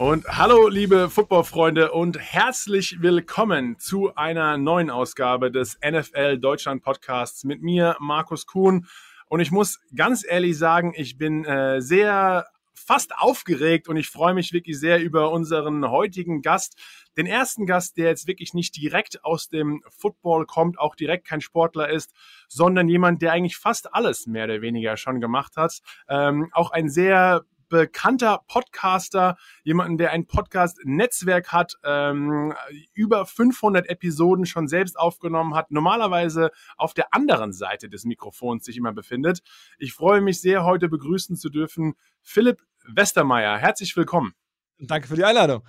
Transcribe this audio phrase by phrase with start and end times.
[0.00, 7.44] Und hallo, liebe Footballfreunde und herzlich willkommen zu einer neuen Ausgabe des NFL Deutschland Podcasts
[7.44, 8.86] mit mir, Markus Kuhn.
[9.28, 14.32] Und ich muss ganz ehrlich sagen, ich bin äh, sehr fast aufgeregt und ich freue
[14.32, 16.80] mich wirklich sehr über unseren heutigen Gast.
[17.18, 21.42] Den ersten Gast, der jetzt wirklich nicht direkt aus dem Football kommt, auch direkt kein
[21.42, 22.14] Sportler ist,
[22.48, 25.80] sondern jemand, der eigentlich fast alles mehr oder weniger schon gemacht hat.
[26.08, 32.52] Ähm, auch ein sehr bekannter Podcaster, jemanden, der ein Podcast-Netzwerk hat, ähm,
[32.92, 38.76] über 500 Episoden schon selbst aufgenommen hat, normalerweise auf der anderen Seite des Mikrofons sich
[38.76, 39.40] immer befindet.
[39.78, 43.56] Ich freue mich sehr, heute begrüßen zu dürfen Philipp Westermeier.
[43.56, 44.34] Herzlich willkommen.
[44.78, 45.62] Danke für die Einladung.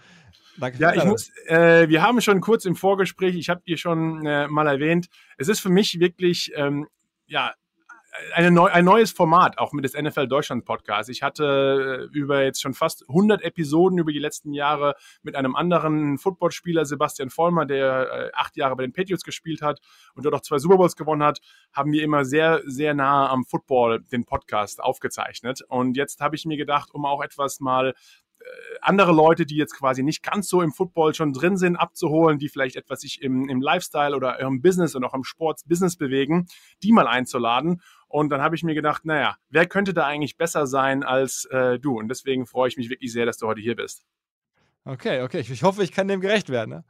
[0.58, 4.26] Danke ja, ich muss, äh, wir haben schon kurz im Vorgespräch, ich habe dir schon
[4.26, 5.08] äh, mal erwähnt,
[5.38, 6.88] es ist für mich wirklich ähm,
[7.26, 7.54] ja,
[8.34, 11.10] eine neu, ein neues Format, auch mit des NFL Deutschland Podcast.
[11.10, 15.56] Ich hatte äh, über jetzt schon fast 100 Episoden über die letzten Jahre mit einem
[15.56, 19.80] anderen Footballspieler, Sebastian Vollmer, der äh, acht Jahre bei den Patriots gespielt hat
[20.14, 21.40] und dort auch zwei Super Bowls gewonnen hat,
[21.72, 25.62] haben wir immer sehr, sehr nah am Football den Podcast aufgezeichnet.
[25.68, 27.94] Und jetzt habe ich mir gedacht, um auch etwas mal
[28.82, 32.50] andere Leute, die jetzt quasi nicht ganz so im Football schon drin sind, abzuholen, die
[32.50, 36.48] vielleicht etwas sich im, im Lifestyle oder im Business und auch im Sports-Business bewegen,
[36.84, 37.82] die mal einzuladen.
[38.08, 41.80] Und dann habe ich mir gedacht, naja, wer könnte da eigentlich besser sein als äh,
[41.80, 41.98] du?
[41.98, 44.06] Und deswegen freue ich mich wirklich sehr, dass du heute hier bist.
[44.84, 45.40] Okay, okay.
[45.40, 46.70] Ich hoffe, ich kann dem gerecht werden.
[46.72, 46.84] Ne?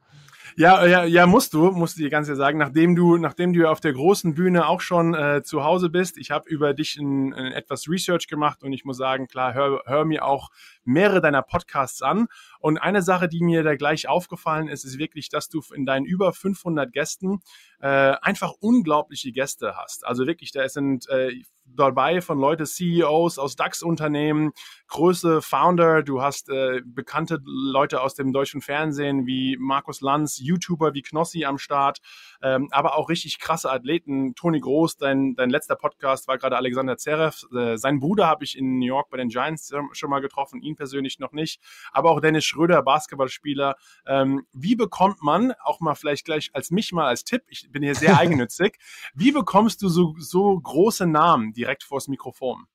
[0.57, 3.69] Ja, ja, ja, musst du, musst du dir ganz ehrlich sagen, nachdem du, nachdem du
[3.69, 6.17] auf der großen Bühne auch schon äh, zu Hause bist.
[6.17, 9.81] Ich habe über dich ein, ein etwas Research gemacht und ich muss sagen, klar, hör,
[9.85, 10.49] hör mir auch
[10.83, 12.27] mehrere deiner Podcasts an.
[12.59, 16.05] Und eine Sache, die mir da gleich aufgefallen ist, ist wirklich, dass du in deinen
[16.05, 17.39] über 500 Gästen
[17.79, 20.05] äh, einfach unglaubliche Gäste hast.
[20.05, 21.41] Also wirklich, da sind äh,
[21.75, 24.51] dabei von Leute, CEOs aus DAX-Unternehmen,
[24.87, 30.93] große Founder, du hast äh, bekannte Leute aus dem deutschen Fernsehen wie Markus Lanz, YouTuber
[30.93, 31.99] wie Knossi am Start,
[32.41, 34.35] ähm, aber auch richtig krasse Athleten.
[34.35, 37.45] Toni Groß, dein, dein letzter Podcast war gerade Alexander Zverev.
[37.55, 40.75] Äh, sein Bruder habe ich in New York bei den Giants schon mal getroffen, ihn
[40.75, 41.61] persönlich noch nicht.
[41.91, 43.75] Aber auch Dennis Schröder, Basketballspieler.
[44.05, 47.83] Ähm, wie bekommt man, auch mal vielleicht gleich als mich mal als Tipp, ich bin
[47.83, 48.77] hier sehr eigennützig,
[49.13, 52.65] wie bekommst du so, so große Namen direkt vors Mikrofon?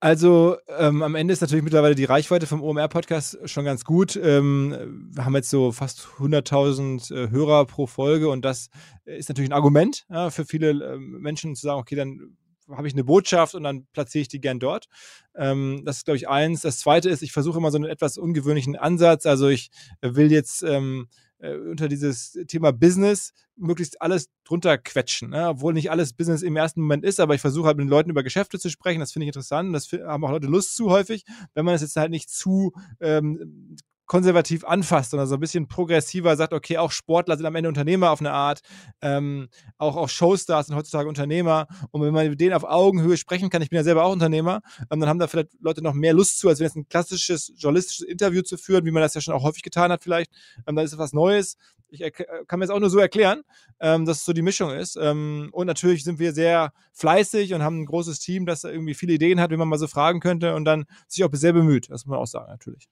[0.00, 4.16] Also ähm, am Ende ist natürlich mittlerweile die Reichweite vom OMR-Podcast schon ganz gut.
[4.16, 8.68] Ähm, wir haben jetzt so fast 100.000 äh, Hörer pro Folge und das
[9.06, 12.36] ist natürlich ein Argument ja, für viele äh, Menschen zu sagen, okay, dann
[12.70, 14.88] habe ich eine Botschaft und dann platziere ich die gern dort.
[15.36, 16.60] Ähm, das ist, glaube ich, eins.
[16.60, 19.24] Das zweite ist, ich versuche immer so einen etwas ungewöhnlichen Ansatz.
[19.24, 19.70] Also ich
[20.02, 21.08] will jetzt ähm,
[21.44, 25.30] äh, unter dieses Thema Business möglichst alles drunter quetschen.
[25.30, 25.48] Ne?
[25.48, 28.10] Obwohl nicht alles Business im ersten Moment ist, aber ich versuche halt mit den Leuten
[28.10, 29.00] über Geschäfte zu sprechen.
[29.00, 29.74] Das finde ich interessant.
[29.74, 31.24] Das haben auch Leute Lust zu häufig,
[31.54, 36.36] wenn man es jetzt halt nicht zu ähm, konservativ anfasst, sondern so ein bisschen progressiver
[36.36, 38.60] sagt, okay, auch Sportler sind am Ende Unternehmer auf eine Art,
[39.00, 39.48] ähm,
[39.78, 43.62] auch, auch Showstars sind heutzutage Unternehmer und wenn man mit denen auf Augenhöhe sprechen kann,
[43.62, 44.60] ich bin ja selber auch Unternehmer,
[44.90, 47.52] ähm, dann haben da vielleicht Leute noch mehr Lust zu, als wenn jetzt ein klassisches
[47.56, 50.30] journalistisches Interview zu führen, wie man das ja schon auch häufig getan hat vielleicht,
[50.66, 51.56] ähm, dann ist es was Neues.
[51.88, 52.00] Ich
[52.48, 53.42] kann mir das auch nur so erklären,
[53.80, 54.96] ähm, dass es so die Mischung ist.
[55.00, 59.12] Ähm, und natürlich sind wir sehr fleißig und haben ein großes Team, das irgendwie viele
[59.12, 61.90] Ideen hat, wie man mal so fragen könnte und dann sich auch sehr bemüht.
[61.90, 62.88] Das muss man auch sagen, natürlich.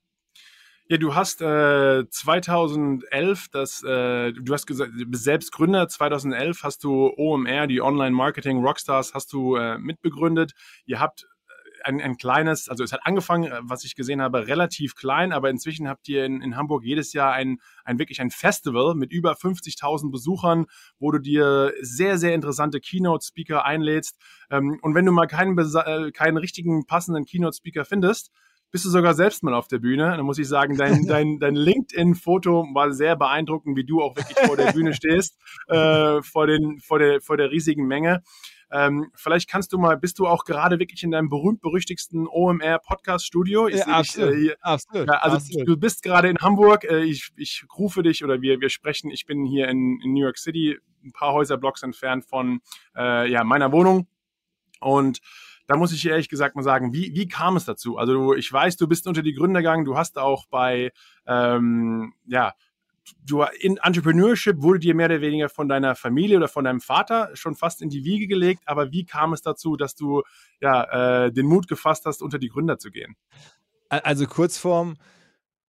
[0.92, 5.88] Ja, du hast äh, 2011, das, äh, du hast gesagt, du bist selbst Gründer.
[5.88, 10.52] 2011 hast du OMR, die Online Marketing Rockstars, hast du äh, mitbegründet.
[10.84, 14.46] Ihr habt äh, ein, ein kleines, also es hat angefangen, äh, was ich gesehen habe,
[14.48, 18.30] relativ klein, aber inzwischen habt ihr in, in Hamburg jedes Jahr ein, ein wirklich ein
[18.30, 20.66] Festival mit über 50.000 Besuchern,
[20.98, 24.18] wo du dir sehr, sehr interessante Keynote-Speaker einlädst.
[24.50, 28.30] Ähm, und wenn du mal keinen, äh, keinen richtigen passenden Keynote-Speaker findest,
[28.72, 30.16] bist du sogar selbst mal auf der Bühne.
[30.16, 34.38] Da muss ich sagen, dein, dein, dein LinkedIn-Foto war sehr beeindruckend, wie du auch wirklich
[34.38, 35.38] vor der Bühne stehst,
[35.68, 38.22] äh, vor, den, vor, der, vor der riesigen Menge.
[38.72, 43.68] Ähm, vielleicht kannst du mal, bist du auch gerade wirklich in deinem berühmt-berüchtigsten OMR-Podcast-Studio?
[43.68, 45.68] Ja, absolut, äh, absolut, ja, also absolut.
[45.68, 46.84] du bist gerade in Hamburg.
[46.84, 49.10] Äh, ich, ich rufe dich oder wir, wir sprechen.
[49.10, 52.60] Ich bin hier in, in New York City, ein paar Häuserblocks entfernt von
[52.96, 54.08] äh, ja, meiner Wohnung.
[54.80, 55.20] Und
[55.66, 57.96] da muss ich ehrlich gesagt mal sagen, wie, wie kam es dazu?
[57.96, 60.92] Also ich weiß, du bist unter die Gründer gegangen, du hast auch bei,
[61.26, 62.54] ähm, ja,
[63.24, 67.30] du in Entrepreneurship wurde dir mehr oder weniger von deiner Familie oder von deinem Vater
[67.34, 70.22] schon fast in die Wiege gelegt, aber wie kam es dazu, dass du
[70.60, 73.16] ja äh, den Mut gefasst hast, unter die Gründer zu gehen?
[73.88, 74.96] Also Kurzform,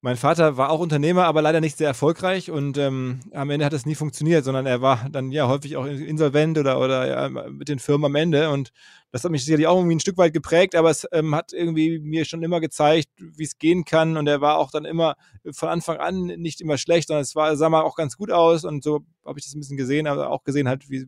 [0.04, 3.72] mein Vater war auch Unternehmer, aber leider nicht sehr erfolgreich und ähm, am Ende hat
[3.72, 7.70] es nie funktioniert, sondern er war dann ja häufig auch insolvent oder, oder ja, mit
[7.70, 8.72] den Firmen am Ende und
[9.12, 12.00] das hat mich sicherlich auch irgendwie ein Stück weit geprägt, aber es ähm, hat irgendwie
[12.00, 15.16] mir schon immer gezeigt, wie es gehen kann und er war auch dann immer
[15.54, 18.66] von Anfang an nicht immer schlecht, sondern es war, sah mal auch ganz gut aus
[18.66, 21.08] und so habe ich das ein bisschen gesehen, aber auch gesehen halt, wie,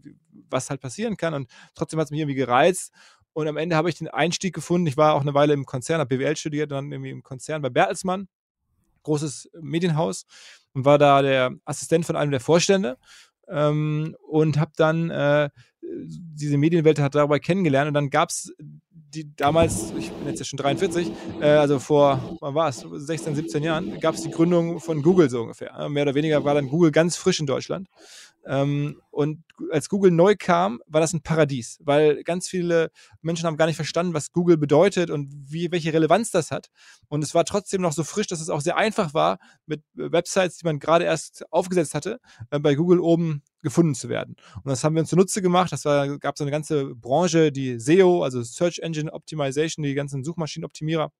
[0.49, 2.93] was halt passieren kann und trotzdem hat es mich irgendwie gereizt
[3.33, 4.87] und am Ende habe ich den Einstieg gefunden.
[4.87, 7.69] Ich war auch eine Weile im Konzern, habe BWL studiert, dann irgendwie im Konzern bei
[7.69, 8.29] Bertelsmann
[9.05, 10.25] großes Medienhaus
[10.73, 12.97] und war da der Assistent von einem der Vorstände
[13.47, 15.49] ähm, und habe dann äh,
[15.81, 18.53] diese Medienwelt hat dabei kennengelernt und dann gab es
[19.15, 21.09] die damals, ich bin jetzt ja schon 43,
[21.39, 25.29] äh, also vor, wann war es, 16, 17 Jahren, gab es die Gründung von Google
[25.29, 25.87] so ungefähr.
[25.89, 27.87] Mehr oder weniger war dann Google ganz frisch in Deutschland.
[28.47, 33.57] Ähm, und als Google neu kam, war das ein Paradies, weil ganz viele Menschen haben
[33.57, 36.67] gar nicht verstanden, was Google bedeutet und wie, welche Relevanz das hat.
[37.07, 40.57] Und es war trotzdem noch so frisch, dass es auch sehr einfach war, mit Websites,
[40.57, 42.19] die man gerade erst aufgesetzt hatte,
[42.51, 44.35] äh, bei Google oben gefunden zu werden.
[44.57, 45.71] Und das haben wir uns zunutze gemacht.
[45.71, 50.23] Das war, gab so eine ganze Branche, die SEO, also Search Engine Optimization, die ganzen
[50.23, 51.11] Suchmaschinenoptimierer.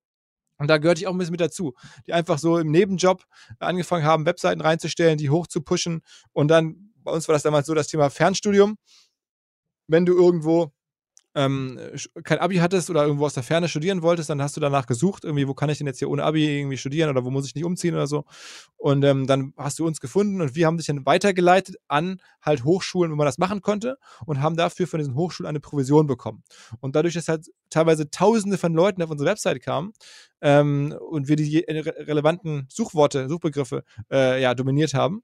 [0.58, 1.74] Und da gehörte ich auch ein bisschen mit dazu,
[2.06, 3.24] die einfach so im Nebenjob
[3.58, 6.00] angefangen haben, Webseiten reinzustellen, die hoch zu pushen
[6.32, 8.76] und dann bei uns war das damals so das Thema Fernstudium.
[9.86, 10.72] Wenn du irgendwo
[11.36, 11.78] ähm,
[12.24, 15.22] kein Abi hattest oder irgendwo aus der Ferne studieren wolltest, dann hast du danach gesucht,
[15.22, 17.54] irgendwie, wo kann ich denn jetzt hier ohne Abi irgendwie studieren oder wo muss ich
[17.54, 18.24] nicht umziehen oder so.
[18.76, 22.64] Und ähm, dann hast du uns gefunden und wir haben dich dann weitergeleitet an halt
[22.64, 26.42] Hochschulen, wo man das machen konnte und haben dafür von diesen Hochschulen eine Provision bekommen.
[26.80, 29.92] Und dadurch, dass halt teilweise Tausende von Leuten auf unsere Website kamen
[30.40, 35.22] ähm, und wir die relevanten Suchworte, Suchbegriffe äh, ja, dominiert haben,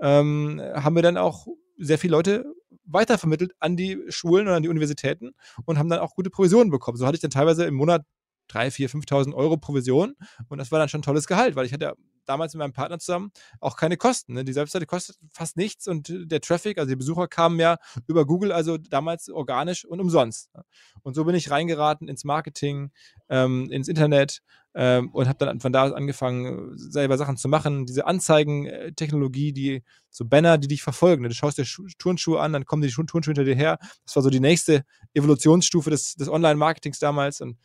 [0.00, 2.44] ähm, haben wir dann auch sehr viele Leute
[2.84, 5.32] weitervermittelt an die Schulen oder an die Universitäten
[5.64, 6.96] und haben dann auch gute Provisionen bekommen.
[6.96, 8.04] So hatte ich dann teilweise im Monat
[8.48, 10.14] 3, 4, 5.000 Euro Provision
[10.48, 11.94] und das war dann schon ein tolles Gehalt, weil ich hatte
[12.26, 14.34] damals mit meinem Partner zusammen auch keine Kosten.
[14.34, 14.44] Ne?
[14.44, 17.76] Die Webseite kostet fast nichts und der Traffic, also die Besucher kamen ja
[18.06, 20.52] über Google, also damals organisch und umsonst.
[20.54, 20.62] Ne?
[21.02, 22.90] Und so bin ich reingeraten ins Marketing,
[23.28, 24.42] ähm, ins Internet
[24.74, 27.86] ähm, und habe dann von da aus angefangen, selber Sachen zu machen.
[27.86, 31.22] Diese Anzeigentechnologie, die so Banner, die dich verfolgen.
[31.22, 31.28] Ne?
[31.28, 31.66] Du schaust dir
[31.98, 33.78] Turnschuhe an, dann kommen die Turnschuhe hinter dir her.
[34.04, 34.84] Das war so die nächste
[35.14, 37.56] Evolutionsstufe des, des Online-Marketings damals und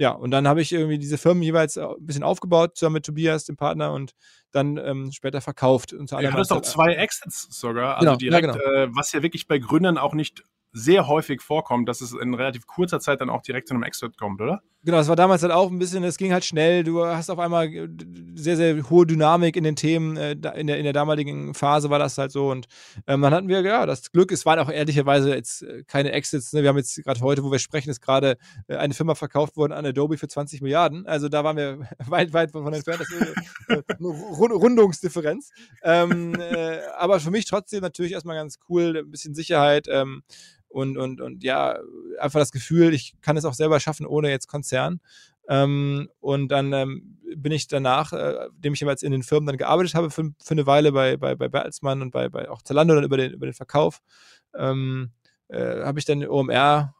[0.00, 3.44] ja, und dann habe ich irgendwie diese Firmen jeweils ein bisschen aufgebaut, zusammen mit Tobias,
[3.44, 4.14] dem Partner, und
[4.50, 5.92] dann ähm, später verkauft.
[5.92, 8.64] Unter anderem ja, du hast doch zwei Exits sogar, also genau, direkt, ja, genau.
[8.64, 10.42] äh, was ja wirklich bei Gründern auch nicht
[10.72, 14.16] sehr häufig vorkommt, dass es in relativ kurzer Zeit dann auch direkt zu einem Exit
[14.16, 14.62] kommt, oder?
[14.82, 16.84] Genau, das war damals halt auch ein bisschen, es ging halt schnell.
[16.84, 17.86] Du hast auf einmal äh,
[18.34, 20.16] sehr, sehr hohe Dynamik in den Themen.
[20.16, 22.50] Äh, in der, in der damaligen Phase war das halt so.
[22.50, 22.66] Und
[23.06, 26.54] ähm, dann hatten wir, ja, das Glück, es waren auch ehrlicherweise jetzt äh, keine Exits.
[26.54, 26.62] Ne?
[26.62, 28.38] Wir haben jetzt gerade heute, wo wir sprechen, ist gerade
[28.68, 31.06] eine Firma verkauft worden an Adobe für 20 Milliarden.
[31.06, 33.00] Also da waren wir weit, weit von entfernt.
[33.00, 33.36] Das ist
[33.68, 34.08] eine, eine
[34.54, 35.50] Rundungsdifferenz.
[35.82, 39.88] Ähm, äh, aber für mich trotzdem natürlich erstmal ganz cool, ein bisschen Sicherheit.
[39.90, 40.22] Ähm,
[40.70, 41.78] und, und, und ja,
[42.18, 45.00] einfach das Gefühl, ich kann es auch selber schaffen, ohne jetzt Konzern.
[45.48, 49.56] Ähm, und dann ähm, bin ich danach, äh, dem ich jeweils in den Firmen dann
[49.56, 52.94] gearbeitet habe, für, für eine Weile bei, bei, bei Bertelsmann und bei, bei auch Zalando
[52.94, 54.00] dann über den, über den Verkauf,
[54.54, 55.10] ähm,
[55.48, 56.94] äh, habe ich dann OMR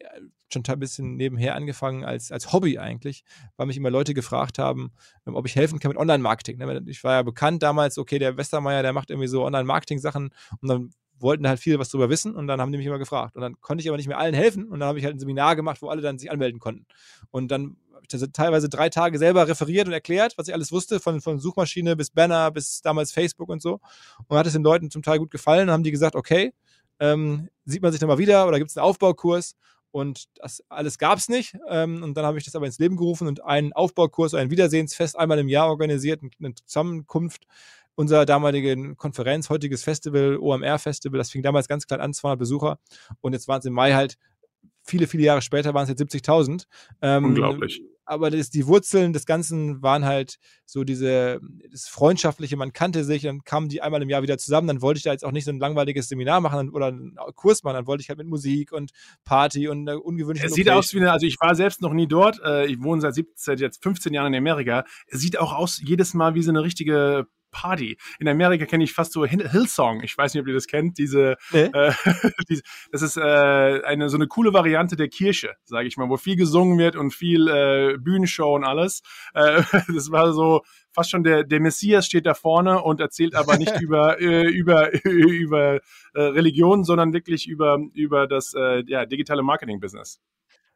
[0.00, 0.08] ja,
[0.52, 3.24] schon ein bisschen nebenher angefangen als, als Hobby eigentlich,
[3.56, 4.92] weil mich immer Leute gefragt haben,
[5.26, 6.58] ähm, ob ich helfen kann mit Online-Marketing.
[6.58, 10.30] Ne, ich war ja bekannt damals, okay, der Westermeier, der macht irgendwie so Online-Marketing-Sachen
[10.60, 10.90] und dann
[11.20, 13.36] wollten halt viel was darüber wissen und dann haben die mich immer gefragt.
[13.36, 15.18] Und dann konnte ich aber nicht mehr allen helfen und dann habe ich halt ein
[15.18, 16.86] Seminar gemacht, wo alle dann sich anmelden konnten.
[17.30, 21.00] Und dann habe ich teilweise drei Tage selber referiert und erklärt, was ich alles wusste,
[21.00, 23.80] von, von Suchmaschine bis Banner bis damals Facebook und so.
[24.26, 26.52] Und hat es den Leuten zum Teil gut gefallen und haben die gesagt, okay,
[26.98, 29.54] ähm, sieht man sich nochmal wieder oder gibt es einen Aufbaukurs?
[29.92, 31.56] Und das alles gab es nicht.
[31.68, 35.18] Ähm, und dann habe ich das aber ins Leben gerufen und einen Aufbaukurs, ein Wiedersehensfest
[35.18, 37.46] einmal im Jahr organisiert, eine Zusammenkunft
[37.94, 42.78] unserer damaligen Konferenz, heutiges Festival, OMR-Festival, das fing damals ganz klein an, 200 Besucher
[43.20, 44.16] und jetzt waren es im Mai halt,
[44.82, 46.64] viele, viele Jahre später waren es jetzt 70.000.
[47.02, 47.82] Ähm, Unglaublich.
[48.04, 53.22] Aber das, die Wurzeln des Ganzen waren halt so diese, das Freundschaftliche, man kannte sich,
[53.22, 55.44] dann kamen die einmal im Jahr wieder zusammen, dann wollte ich da jetzt auch nicht
[55.44, 58.72] so ein langweiliges Seminar machen oder einen Kurs machen, dann wollte ich halt mit Musik
[58.72, 58.90] und
[59.24, 62.40] Party und ungewöhnliche Es sieht aus wie eine, also ich war selbst noch nie dort,
[62.44, 65.80] äh, ich wohne seit, 17, seit jetzt 15 Jahren in Amerika, es sieht auch aus
[65.80, 67.96] jedes Mal wie so eine richtige Party.
[68.18, 70.02] In Amerika kenne ich fast so Hillsong.
[70.02, 70.98] Ich weiß nicht, ob ihr das kennt.
[70.98, 71.70] Diese, nee.
[71.72, 71.92] äh,
[72.48, 76.16] diese das ist äh, eine so eine coole Variante der Kirche, sage ich mal, wo
[76.16, 79.02] viel gesungen wird und viel äh, Bühnenshow und alles.
[79.34, 79.62] Äh,
[79.94, 83.72] das war so fast schon der der Messias steht da vorne und erzählt aber nicht
[83.80, 85.80] über äh, über über
[86.14, 90.20] äh, Religion, sondern wirklich über über das äh, ja digitale Marketing Business.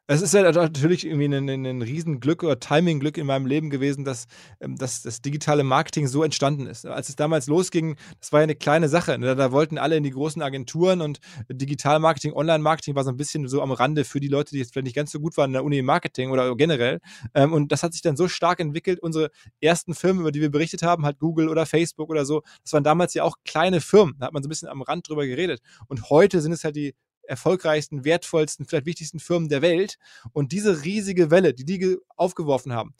[0.07, 4.05] Es ist ja natürlich irgendwie ein, ein, ein Riesenglück oder Timing-Glück in meinem Leben gewesen,
[4.05, 4.25] dass,
[4.59, 6.85] ähm, dass das digitale Marketing so entstanden ist.
[6.85, 9.17] Als es damals losging, das war ja eine kleine Sache.
[9.19, 11.17] Da wollten alle in die großen Agenturen und
[11.49, 14.85] Digital-Marketing, Online-Marketing war so ein bisschen so am Rande für die Leute, die jetzt vielleicht
[14.85, 16.99] nicht ganz so gut waren in der Uni Marketing oder generell.
[17.33, 18.99] Ähm, und das hat sich dann so stark entwickelt.
[19.01, 22.73] Unsere ersten Firmen, über die wir berichtet haben, halt Google oder Facebook oder so, das
[22.73, 24.13] waren damals ja auch kleine Firmen.
[24.19, 25.61] Da hat man so ein bisschen am Rand drüber geredet.
[25.87, 26.93] Und heute sind es halt die
[27.27, 29.97] erfolgreichsten, wertvollsten, vielleicht wichtigsten Firmen der Welt.
[30.33, 32.93] Und diese riesige Welle, die die aufgeworfen haben,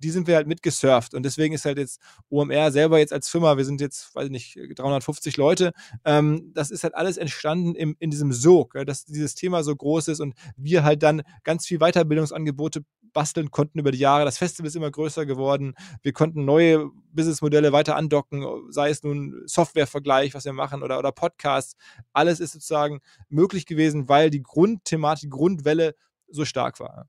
[0.00, 1.14] die sind wir halt mitgesurft.
[1.14, 2.00] Und deswegen ist halt jetzt
[2.30, 5.72] OMR selber jetzt als Firma, wir sind jetzt, weiß ich nicht, 350 Leute,
[6.04, 9.76] ähm, das ist halt alles entstanden im, in diesem Sog, ja, dass dieses Thema so
[9.76, 12.82] groß ist und wir halt dann ganz viel Weiterbildungsangebote
[13.12, 14.24] basteln konnten über die Jahre.
[14.24, 15.74] Das Festival ist immer größer geworden.
[16.02, 21.12] Wir konnten neue Businessmodelle weiter andocken, sei es nun Softwarevergleich, was wir machen, oder, oder
[21.12, 21.76] Podcasts.
[22.12, 25.94] Alles ist sozusagen möglich gewesen, weil die Grundthematik, Grundwelle
[26.28, 27.08] so stark war.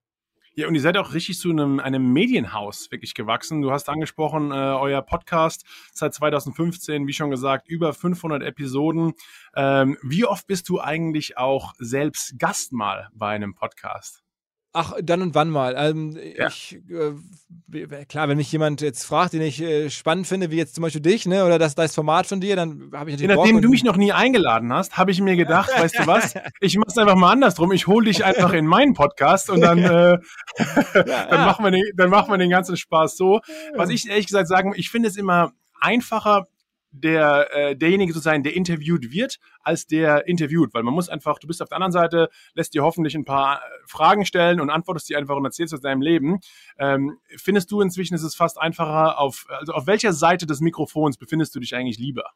[0.54, 3.62] Ja, und ihr seid auch richtig zu einem, einem Medienhaus wirklich gewachsen.
[3.62, 9.14] Du hast angesprochen, äh, euer Podcast seit 2015, wie schon gesagt, über 500 Episoden.
[9.56, 14.24] Ähm, wie oft bist du eigentlich auch selbst Gast mal bei einem Podcast?
[14.74, 15.76] Ach, dann und wann mal.
[15.78, 16.48] Ähm, ja.
[16.48, 20.76] ich, äh, klar, wenn mich jemand jetzt fragt, den ich äh, spannend finde, wie jetzt
[20.76, 23.36] zum Beispiel dich, ne, oder das, das Format von dir, dann habe ich natürlich.
[23.36, 26.36] Nachdem du mich noch nie eingeladen hast, habe ich mir gedacht, weißt du was?
[26.62, 27.74] Ich mache es einfach mal andersrum.
[27.74, 30.18] Ich hole dich einfach in meinen Podcast und dann, äh,
[30.94, 31.46] dann.
[31.46, 33.42] Machen wir den, dann machen wir den ganzen Spaß so.
[33.76, 35.52] Was ich ehrlich gesagt sagen, ich finde es immer
[35.82, 36.48] einfacher,
[36.92, 41.40] der äh, derjenige zu sein, der interviewt wird, als der interviewt, weil man muss einfach,
[41.40, 44.70] du bist auf der anderen Seite, lässt dir hoffentlich ein paar äh, Fragen stellen und
[44.70, 46.40] antwortest die einfach und erzählst aus deinem Leben.
[46.78, 51.18] Ähm, findest du inzwischen ist es fast einfacher auf, also auf welcher Seite des Mikrofons
[51.18, 52.32] befindest du dich eigentlich lieber?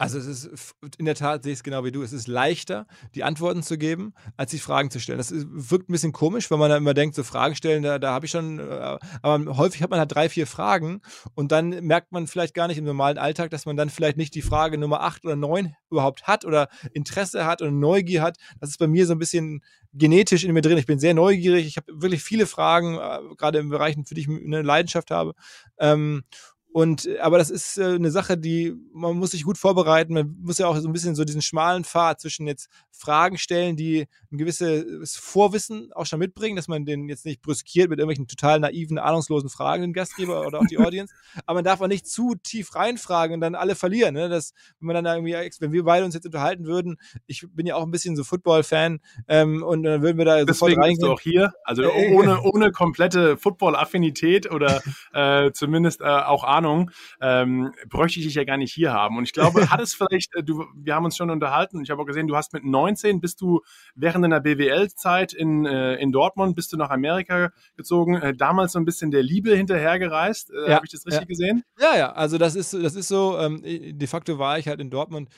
[0.00, 2.86] Also es ist in der Tat, sehe ich es genau wie du, es ist leichter,
[3.16, 5.18] die Antworten zu geben, als die Fragen zu stellen.
[5.18, 7.98] Das ist, wirkt ein bisschen komisch, weil man da immer denkt, so Fragen stellen, da,
[7.98, 11.00] da habe ich schon, äh, aber häufig hat man halt drei, vier Fragen
[11.34, 14.36] und dann merkt man vielleicht gar nicht im normalen Alltag, dass man dann vielleicht nicht
[14.36, 18.36] die Frage Nummer acht oder neun überhaupt hat oder Interesse hat oder Neugier hat.
[18.60, 20.78] Das ist bei mir so ein bisschen genetisch in mir drin.
[20.78, 24.20] Ich bin sehr neugierig, ich habe wirklich viele Fragen, äh, gerade in Bereichen, für die
[24.20, 25.34] ich eine Leidenschaft habe.
[25.78, 26.22] Ähm,
[26.70, 30.12] und, äh, aber das ist äh, eine Sache, die, man muss sich gut vorbereiten.
[30.14, 33.76] Man muss ja auch so ein bisschen so diesen schmalen Pfad zwischen jetzt Fragen stellen,
[33.76, 38.28] die ein gewisses Vorwissen auch schon mitbringen, dass man den jetzt nicht brüskiert mit irgendwelchen
[38.28, 41.14] total naiven, ahnungslosen Fragen, den Gastgeber oder auch die Audience.
[41.46, 44.14] aber man darf auch nicht zu tief reinfragen und dann alle verlieren.
[44.14, 44.28] Ne?
[44.28, 47.76] Das, wenn man dann irgendwie, wenn wir beide uns jetzt unterhalten würden, ich bin ja
[47.76, 50.96] auch ein bisschen so Football-Fan ähm, und dann würden wir da Deswegen sofort reingehen.
[50.96, 54.82] Bist du auch hier, also äh, ohne, ohne komplette Football-Affinität oder
[55.12, 59.16] äh, zumindest äh, auch Ahnung Ahnung, ähm, bräuchte ich dich ja gar nicht hier haben.
[59.16, 62.02] Und ich glaube, hat es vielleicht, äh, du, wir haben uns schon unterhalten, ich habe
[62.02, 63.60] auch gesehen, du hast mit 19, bist du
[63.94, 68.78] während deiner BWL-Zeit in, äh, in Dortmund, bist du nach Amerika gezogen, äh, damals so
[68.78, 70.50] ein bisschen der Liebe hinterhergereist.
[70.50, 71.26] Äh, ja, habe ich das richtig ja.
[71.26, 71.64] gesehen?
[71.80, 74.90] Ja, ja, also das ist, das ist so, ähm, de facto war ich halt in
[74.90, 75.28] Dortmund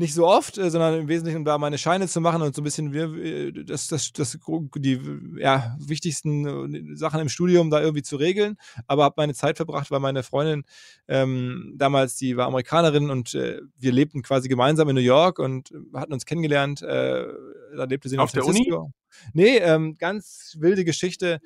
[0.00, 2.62] nicht so oft, äh, sondern im Wesentlichen, um da meine Scheine zu machen und so
[2.62, 4.38] ein bisschen äh, das, das, das,
[4.76, 5.00] die
[5.38, 8.56] ja, wichtigsten äh, Sachen im Studium da irgendwie zu regeln.
[8.88, 10.64] Aber habe meine Zeit verbracht, weil meine Freundin
[11.06, 15.70] ähm, damals, die war Amerikanerin und äh, wir lebten quasi gemeinsam in New York und
[15.94, 16.82] hatten uns kennengelernt.
[16.82, 17.26] Äh,
[17.76, 18.72] da lebte sie in Auf der Uni?
[19.34, 21.40] Nee, ähm, ganz wilde Geschichte.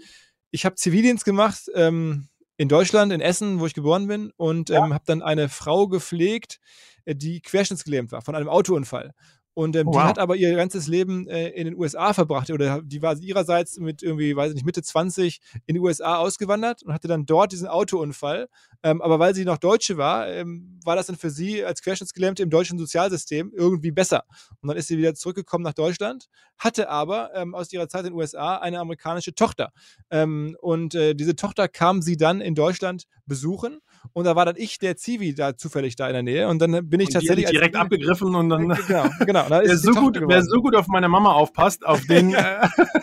[0.53, 1.65] Ich habe Zivildienst gemacht.
[1.75, 4.85] Ähm, in Deutschland, in Essen, wo ich geboren bin, und ja.
[4.85, 6.61] ähm, habe dann eine Frau gepflegt,
[7.07, 9.13] die querschnittsgelähmt war von einem Autounfall.
[9.55, 9.95] Und ähm, wow.
[9.95, 12.51] die hat aber ihr ganzes Leben äh, in den USA verbracht.
[12.51, 16.83] Oder die war ihrerseits mit irgendwie, weiß ich nicht, Mitte 20 in die USA ausgewandert
[16.83, 18.49] und hatte dann dort diesen Autounfall.
[18.83, 22.43] Ähm, aber weil sie noch Deutsche war, ähm, war das dann für sie als Querschnittsgelähmte
[22.43, 24.25] im deutschen Sozialsystem irgendwie besser.
[24.61, 26.27] Und dann ist sie wieder zurückgekommen nach Deutschland,
[26.59, 29.73] hatte aber ähm, aus ihrer Zeit in den USA eine amerikanische Tochter.
[30.11, 33.79] Ähm, und äh, diese Tochter kam sie dann in Deutschland besuchen
[34.13, 36.49] und da war dann ich, der Zivi, da zufällig da in der Nähe.
[36.49, 37.47] Und dann bin ich und tatsächlich.
[37.47, 38.69] direkt abgegriffen und dann.
[38.69, 39.49] Genau, genau.
[39.49, 42.41] Da wer, so gut, wer so gut auf meine Mama aufpasst, auf den, äh,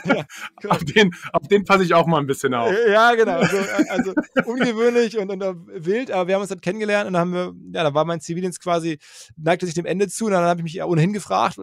[0.06, 0.26] ja,
[0.70, 2.74] auf den, auf den passe ich auch mal ein bisschen auf.
[2.90, 3.38] Ja, genau.
[3.38, 3.58] Also,
[3.90, 4.14] also
[4.46, 7.84] ungewöhnlich und, und wild, aber wir haben uns dann kennengelernt und dann haben wir, ja,
[7.84, 9.00] da war mein Zivildienst quasi,
[9.38, 11.58] neigte sich dem Ende zu und dann habe ich mich ohnehin gefragt,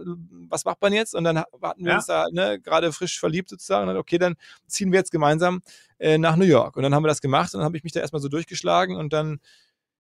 [0.49, 1.15] was macht man jetzt?
[1.15, 1.97] Und dann hatten wir ja.
[1.97, 3.83] uns da ne, gerade frisch verliebt sozusagen.
[3.83, 4.35] Und dann, okay, dann
[4.67, 5.61] ziehen wir jetzt gemeinsam
[5.99, 6.77] äh, nach New York.
[6.77, 8.97] Und dann haben wir das gemacht und dann habe ich mich da erstmal so durchgeschlagen
[8.97, 9.41] und dann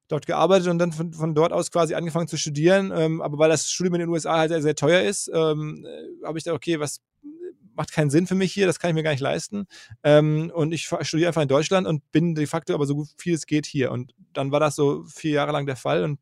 [0.08, 2.92] dort gearbeitet und dann von, von dort aus quasi angefangen zu studieren.
[2.94, 6.26] Ähm, aber weil das Studium in den USA halt sehr, sehr teuer ist, ähm, äh,
[6.26, 7.00] habe ich gedacht, okay, was
[7.78, 9.66] macht keinen Sinn für mich hier, das kann ich mir gar nicht leisten.
[10.02, 13.34] Ähm, und ich studiere einfach in Deutschland und bin de facto aber so gut viel
[13.34, 13.92] es geht hier.
[13.92, 16.20] Und dann war das so vier Jahre lang der Fall und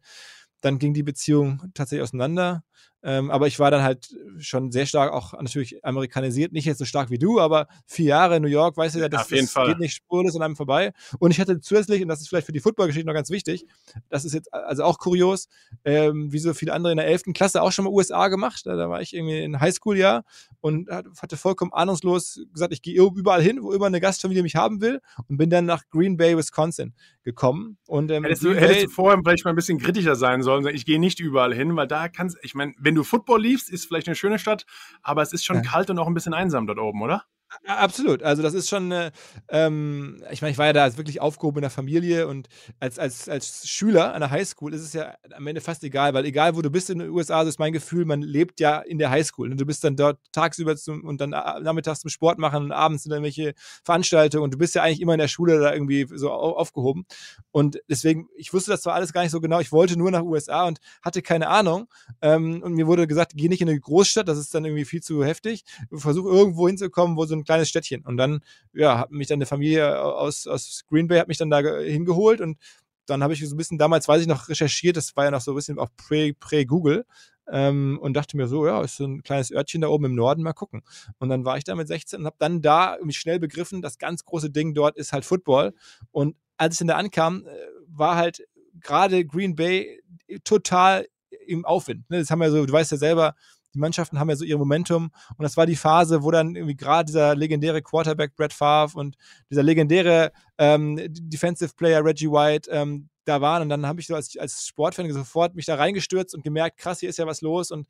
[0.61, 2.63] dann ging die Beziehung tatsächlich auseinander.
[3.07, 6.85] Ähm, aber ich war dann halt schon sehr stark auch natürlich amerikanisiert, nicht jetzt so
[6.85, 9.79] stark wie du, aber vier Jahre in New York, weißt du ja, das, das geht
[9.79, 10.93] nicht spurlos an einem vorbei.
[11.21, 13.65] Und ich hatte zusätzlich, und das ist vielleicht für die Footballgeschichte noch ganz wichtig,
[14.09, 15.47] das ist jetzt also auch kurios,
[15.85, 17.33] ähm, wie so viele andere in der 11.
[17.33, 18.63] Klasse auch schon mal USA gemacht.
[18.67, 20.25] Da, da war ich irgendwie in Highschool-Jahr
[20.61, 24.81] und hatte vollkommen ahnungslos gesagt, ich gehe überall hin, wo immer eine Gastfamilie mich haben
[24.81, 27.77] will und bin dann nach Green Bay, Wisconsin gekommen.
[27.87, 30.67] Und, ähm, hättest, du, hättest du vorher vielleicht mal ein bisschen kritischer sein sollen.
[30.75, 33.87] Ich gehe nicht überall hin, weil da kannst, ich meine, wenn du Football liefst, ist
[33.87, 34.67] vielleicht eine schöne Stadt,
[35.03, 35.63] aber es ist schon ja.
[35.63, 37.25] kalt und auch ein bisschen einsam dort oben, oder?
[37.65, 38.23] Absolut.
[38.23, 39.11] Also das ist schon, äh,
[39.49, 42.49] ähm, ich meine, ich war ja da wirklich aufgehoben in der Familie und
[42.81, 46.25] als, als, als Schüler an der Highschool ist es ja am Ende fast egal, weil
[46.25, 48.99] egal wo du bist in den USA, so ist mein Gefühl, man lebt ja in
[48.99, 49.51] der Highschool.
[49.51, 53.05] Und du bist dann dort tagsüber zum, und dann nachmittags zum Sport machen und abends
[53.05, 56.31] sind irgendwelche Veranstaltungen und du bist ja eigentlich immer in der Schule da irgendwie so
[56.31, 57.07] aufgehoben.
[57.51, 60.23] Und deswegen, ich wusste das zwar alles gar nicht so genau, ich wollte nur nach
[60.23, 61.87] USA und hatte keine Ahnung.
[62.23, 65.03] Ähm, und mir wurde gesagt, geh nicht in eine Großstadt, das ist dann irgendwie viel
[65.03, 65.65] zu heftig.
[65.93, 68.05] Versuch irgendwo hinzukommen, wo so ein kleines Städtchen.
[68.05, 68.41] Und dann,
[68.73, 72.41] ja, hat mich dann eine Familie aus, aus Green Bay hat mich dann da hingeholt
[72.41, 72.59] und
[73.07, 75.41] dann habe ich so ein bisschen, damals weiß ich noch, recherchiert, das war ja noch
[75.41, 77.07] so ein bisschen auch Prä-Google.
[77.51, 80.43] ähm, und dachte mir so, ja, ist so ein kleines Örtchen da oben im Norden,
[80.43, 80.83] mal gucken.
[81.19, 83.99] Und dann war ich da mit 16 und habe dann da mich schnell begriffen, das
[83.99, 85.73] ganz große Ding dort ist halt Football.
[86.11, 87.51] Und als ich dann da ankam, äh,
[87.87, 88.45] war halt
[88.81, 90.03] gerade Green Bay
[90.45, 91.07] total
[91.47, 92.09] im Aufwind.
[92.11, 92.19] Ne?
[92.19, 93.35] Das haben wir so, du weißt ja selber,
[93.77, 96.77] die Mannschaften haben ja so ihr Momentum und das war die Phase, wo dann irgendwie
[96.77, 99.17] gerade dieser legendäre Quarterback Brett Favre und
[99.51, 104.15] dieser legendäre ähm, Defensive Player Reggie White ähm, da waren und dann habe ich so
[104.15, 107.71] als, als Sportfan sofort mich da reingestürzt und gemerkt, krass, hier ist ja was los
[107.71, 107.87] und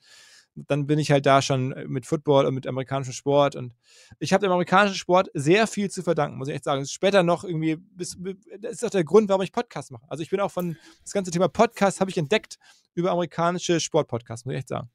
[0.57, 3.75] dann bin ich halt da schon mit Football und mit amerikanischem Sport und
[4.19, 6.85] ich habe dem amerikanischen Sport sehr viel zu verdanken, muss ich echt sagen.
[6.87, 8.17] Später noch irgendwie, bis,
[8.59, 10.07] das ist auch der Grund, warum ich Podcasts mache.
[10.09, 12.59] Also ich bin auch von, das ganze Thema Podcast habe ich entdeckt
[12.95, 14.91] über amerikanische Sportpodcasts, muss ich echt sagen.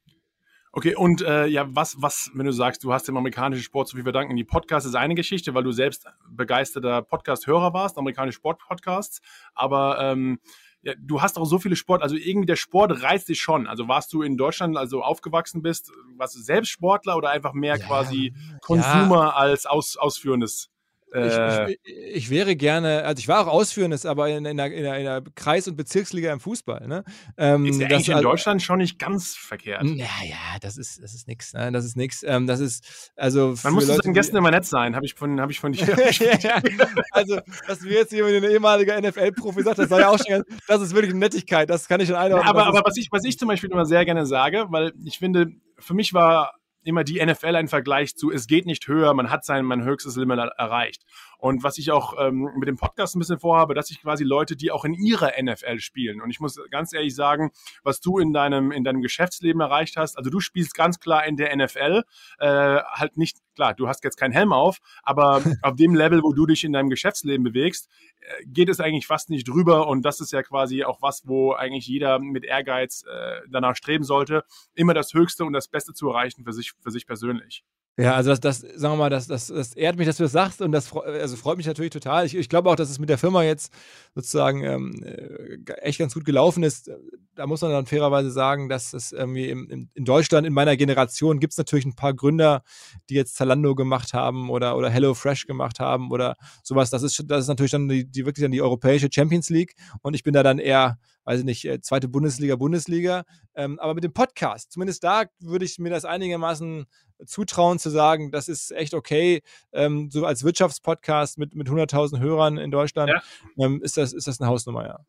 [0.74, 3.98] Okay, und äh, ja, was, was, wenn du sagst, du hast dem amerikanischen Sport so
[3.98, 9.22] viel verdanken, die Podcasts ist eine Geschichte, weil du selbst begeisterter Podcast-Hörer warst, amerikanische Sport-Podcasts,
[9.54, 10.40] aber ähm,
[10.82, 13.68] ja, du hast auch so viele Sport, also irgendwie der Sport reizt dich schon.
[13.68, 17.78] Also warst du in Deutschland, also aufgewachsen bist, warst du selbst Sportler oder einfach mehr
[17.78, 19.34] ja, quasi Konsumer ja.
[19.34, 20.71] als aus, ausführendes?
[21.14, 24.72] Äh, ich, ich, ich, wäre gerne, also ich war auch Ausführendes, aber in, in, der,
[24.72, 26.88] in, der, in der Kreis- und Bezirksliga im Fußball.
[26.88, 27.04] Ne?
[27.38, 29.84] Ähm, ist ja eigentlich in Deutschland schon nicht ganz verkehrt.
[29.84, 31.54] Ja, ja, das ist, das ist nix.
[31.54, 31.72] Ne?
[31.72, 32.24] Das ist nix.
[32.24, 33.56] Ähm, das ist, also.
[33.64, 35.86] Man muss den Gästen immer nett sein, habe ich von, hab ich von dir.
[36.42, 36.62] ja,
[37.12, 40.44] also, dass wir jetzt hier mit einem ehemaligen NFL-Profi sagt, das war ja auch schon,
[40.68, 42.46] das ist wirklich eine Nettigkeit, das kann ich schon einordnen.
[42.46, 45.20] Ja, aber, aber was, ich, was ich zum Beispiel immer sehr gerne sage, weil ich
[45.20, 45.48] finde,
[45.78, 49.46] für mich war immer die NFL ein Vergleich zu, es geht nicht höher, man hat
[49.46, 51.04] sein mein höchstes Limit erreicht.
[51.42, 54.56] Und was ich auch ähm, mit dem Podcast ein bisschen vorhabe, dass ich quasi Leute,
[54.56, 56.22] die auch in ihrer NFL spielen.
[56.22, 57.50] Und ich muss ganz ehrlich sagen,
[57.82, 61.38] was du in deinem, in deinem Geschäftsleben erreicht hast, also du spielst ganz klar in
[61.38, 62.04] der NFL,
[62.38, 66.32] äh, halt nicht, klar, du hast jetzt keinen Helm auf, aber auf dem Level, wo
[66.32, 69.88] du dich in deinem Geschäftsleben bewegst, äh, geht es eigentlich fast nicht drüber.
[69.88, 74.04] Und das ist ja quasi auch was, wo eigentlich jeder mit Ehrgeiz äh, danach streben
[74.04, 74.44] sollte,
[74.76, 77.64] immer das Höchste und das Beste zu erreichen für sich, für sich persönlich.
[78.02, 80.32] Ja, also das, das, sagen wir mal, das, das, das ehrt mich, dass du das
[80.32, 82.26] sagst und das also freut mich natürlich total.
[82.26, 83.72] Ich, ich glaube auch, dass es mit der Firma jetzt
[84.16, 86.90] sozusagen ähm, äh, echt ganz gut gelaufen ist.
[87.36, 91.40] Da muss man dann fairerweise sagen, dass es irgendwie im, in Deutschland in meiner Generation
[91.40, 92.64] gibt es natürlich ein paar Gründer,
[93.10, 96.90] die jetzt Zalando gemacht haben oder, oder HelloFresh gemacht haben oder sowas.
[96.90, 100.16] Das ist, das ist natürlich dann die, die wirklich dann die europäische Champions League und
[100.16, 103.24] ich bin da dann eher weiß ich nicht, äh, zweite Bundesliga, Bundesliga.
[103.56, 106.86] Ähm, aber mit dem Podcast, zumindest da würde ich mir das einigermaßen
[107.26, 109.42] zutrauen zu sagen, das ist echt okay.
[109.72, 113.22] Ähm, so als Wirtschaftspodcast mit, mit 100.000 Hörern in Deutschland ja.
[113.66, 115.00] ähm, ist, das, ist das eine Hausnummer, ja.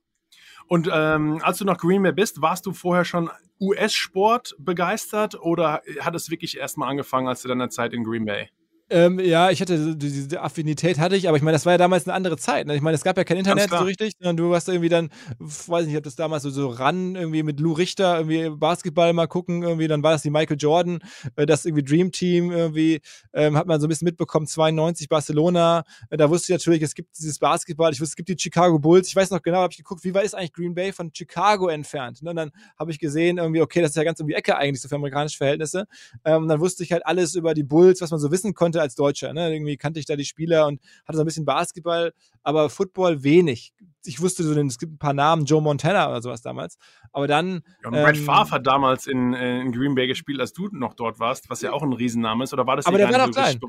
[0.68, 5.83] Und ähm, als du nach Green Bay bist, warst du vorher schon US-Sport begeistert oder
[6.01, 8.48] hat es wirklich erst mal angefangen, als du deiner Zeit in Green Bay?
[8.92, 12.07] Ähm, ja, ich hatte diese Affinität hatte ich, aber ich meine, das war ja damals
[12.07, 12.66] eine andere Zeit.
[12.66, 12.76] Ne?
[12.76, 15.85] Ich meine, es gab ja kein Internet so richtig, sondern du hast irgendwie dann, weiß
[15.85, 19.28] nicht, ich habe das damals so, so ran, irgendwie mit Lou Richter, irgendwie Basketball mal
[19.28, 20.98] gucken, irgendwie, dann war das die Michael Jordan,
[21.37, 23.00] äh, das irgendwie Dream Team, irgendwie,
[23.33, 26.94] ähm, hat man so ein bisschen mitbekommen, 92 Barcelona, äh, da wusste ich natürlich, es
[26.94, 29.72] gibt dieses Basketball, ich wusste, es gibt die Chicago Bulls, ich weiß noch genau, habe
[29.72, 32.22] ich geguckt, wie weit ist eigentlich Green Bay von Chicago entfernt?
[32.22, 32.31] Ne?
[32.31, 34.83] Und dann habe ich gesehen, irgendwie, okay, das ist ja ganz um die Ecke eigentlich,
[34.83, 35.87] so für amerikanische Verhältnisse.
[36.26, 38.94] Ähm, dann wusste ich halt alles über die Bulls, was man so wissen konnte als
[38.94, 39.32] Deutscher.
[39.32, 39.52] Ne?
[39.52, 43.72] Irgendwie kannte ich da die Spieler und hatte so ein bisschen Basketball, aber Football wenig.
[44.04, 46.76] Ich wusste so, es gibt ein paar Namen, Joe Montana oder sowas damals.
[47.12, 47.62] Aber dann.
[47.82, 50.68] Ja, und Brett ähm, Favre hat damals in, äh, in, Green Bay gespielt, als du
[50.72, 52.52] noch dort warst, was ja auch ein Riesenname ist.
[52.52, 53.60] Oder war das Aber der war noch klein.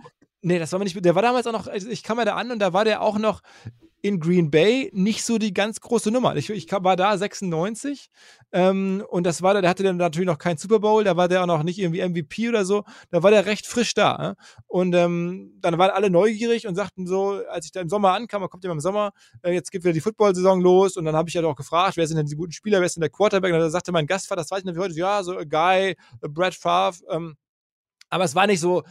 [0.41, 1.03] Nee, das war nicht.
[1.03, 1.67] Der war damals auch noch.
[1.67, 3.41] Also ich kam ja da an und da war der auch noch
[4.03, 6.35] in Green Bay nicht so die ganz große Nummer.
[6.35, 8.09] Ich, ich war da 96
[8.51, 11.41] ähm, und das war, der hatte dann natürlich noch keinen Super Bowl, da war der
[11.41, 14.17] auch noch nicht irgendwie MVP oder so, da war der recht frisch da.
[14.17, 14.35] Ne?
[14.67, 18.41] Und ähm, dann waren alle neugierig und sagten so, als ich da im Sommer ankam,
[18.41, 21.29] man kommt ja im Sommer, äh, jetzt geht wieder die Football-Saison los und dann habe
[21.29, 23.53] ich ja doch gefragt, wer sind denn die guten Spieler, wer ist denn der Quarterback?
[23.53, 26.55] Und dann sagte mein Gastvater, das weiß ich nicht heute, ja, so a Guy, Brad
[26.55, 27.37] Favre, ähm,
[28.09, 28.83] aber es war nicht so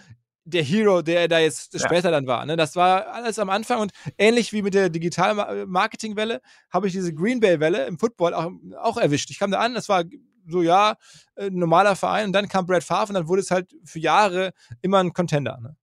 [0.44, 1.81] der Hero, der da jetzt ja.
[1.81, 2.44] später dann war.
[2.46, 2.57] Ne?
[2.57, 7.40] Das war alles am Anfang und ähnlich wie mit der Digital-Marketing-Welle habe ich diese Green
[7.40, 8.50] Bay-Welle im Football auch,
[8.81, 9.31] auch erwischt.
[9.31, 10.05] Ich kam da an, das war
[10.46, 10.96] so, ja,
[11.37, 14.00] ein äh, normaler Verein und dann kam Brad Favre und dann wurde es halt für
[14.00, 15.59] Jahre immer ein Contender.
[15.61, 15.76] Ne?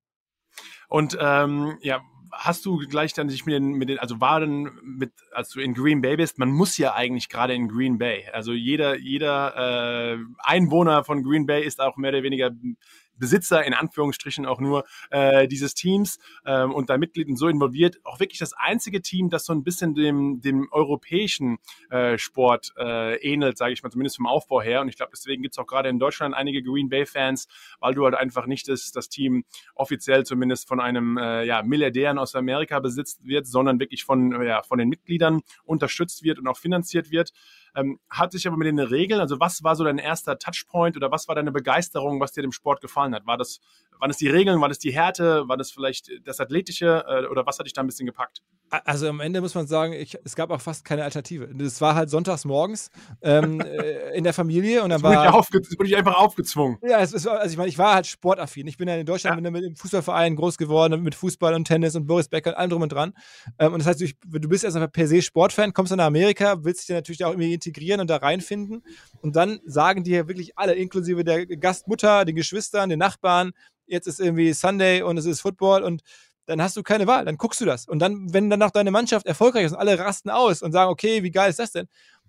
[0.90, 4.72] Und ähm, ja, hast du gleich dann sich mit den, mit den, also war dann
[4.84, 8.28] mit, als du in Green Bay bist, man muss ja eigentlich gerade in Green Bay.
[8.34, 12.52] Also jeder, jeder äh, Einwohner von Green Bay ist auch mehr oder weniger
[13.20, 18.20] Besitzer in Anführungsstrichen auch nur äh, dieses Teams ähm, und da Mitglieden so involviert, auch
[18.20, 21.58] wirklich das einzige Team, das so ein bisschen dem, dem europäischen
[21.90, 24.82] äh, Sport äh, ähnelt, sage ich mal, zumindest vom Aufbau her.
[24.82, 27.48] Und ich glaube, deswegen gibt es auch gerade in Deutschland einige Green Bay-Fans,
[27.80, 29.44] weil du halt einfach nicht das, das Team
[29.76, 34.64] offiziell zumindest von einem äh, ja, Milliardären aus Amerika besitzt wird, sondern wirklich von, ja,
[34.64, 37.32] von den Mitgliedern unterstützt wird und auch finanziert wird.
[37.76, 41.12] Ähm, hat sich aber mit den Regeln, also was war so dein erster Touchpoint oder
[41.12, 43.26] was war deine Begeisterung, was dir dem Sport gefallen hat?
[43.28, 43.60] War das,
[44.00, 47.46] waren es die Regeln, war das die Härte, war das vielleicht das Athletische äh, oder
[47.46, 48.42] was hat dich da ein bisschen gepackt?
[48.70, 51.50] Also am Ende muss man sagen, ich, es gab auch fast keine Alternative.
[51.60, 55.34] Es war halt sonntags morgens ähm, äh, in der Familie und dann das war.
[55.34, 56.78] Wurde ich, wurde ich einfach aufgezwungen.
[56.84, 58.68] Ja, es, war, also ich meine, ich war halt sportaffin.
[58.68, 59.52] Ich bin ja in Deutschland ja.
[59.52, 62.82] mit, dem Fußballverein groß geworden, mit Fußball und Tennis und Boris Becker und allem drum
[62.84, 63.14] und dran.
[63.58, 66.64] Ähm, und das heißt, du, du bist erstmal per se Sportfan, kommst dann nach Amerika,
[66.64, 68.84] willst dich natürlich auch irgendwie integrieren und da reinfinden.
[69.22, 73.52] Und dann sagen dir wirklich alle, inklusive der Gastmutter, den Geschwistern, den Nachbarn,
[73.90, 76.02] jetzt ist irgendwie Sunday und es ist Football und
[76.46, 77.88] dann hast du keine Wahl, dann guckst du das.
[77.88, 80.90] Und dann, wenn dann auch deine Mannschaft erfolgreich ist und alle rasten aus und sagen,
[80.90, 81.88] okay, wie geil ist das denn?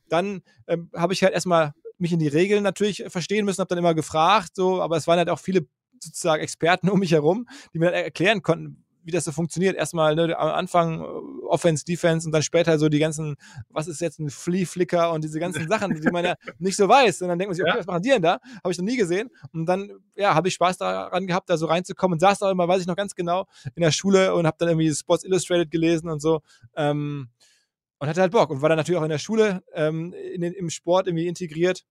[0.08, 3.78] Dann ähm, habe ich halt erstmal mich in die Regeln natürlich verstehen müssen, habe dann
[3.78, 5.66] immer gefragt, so, aber es waren halt auch viele
[6.00, 9.76] sozusagen Experten um mich herum, die mir erklären konnten, wie das so funktioniert.
[9.76, 13.36] Erstmal ne, am Anfang äh, Offense, Defense und dann später so die ganzen,
[13.68, 16.88] was ist jetzt ein Flea Flicker und diese ganzen Sachen, die man ja nicht so
[16.88, 17.22] weiß.
[17.22, 17.78] Und dann denkt man sich, okay, ja.
[17.78, 18.38] was machen die denn da?
[18.62, 19.30] Habe ich noch nie gesehen.
[19.52, 22.68] Und dann, ja, habe ich Spaß daran gehabt, da so reinzukommen und saß da immer,
[22.68, 26.08] weiß ich noch ganz genau, in der Schule und habe dann irgendwie Sports Illustrated gelesen
[26.08, 26.40] und so.
[26.76, 27.28] Ähm,
[27.98, 30.54] und hatte halt Bock und war dann natürlich auch in der Schule ähm, in den,
[30.54, 31.84] im Sport irgendwie integriert.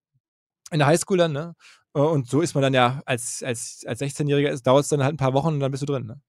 [0.72, 1.56] In der Highschool dann, ne?
[1.94, 5.18] Und so ist man dann ja als, als, als 16-Jähriger, dauert es dann halt ein
[5.18, 6.22] paar Wochen und dann bist du drin, ne?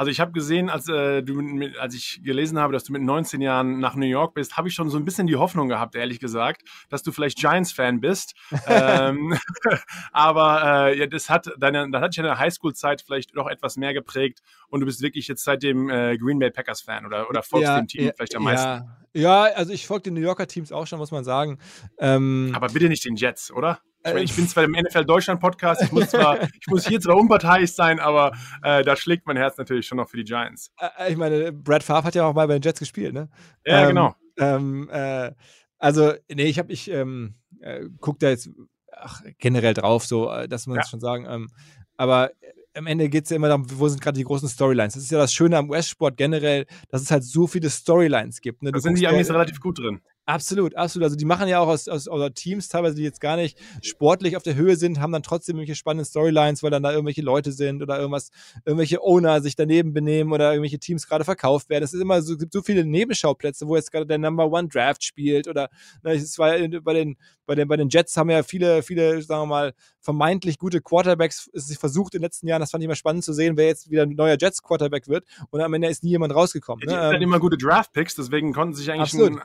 [0.00, 3.02] Also ich habe gesehen, als äh, du, mit, als ich gelesen habe, dass du mit
[3.02, 5.94] 19 Jahren nach New York bist, habe ich schon so ein bisschen die Hoffnung gehabt,
[5.94, 8.32] ehrlich gesagt, dass du vielleicht Giants-Fan bist.
[8.66, 9.38] ähm,
[10.12, 13.92] aber äh, ja, das hat deine, das hat dich deine Highschool-Zeit vielleicht noch etwas mehr
[13.92, 17.78] geprägt und du bist wirklich jetzt seitdem äh, Green Bay Packers-Fan oder, oder folgst ja,
[17.78, 18.66] dem Team ja, vielleicht am meisten.
[18.66, 18.96] Ja.
[19.12, 21.58] Ja, also ich folge den New Yorker Teams auch schon, muss man sagen.
[21.98, 23.80] Ähm, aber bitte nicht den Jets, oder?
[24.02, 27.00] Ich, meine, ich bin zwar im NFL Deutschland Podcast, ich muss, zwar, ich muss hier
[27.00, 28.32] zwar unparteiisch sein, aber
[28.62, 30.72] äh, da schlägt mein Herz natürlich schon noch für die Giants.
[30.78, 33.28] Äh, ich meine, Brad Favre hat ja auch mal bei den Jets gespielt, ne?
[33.66, 34.14] Ja, ähm, genau.
[34.38, 35.32] Ähm, äh,
[35.78, 38.48] also, nee, ich habe, ich ähm, äh, gucke da jetzt
[38.92, 40.88] ach, generell drauf, so, äh, das muss man ja.
[40.88, 41.26] schon sagen.
[41.28, 41.50] Ähm,
[41.96, 42.30] aber
[42.74, 44.94] am Ende geht es ja immer darum, wo sind gerade die großen Storylines.
[44.94, 48.62] Das ist ja das Schöne am US-Sport generell, dass es halt so viele Storylines gibt.
[48.62, 48.72] Ne?
[48.72, 50.00] Da sind die Amis relativ gut drin.
[50.30, 51.06] Absolut, absolut.
[51.06, 54.36] Also die machen ja auch aus, aus, aus Teams teilweise, die jetzt gar nicht sportlich
[54.36, 57.50] auf der Höhe sind, haben dann trotzdem irgendwelche spannenden Storylines, weil dann da irgendwelche Leute
[57.50, 58.30] sind oder irgendwas,
[58.64, 61.82] irgendwelche Owner sich daneben benehmen oder irgendwelche Teams gerade verkauft werden.
[61.82, 65.02] Es ist immer so, gibt so viele Nebenschauplätze, wo jetzt gerade der Number One Draft
[65.02, 65.68] spielt oder
[66.04, 69.42] ne, es war bei den, bei den, bei den Jets haben ja viele, viele, sagen
[69.42, 72.60] wir mal, vermeintlich gute Quarterbacks es sich versucht in den letzten Jahren.
[72.60, 75.24] Das fand ich immer spannend zu sehen, wer jetzt wieder ein neuer Jets Quarterback wird.
[75.50, 76.82] Und am Ende ist nie jemand rausgekommen.
[76.82, 77.02] Ja, die ne?
[77.02, 79.40] hatten ähm, immer gute Draft Picks, deswegen konnten sich eigentlich einen,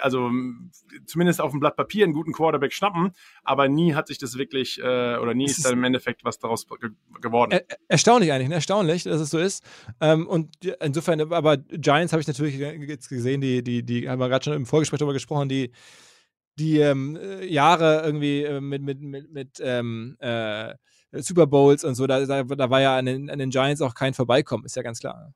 [0.00, 0.30] also
[1.06, 4.78] zumindest auf dem Blatt Papier einen guten Quarterback schnappen, aber nie hat sich das wirklich
[4.78, 4.82] äh,
[5.16, 7.52] oder nie ist, ist dann im Endeffekt was daraus ge geworden.
[7.52, 8.56] Er, erstaunlich eigentlich, ne?
[8.56, 9.64] erstaunlich, dass es so ist.
[10.00, 14.28] Ähm, und insofern, aber Giants habe ich natürlich jetzt gesehen, die, die, die haben wir
[14.28, 15.72] gerade schon im Vorgespräch darüber gesprochen, die
[16.58, 20.74] die ähm, äh, Jahre irgendwie äh, mit, mit, mit, mit ähm, äh,
[21.12, 23.94] Super Bowls und so, da, da, da war ja an den, an den Giants auch
[23.94, 25.32] kein Vorbeikommen, ist ja ganz klar.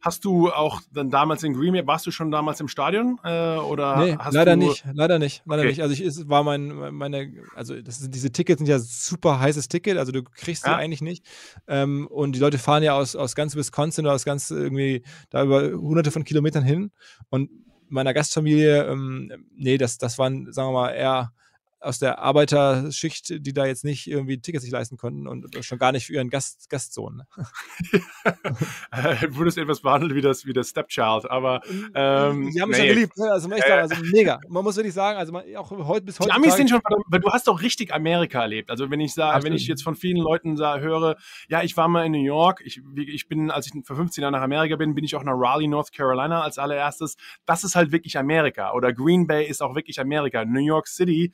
[0.00, 3.18] Hast du auch dann damals in Green Bay, warst du schon damals im Stadion?
[3.24, 5.70] Äh, oder nee, leider nicht, leider nicht, leider okay.
[5.70, 5.82] nicht.
[5.82, 9.66] Also ich, es war mein, meine, also das sind, diese Tickets sind ja super heißes
[9.66, 10.76] Ticket, also du kriegst sie ja.
[10.76, 11.26] eigentlich nicht.
[11.66, 15.42] Ähm, und die Leute fahren ja aus, aus ganz Wisconsin oder aus ganz irgendwie da
[15.42, 16.92] über hunderte von Kilometern hin.
[17.28, 17.50] Und
[17.88, 21.32] meiner Gastfamilie, ähm, nee, das, das waren, sagen wir mal, eher
[21.80, 25.92] aus der Arbeiterschicht, die da jetzt nicht irgendwie Tickets sich leisten konnten und schon gar
[25.92, 27.16] nicht für ihren Gast, Gastsohn.
[27.16, 27.26] Ne?
[29.30, 31.60] Wurdest etwas behandelt wie das, wie das Stepchild, aber
[31.94, 32.86] ähm, die haben mich nee.
[32.86, 33.30] schon geliebt, ne?
[33.30, 34.40] also, echt sagen, also mega.
[34.48, 36.30] Man muss wirklich sagen, also man, auch heute bis heute.
[36.30, 38.70] Die Amis sind schon, weil du hast doch richtig Amerika erlebt.
[38.70, 41.16] Also wenn ich sage, wenn ich jetzt von vielen Leuten sah, höre,
[41.48, 44.32] ja, ich war mal in New York, ich, ich bin, als ich vor 15 Jahren
[44.32, 47.16] nach Amerika bin, bin ich auch nach Raleigh, North Carolina als allererstes.
[47.46, 48.72] Das ist halt wirklich Amerika.
[48.72, 50.44] Oder Green Bay ist auch wirklich Amerika.
[50.44, 51.32] New York City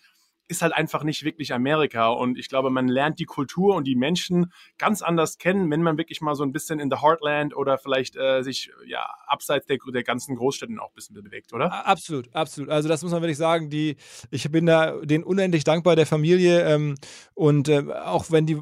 [0.49, 2.09] ist halt einfach nicht wirklich Amerika.
[2.09, 5.97] Und ich glaube, man lernt die Kultur und die Menschen ganz anders kennen, wenn man
[5.99, 9.79] wirklich mal so ein bisschen in the Heartland oder vielleicht äh, sich ja abseits der,
[9.93, 11.87] der ganzen Großstädten auch ein bisschen bewegt, oder?
[11.87, 12.71] Absolut, absolut.
[12.71, 13.71] Also das muss man wirklich sagen.
[13.71, 13.97] Die,
[14.31, 16.97] ich bin da den unendlich dankbar der Familie ähm,
[17.35, 18.61] und äh, auch wenn die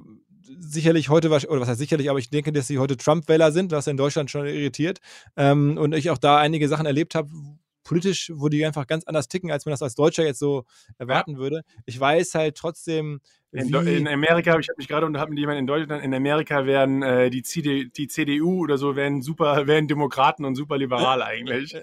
[0.58, 3.86] sicherlich heute, oder was heißt sicherlich, aber ich denke, dass sie heute Trump-Wähler sind, was
[3.86, 5.00] in Deutschland schon irritiert.
[5.36, 7.30] Ähm, und ich auch da einige Sachen erlebt habe,
[7.84, 10.64] politisch, wo die einfach ganz anders ticken, als man das als Deutscher jetzt so
[10.98, 11.62] erwarten würde.
[11.86, 13.20] Ich weiß halt trotzdem,
[13.52, 17.02] in, in, Amerika, ich habe mich gerade unterhalten mit jemandem in Deutschland, in Amerika werden
[17.02, 21.76] äh, die, CD, die CDU oder so werden super, werden Demokraten und super liberal eigentlich.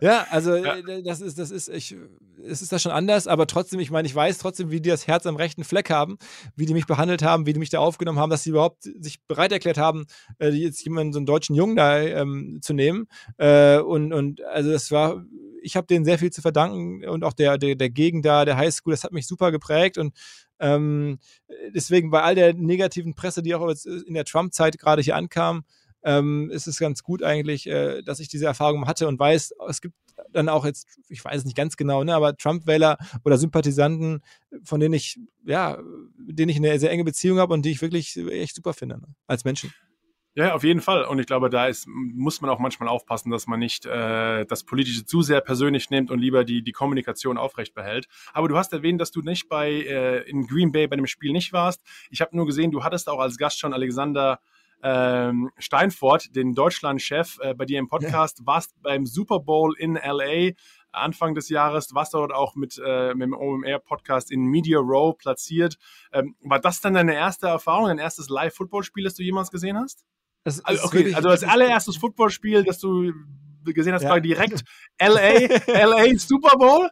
[0.00, 0.78] ja, also ja.
[0.78, 1.96] Äh, das ist, das ist, ich,
[2.44, 5.06] es ist da schon anders, aber trotzdem, ich meine, ich weiß trotzdem, wie die das
[5.06, 6.18] Herz am rechten Fleck haben,
[6.56, 9.22] wie die mich behandelt haben, wie die mich da aufgenommen haben, dass sie überhaupt sich
[9.28, 10.06] bereit erklärt haben,
[10.40, 13.06] äh, jetzt jemanden, so einen deutschen Jungen da ähm, zu nehmen.
[13.36, 15.24] Äh, und, und also das war,
[15.62, 18.56] ich habe denen sehr viel zu verdanken und auch der, der, der Gegend da, der
[18.56, 20.12] Highschool, das hat mich super geprägt und
[20.62, 21.18] ähm,
[21.74, 25.64] deswegen bei all der negativen Presse, die auch in der Trump-Zeit gerade hier ankam,
[26.04, 29.80] ähm, ist es ganz gut eigentlich, äh, dass ich diese Erfahrung hatte und weiß, es
[29.80, 29.94] gibt
[30.30, 34.22] dann auch jetzt, ich weiß es nicht ganz genau, ne, aber Trump-Wähler oder Sympathisanten,
[34.64, 35.78] von denen ich, ja,
[36.18, 39.08] denen ich eine sehr enge Beziehung habe und die ich wirklich echt super finde, ne,
[39.26, 39.72] als Menschen.
[40.34, 41.04] Ja, auf jeden Fall.
[41.04, 44.64] Und ich glaube, da ist, muss man auch manchmal aufpassen, dass man nicht äh, das
[44.64, 48.06] Politische zu sehr persönlich nimmt und lieber die, die Kommunikation aufrecht behält.
[48.32, 51.32] Aber du hast erwähnt, dass du nicht bei äh, in Green Bay bei dem Spiel
[51.32, 51.82] nicht warst.
[52.08, 54.40] Ich habe nur gesehen, du hattest auch als Gast schon Alexander
[54.82, 58.46] ähm, Steinfort, den Deutschland-Chef, äh, bei dir im Podcast, ja.
[58.46, 60.52] warst beim Super Bowl in LA.
[60.92, 65.78] Anfang des Jahres, warst dort auch mit, äh, mit dem OMR-Podcast in Media Row platziert.
[66.12, 70.04] Ähm, war das dann deine erste Erfahrung, dein erstes Live-Football-Spiel, das du jemals gesehen hast?
[70.44, 73.12] Das, also, okay, also als allererstes Footballspiel, das du
[73.64, 74.10] gesehen hast, ja.
[74.10, 74.64] war direkt
[75.00, 76.88] LA, LA Super Bowl.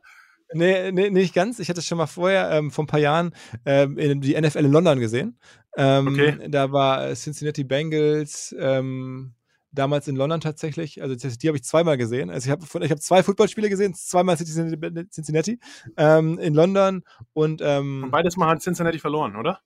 [0.52, 1.58] Nee, nee, nicht ganz.
[1.58, 3.32] Ich hatte es schon mal vorher, ähm, vor ein paar Jahren,
[3.64, 5.38] ähm, in die NFL in London gesehen.
[5.76, 6.48] Ähm, okay.
[6.48, 9.34] Da war Cincinnati Bengals, ähm,
[9.72, 11.02] damals in London tatsächlich.
[11.02, 12.30] Also die habe ich zweimal gesehen.
[12.30, 15.60] Also ich habe ich hab zwei Footballspiele gesehen, zweimal Cincinnati
[15.96, 19.60] ähm, in London und, ähm, und beides Mal hat Cincinnati verloren, oder?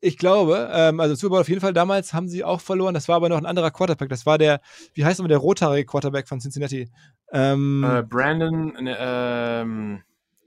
[0.00, 2.94] Ich glaube, ähm, also Super Bowl auf jeden Fall damals haben sie auch verloren.
[2.94, 4.08] Das war aber noch ein anderer Quarterback.
[4.08, 4.60] Das war der,
[4.94, 6.90] wie heißt nochmal der rothaarige Quarterback von Cincinnati?
[7.32, 10.02] Ähm, äh, Brandon, ne, ähm,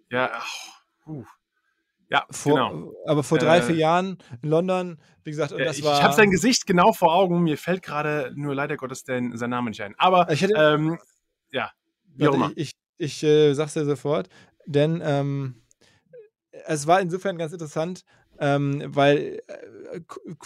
[0.10, 0.32] ja,
[1.08, 1.24] uh,
[2.10, 2.94] ja, vor, genau.
[3.06, 5.98] Aber vor drei, äh, vier Jahren in London, wie gesagt, und das ich, war.
[5.98, 7.44] Ich habe sein Gesicht genau vor Augen.
[7.44, 9.94] Mir fällt gerade nur leider Gottes den, sein Name nicht ein.
[9.98, 10.98] Aber ich hätte, ähm,
[11.52, 11.72] ja,
[12.16, 12.52] wie auch immer.
[12.56, 14.28] Ich, ich, ich äh, sag's dir sofort,
[14.66, 15.62] denn ähm,
[16.66, 18.04] es war insofern ganz interessant,
[18.40, 20.00] ähm, weil äh,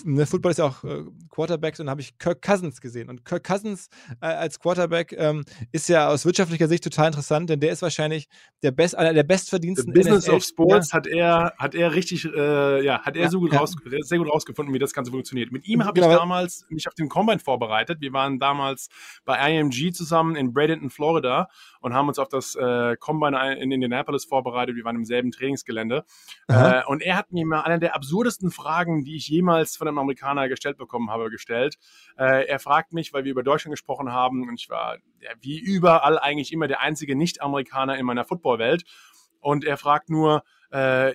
[0.04, 3.10] ne, Football ist ja auch äh, Quarterbacks und habe ich Kirk Cousins gesehen.
[3.10, 3.90] Und Kirk Cousins
[4.22, 8.28] äh, als Quarterback ähm, ist ja aus wirtschaftlicher Sicht total interessant, denn der ist wahrscheinlich
[8.64, 9.94] der best, einer der bestverdiensten.
[9.94, 10.98] The Business NFL of Sports ja.
[10.98, 13.60] hat er, hat er richtig, äh, ja, hat er ja, so gut ja.
[13.60, 15.52] raus, sehr gut rausgefunden, wie das Ganze funktioniert.
[15.52, 16.12] Mit ihm habe genau.
[16.12, 18.02] ich damals mich auf den Combine vorbereitet.
[18.02, 18.90] Wir waren damals
[19.26, 24.26] bei IMG zusammen in Bradenton, Florida und haben uns auf das äh, Combine in Indianapolis
[24.26, 24.76] vorbereitet.
[24.76, 26.06] Wir waren im selben Trainingsgelände.
[26.48, 30.00] Äh, und er hat mir mal eine der absurdesten Fragen, die ich jemals von einem
[30.00, 31.76] Amerikaner gestellt bekommen habe, gestellt.
[32.18, 35.60] Äh, er fragt mich, weil wir über Deutschland gesprochen haben und ich war ja, wie
[35.60, 38.84] überall eigentlich immer der einzige Nicht-Amerikaner in meiner Footballwelt.
[39.40, 41.14] Und er fragt nur, äh,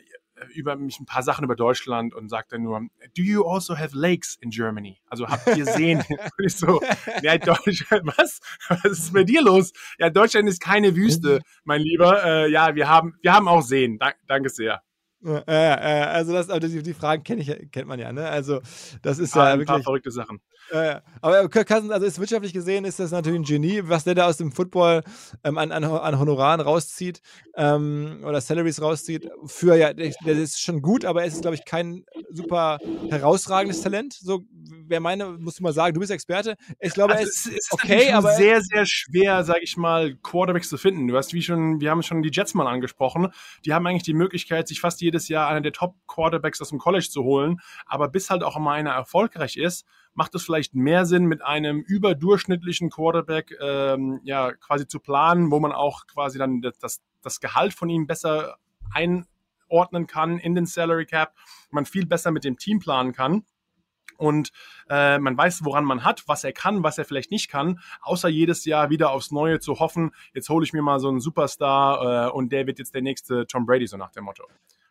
[0.54, 2.80] über mich ein paar Sachen über Deutschland und sagt dann nur,
[3.16, 5.00] do you also have lakes in Germany?
[5.08, 6.04] Also habt ihr Seen?
[6.38, 6.80] ich so,
[7.22, 8.40] ja, Deutschland, was?
[8.68, 9.72] Was ist bei dir los?
[9.98, 12.24] Ja, Deutschland ist keine Wüste, mein Lieber.
[12.24, 13.98] Äh, ja, wir haben, wir haben auch Seen.
[13.98, 14.82] Dank, danke sehr.
[15.24, 18.28] Äh, äh, also das, die, die Fragen kenn ich, kennt man ja, ne?
[18.28, 18.60] Also
[19.02, 20.40] das ist ah, ja ein wirklich, paar verrückte Sachen.
[20.70, 24.14] Äh, aber Kirk Cousins, also ist wirtschaftlich gesehen, ist das natürlich ein Genie, was der
[24.14, 25.02] da aus dem Football
[25.44, 27.20] ähm, an, an, an, Honoraren rauszieht
[27.56, 29.28] ähm, oder Salaries rauszieht.
[29.46, 32.78] Für ja, der, der ist schon gut, aber er ist, glaube ich, kein super
[33.08, 34.12] herausragendes Talent.
[34.14, 34.44] So,
[34.86, 36.56] wer meine, musst du mal sagen, du bist Experte.
[36.80, 40.16] Ich glaube, also er ist, es ist okay, aber sehr, sehr schwer, sage ich mal,
[40.22, 41.08] Quarterbacks zu finden.
[41.08, 43.28] Du hast wie schon, wir haben schon die Jets mal angesprochen.
[43.64, 46.78] Die haben eigentlich die Möglichkeit, sich fast jedes Jahr einen der Top Quarterbacks aus dem
[46.78, 49.86] College zu holen, aber bis halt auch immer einer erfolgreich ist
[50.18, 55.60] macht es vielleicht mehr Sinn, mit einem überdurchschnittlichen Quarterback ähm, ja quasi zu planen, wo
[55.60, 58.56] man auch quasi dann das, das Gehalt von ihm besser
[58.92, 59.26] ein
[59.68, 61.34] einordnen kann in den Salary Cap,
[61.70, 63.44] man viel besser mit dem Team planen kann
[64.16, 64.50] und
[64.88, 68.28] äh, man weiß, woran man hat, was er kann, was er vielleicht nicht kann, außer
[68.28, 72.28] jedes Jahr wieder aufs Neue zu hoffen, jetzt hole ich mir mal so einen Superstar
[72.28, 74.44] äh, und der wird jetzt der nächste Tom Brady, so nach dem Motto.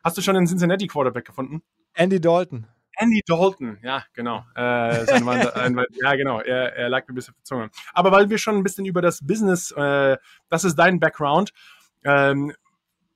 [0.03, 1.61] Hast du schon den Cincinnati Quarterback gefunden?
[1.93, 2.67] Andy Dalton.
[2.97, 4.43] Andy Dalton, ja, genau.
[4.55, 6.39] Äh, sein, ein, ja, genau.
[6.39, 7.69] Er, er lag mir ein bisschen auf der Zunge.
[7.93, 10.17] Aber weil wir schon ein bisschen über das Business, äh,
[10.49, 11.51] das ist dein Background.
[12.03, 12.53] Ähm,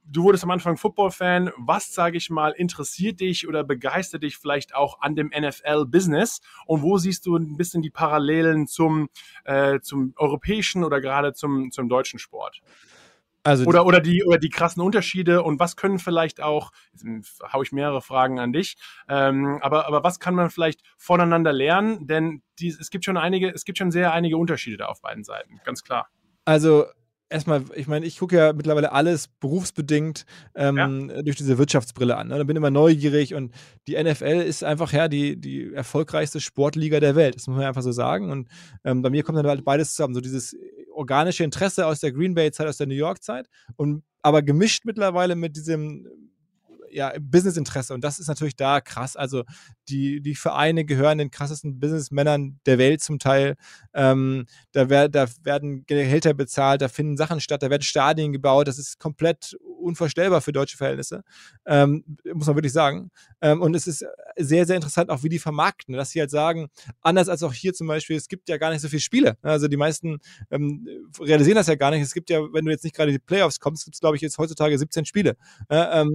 [0.05, 1.51] du wurdest am Anfang Football-Fan.
[1.57, 6.41] Was, sage ich mal, interessiert dich oder begeistert dich vielleicht auch an dem NFL-Business?
[6.65, 9.09] Und wo siehst du ein bisschen die Parallelen zum,
[9.45, 12.61] äh, zum europäischen oder gerade zum, zum deutschen Sport?
[13.43, 17.62] Also oder, oder, die, oder die krassen Unterschiede und was können vielleicht auch, jetzt hau
[17.63, 18.77] ich mehrere Fragen an dich,
[19.10, 22.06] ähm, aber, aber was kann man vielleicht voneinander lernen?
[22.06, 25.23] Denn die, es gibt schon einige, es gibt schon sehr einige Unterschiede da auf beiden
[25.23, 26.08] Seiten, ganz klar.
[26.45, 26.86] Also
[27.32, 31.21] erstmal, ich meine, ich gucke ja mittlerweile alles berufsbedingt ähm, ja.
[31.23, 32.27] durch diese Wirtschaftsbrille an.
[32.27, 32.38] Ne?
[32.38, 33.54] Da bin immer neugierig und
[33.88, 37.36] die NFL ist einfach ja die, die erfolgreichste Sportliga der Welt.
[37.36, 38.30] Das muss man einfach so sagen.
[38.30, 38.49] Und
[38.84, 40.13] ähm, bei mir kommt dann halt beides zusammen.
[40.13, 40.56] So dieses
[40.93, 43.47] organische Interesse aus der Green Bay-Zeit, aus der New York-Zeit
[44.21, 46.08] aber gemischt mittlerweile mit diesem
[46.89, 47.93] ja, Businessinteresse.
[47.93, 49.15] Und das ist natürlich da krass.
[49.15, 49.43] Also
[49.88, 53.56] die, die Vereine gehören den krassesten Businessmännern der Welt zum Teil.
[53.93, 58.67] Ähm, da, wer, da werden Gehälter bezahlt, da finden Sachen statt, da werden Stadien gebaut.
[58.67, 61.23] Das ist komplett unvorstellbar für deutsche Verhältnisse,
[61.65, 63.11] ähm, muss man wirklich sagen.
[63.41, 64.05] Ähm, und es ist
[64.37, 66.69] sehr, sehr interessant auch, wie die vermarkten, dass sie halt sagen,
[67.01, 69.37] anders als auch hier zum Beispiel, es gibt ja gar nicht so viele Spiele.
[69.41, 70.87] Also die meisten ähm,
[71.19, 72.01] realisieren das ja gar nicht.
[72.01, 74.15] Es gibt ja, wenn du jetzt nicht gerade in die Playoffs kommst, gibt es, glaube
[74.15, 75.35] ich, jetzt heutzutage 17 Spiele.
[75.69, 76.05] Äh,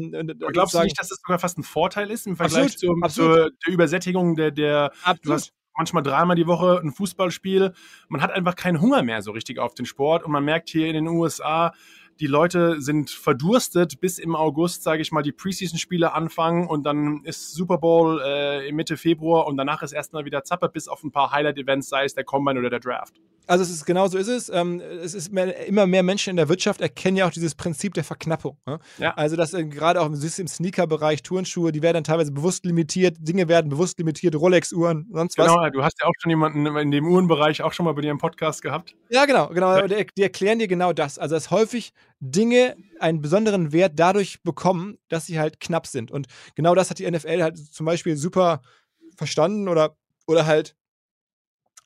[0.53, 3.37] glaubst du nicht, dass das sogar fast ein Vorteil ist im Vergleich absolut, zur, absolut.
[3.37, 7.73] zur der Übersättigung der, der absolut manchmal dreimal die Woche ein Fußballspiel.
[8.09, 10.87] Man hat einfach keinen Hunger mehr so richtig auf den Sport und man merkt hier
[10.87, 11.73] in den USA,
[12.21, 17.23] die Leute sind verdurstet, bis im August, sage ich mal, die Preseason-Spiele anfangen und dann
[17.25, 21.13] ist Super Bowl äh, Mitte Februar und danach ist erstmal wieder Zappe bis auf ein
[21.13, 23.21] paar Highlight-Events, sei es der Combine oder der Draft.
[23.47, 24.49] Also es ist genau so ist es.
[24.49, 27.95] Ähm, es ist mehr, immer mehr Menschen in der Wirtschaft erkennen ja auch dieses Prinzip
[27.95, 28.59] der Verknappung.
[28.67, 28.79] Ne?
[28.99, 29.15] Ja.
[29.15, 33.17] Also dass äh, gerade auch im, im Sneaker-Bereich Turnschuhe, die werden dann teilweise bewusst limitiert,
[33.21, 35.47] Dinge werden bewusst limitiert, Rolex-Uhren, sonst was.
[35.47, 38.11] Genau, du hast ja auch schon jemanden in dem Uhrenbereich auch schon mal bei dir
[38.11, 38.95] im Podcast gehabt.
[39.11, 39.77] Ja, genau, genau.
[39.77, 39.87] Ja.
[39.87, 41.19] Die, die erklären dir genau das.
[41.19, 46.11] Also dass häufig Dinge einen besonderen Wert dadurch bekommen, dass sie halt knapp sind.
[46.11, 48.63] Und genau das hat die NFL halt zum Beispiel super
[49.17, 50.75] verstanden oder, oder halt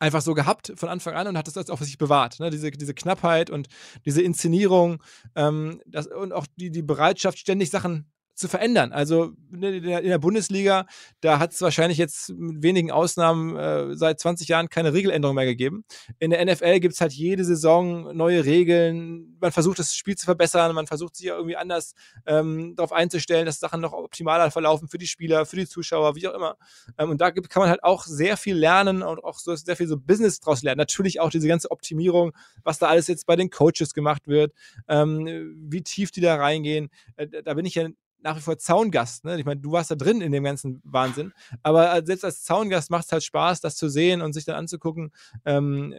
[0.01, 2.41] einfach so gehabt von Anfang an und hat das auch für sich bewahrt.
[2.41, 2.51] Ne?
[2.51, 3.69] Diese, diese Knappheit und
[4.05, 5.03] diese Inszenierung
[5.37, 8.11] ähm, das, und auch die, die Bereitschaft, ständig Sachen
[8.41, 8.93] zu verändern.
[8.93, 10.87] Also ne, in der Bundesliga,
[11.21, 15.45] da hat es wahrscheinlich jetzt mit wenigen Ausnahmen äh, seit 20 Jahren keine Regeländerung mehr
[15.45, 15.85] gegeben.
[16.19, 19.37] In der NFL gibt es halt jede Saison neue Regeln.
[19.41, 21.95] Man versucht das Spiel zu verbessern, man versucht sich irgendwie anders
[22.27, 26.27] ähm, darauf einzustellen, dass Sachen noch optimaler verlaufen für die Spieler, für die Zuschauer, wie
[26.27, 26.57] auch immer.
[26.99, 29.77] Ähm, und da gibt, kann man halt auch sehr viel lernen und auch so, sehr
[29.77, 30.79] viel so Business draus lernen.
[30.79, 32.33] Natürlich auch diese ganze Optimierung,
[32.65, 34.53] was da alles jetzt bei den Coaches gemacht wird,
[34.89, 36.89] ähm, wie tief die da reingehen.
[37.17, 37.89] Äh, da bin ich ja
[38.23, 39.25] nach wie vor Zaungast.
[39.25, 39.39] Ne?
[39.39, 41.33] Ich meine, du warst da drin in dem ganzen Wahnsinn.
[41.63, 44.57] Aber äh, selbst als Zaungast macht es halt Spaß, das zu sehen und sich dann
[44.57, 45.13] anzugucken,
[45.45, 45.95] ähm,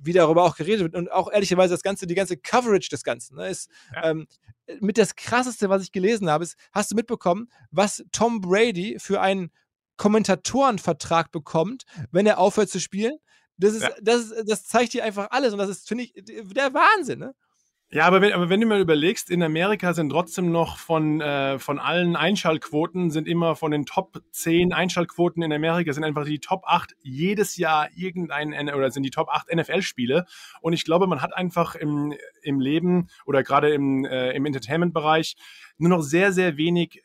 [0.00, 0.94] wie darüber auch geredet wird.
[0.94, 4.10] Und auch ehrlicherweise das Ganze, die ganze Coverage des Ganzen ne, ist ja.
[4.10, 4.26] ähm,
[4.80, 9.20] mit das krasseste, was ich gelesen habe, ist, hast du mitbekommen, was Tom Brady für
[9.20, 9.50] einen
[9.96, 13.18] Kommentatorenvertrag bekommt, wenn er aufhört zu spielen?
[13.56, 13.90] Das, ist, ja.
[14.00, 17.18] das, das zeigt dir einfach alles und das ist, finde ich, der Wahnsinn.
[17.18, 17.34] Ne?
[17.90, 21.58] Ja, aber wenn, aber wenn du mal überlegst, in Amerika sind trotzdem noch von, äh,
[21.58, 26.38] von allen Einschaltquoten, sind immer von den Top 10 Einschaltquoten in Amerika, sind einfach die
[26.38, 30.26] Top 8 jedes Jahr irgendein, oder sind die Top 8 NFL-Spiele.
[30.60, 35.36] Und ich glaube, man hat einfach im, im Leben oder gerade im, äh, im Entertainment-Bereich
[35.78, 37.02] nur noch sehr, sehr wenig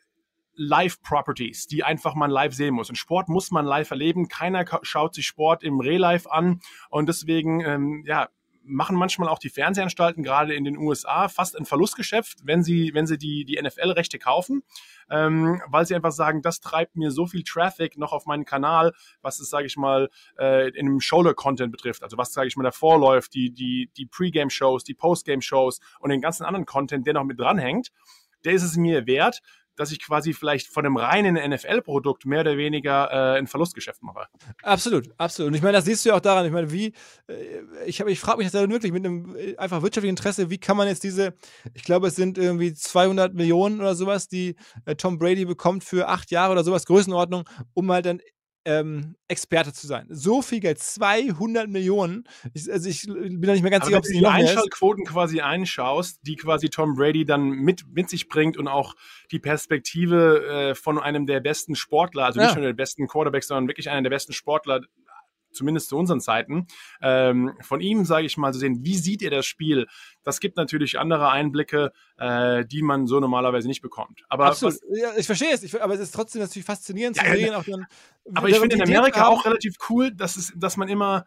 [0.54, 2.90] Live-Properties, die einfach man live sehen muss.
[2.90, 4.28] Und Sport muss man live erleben.
[4.28, 6.60] Keiner schaut sich Sport im Real-Life an.
[6.90, 8.28] Und deswegen, ähm, ja,
[8.64, 13.06] machen manchmal auch die Fernsehanstalten gerade in den USA fast ein Verlustgeschäft, wenn sie, wenn
[13.06, 14.62] sie die, die NFL-Rechte kaufen,
[15.10, 18.92] ähm, weil sie einfach sagen, das treibt mir so viel Traffic noch auf meinen Kanal,
[19.22, 22.02] was es, sage ich mal, äh, in dem Shoulder-Content betrifft.
[22.02, 26.20] Also was, sage ich mal, davor läuft, die, die, die Pre-Game-Shows, die Post-Game-Shows und den
[26.20, 27.90] ganzen anderen Content, der noch mit dranhängt,
[28.44, 29.40] der ist es mir wert,
[29.76, 34.26] dass ich quasi vielleicht von einem reinen NFL-Produkt mehr oder weniger äh, ein Verlustgeschäft mache.
[34.62, 35.48] Absolut, absolut.
[35.48, 36.46] Und ich meine, das siehst du ja auch daran.
[36.46, 36.92] Ich meine, wie,
[37.26, 37.34] äh,
[37.86, 40.76] ich, ich frage mich das ja wirklich mit einem äh, einfach wirtschaftlichen Interesse, wie kann
[40.76, 41.34] man jetzt diese,
[41.74, 46.08] ich glaube, es sind irgendwie 200 Millionen oder sowas, die äh, Tom Brady bekommt für
[46.08, 48.20] acht Jahre oder sowas, Größenordnung, um halt dann
[48.64, 50.06] ähm, Experte zu sein.
[50.10, 52.24] So viel Geld, 200 Millionen.
[52.52, 54.24] Ich, also ich bin da nicht mehr ganz sicher, ob es die.
[54.24, 58.94] Einschaltquoten quasi einschaust, die quasi Tom Brady dann mit, mit sich bringt und auch
[59.30, 62.46] die Perspektive äh, von einem der besten Sportler, also Ja.
[62.46, 64.80] nicht nur der besten Quarterbacks, sondern wirklich einer der besten Sportler,
[65.54, 66.66] zumindest zu unseren Zeiten,
[67.00, 69.86] ähm, von ihm, sage ich mal, zu sehen, wie sieht er das Spiel?
[70.22, 74.22] Das gibt natürlich andere Einblicke, äh, die man so normalerweise nicht bekommt.
[74.28, 74.74] Aber Absolut.
[74.74, 77.36] was, Ja, ich verstehe es, ich, aber es ist trotzdem natürlich faszinierend zu Ja, ja,
[77.36, 77.54] sehen.
[77.54, 77.86] Auch dann,
[78.34, 81.24] Aber ich finde in Amerika zu haben- auch relativ cool, dass, es, dass man immer,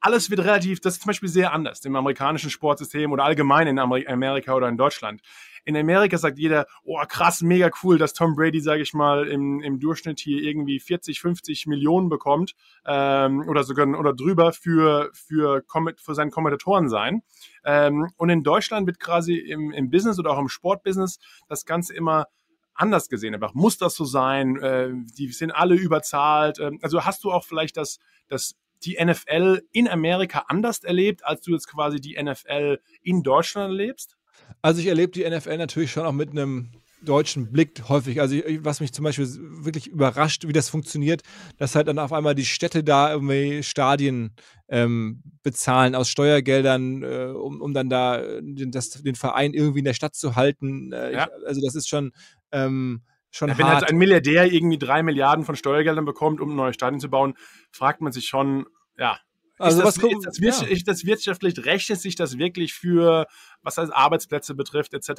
[0.00, 3.78] alles wird relativ, das ist zum Beispiel sehr anders im amerikanischen Sportsystem oder allgemein in
[3.78, 5.22] Ameri- Amerika oder in Deutschland.
[5.64, 9.60] In Amerika sagt jeder, oh krass, mega cool, dass Tom Brady, sage ich mal, im,
[9.60, 12.54] im Durchschnitt hier irgendwie 40, 50 Millionen bekommt
[12.84, 15.62] ähm, oder sogar oder drüber für, für,
[15.96, 17.22] für seinen Kommentatoren sein.
[17.64, 21.94] Ähm, und in Deutschland wird quasi im, im Business oder auch im Sportbusiness das Ganze
[21.94, 22.26] immer
[22.74, 23.34] anders gesehen.
[23.34, 24.56] Einfach muss das so sein?
[24.56, 26.58] Äh, die sind alle überzahlt.
[26.58, 27.98] Ähm, also hast du auch vielleicht das,
[28.28, 33.70] das die NFL in Amerika anders erlebt, als du jetzt quasi die NFL in Deutschland
[33.70, 34.16] erlebst?
[34.60, 36.70] Also ich erlebe die NFL natürlich schon auch mit einem
[37.02, 38.20] deutschen Blick häufig.
[38.20, 39.26] Also ich, was mich zum Beispiel
[39.64, 41.22] wirklich überrascht, wie das funktioniert,
[41.58, 44.34] dass halt dann auf einmal die Städte da irgendwie Stadien
[44.68, 49.80] ähm, bezahlen aus Steuergeldern, äh, um, um dann da äh, den, das, den Verein irgendwie
[49.80, 50.92] in der Stadt zu halten.
[50.92, 51.26] Äh, Ja.
[51.26, 52.12] ich, also das ist schon,
[52.52, 53.82] ähm, schon Wenn hart.
[53.82, 57.34] halt ein Milliardär irgendwie drei Milliarden von Steuergeldern bekommt, um ein neues Stadion zu bauen,
[57.70, 58.66] fragt man sich schon,
[58.96, 59.18] ja,
[59.62, 63.26] also was das, gucken- ist, das wirtschaft, ist das wirtschaftlich, rechnet sich das wirklich für,
[63.62, 65.10] was heißt Arbeitsplätze betrifft, etc.,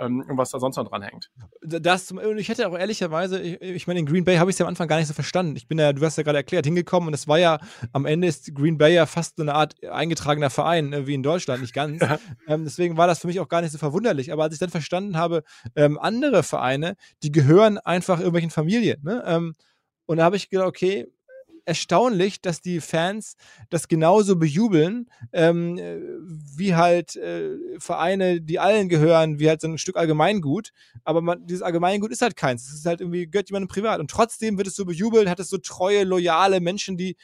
[0.00, 1.30] ähm, und was da sonst noch dran hängt?
[1.62, 4.58] das und ich hätte auch ehrlicherweise, ich, ich meine, in Green Bay habe ich es
[4.58, 5.56] ja am Anfang gar nicht so verstanden.
[5.56, 7.58] Ich bin ja, du hast ja gerade erklärt, hingekommen und es war ja,
[7.92, 11.22] am Ende ist Green Bay ja fast so eine Art eingetragener Verein, äh, wie in
[11.22, 11.98] Deutschland, nicht ganz.
[12.08, 12.18] Ja.
[12.46, 14.32] ähm, deswegen war das für mich auch gar nicht so verwunderlich.
[14.32, 15.42] Aber als ich dann verstanden habe,
[15.76, 19.02] ähm, andere Vereine, die gehören einfach irgendwelchen Familien.
[19.02, 19.22] Ne?
[19.26, 19.54] Ähm,
[20.06, 21.06] und da habe ich gedacht, okay,
[21.68, 23.36] erstaunlich, dass die Fans
[23.68, 25.98] das genauso bejubeln, ähm, äh,
[26.56, 30.72] wie halt äh, Vereine, die allen gehören, wie halt so ein Stück Allgemeingut.
[31.04, 32.66] Aber man, dieses Allgemeingut ist halt keins.
[32.66, 34.00] Es ist halt irgendwie, gehört jemandem privat.
[34.00, 37.16] Und trotzdem wird es so bejubelt, hat es so treue, loyale Menschen, die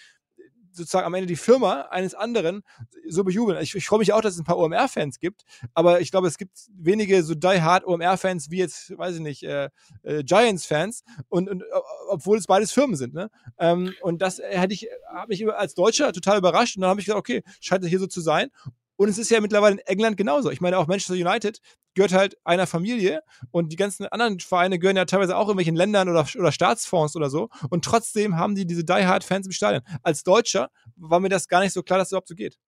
[0.74, 2.62] sozusagen am Ende die Firma eines anderen
[3.08, 3.60] so bejubeln.
[3.62, 6.38] Ich, ich freue mich auch, dass es ein paar OMR-Fans gibt, aber ich glaube, es
[6.38, 9.70] gibt wenige so die-hard OMR-Fans wie jetzt, weiß ich nicht, äh,
[10.02, 11.64] äh, Giants-Fans, und, und
[12.08, 13.14] obwohl es beides Firmen sind.
[13.14, 13.30] Ne?
[13.58, 17.06] Ähm, und das hätte ich, habe mich als Deutscher total überrascht und dann habe ich
[17.06, 18.50] gesagt, okay, scheint hier so zu sein.
[18.96, 20.50] Und es ist ja mittlerweile in England genauso.
[20.50, 21.60] Ich meine, auch Manchester United
[21.94, 26.08] gehört halt einer Familie und die ganzen anderen Vereine gehören ja teilweise auch irgendwelchen Ländern
[26.08, 27.48] oder, oder Staatsfonds oder so.
[27.70, 29.82] Und trotzdem haben die diese Die-Hard-Fans im Stadion.
[30.02, 32.58] Als Deutscher war mir das gar nicht so klar, dass das überhaupt so geht.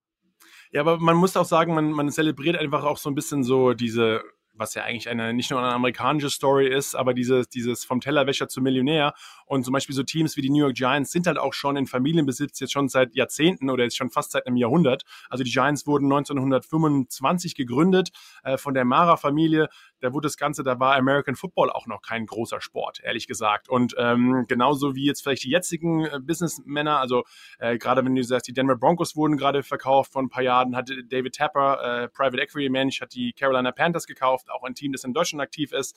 [0.73, 3.73] Ja, aber man muss auch sagen, man, man zelebriert einfach auch so ein bisschen so
[3.73, 4.23] diese,
[4.57, 8.49] was ja eigentlich eine nicht nur eine amerikanische Story ist, aber dieses, dieses vom Tellerwäscher
[8.49, 9.15] zum Millionär.
[9.47, 11.87] Und zum Beispiel so Teams wie die New York Giants sind halt auch schon in
[11.87, 15.05] Familienbesitz jetzt schon seit Jahrzehnten oder jetzt schon fast seit einem Jahrhundert.
[15.29, 18.11] Also die Giants wurden 1925 gegründet
[18.43, 19.69] äh, von der Mara-Familie.
[20.01, 23.69] Da wurde das Ganze, da war American Football auch noch kein großer Sport, ehrlich gesagt.
[23.69, 27.25] Und ähm, genauso wie jetzt vielleicht die jetzigen äh, Businessmänner, also
[27.59, 30.77] äh, gerade wenn du sagst, die Denver Broncos wurden gerade verkauft vor ein paar Jahren,
[30.77, 34.93] hat David Tapper, äh, Private Equity Mensch, hat die Carolina Panthers gekauft, auch ein Team,
[34.93, 35.97] das in Deutschland aktiv ist.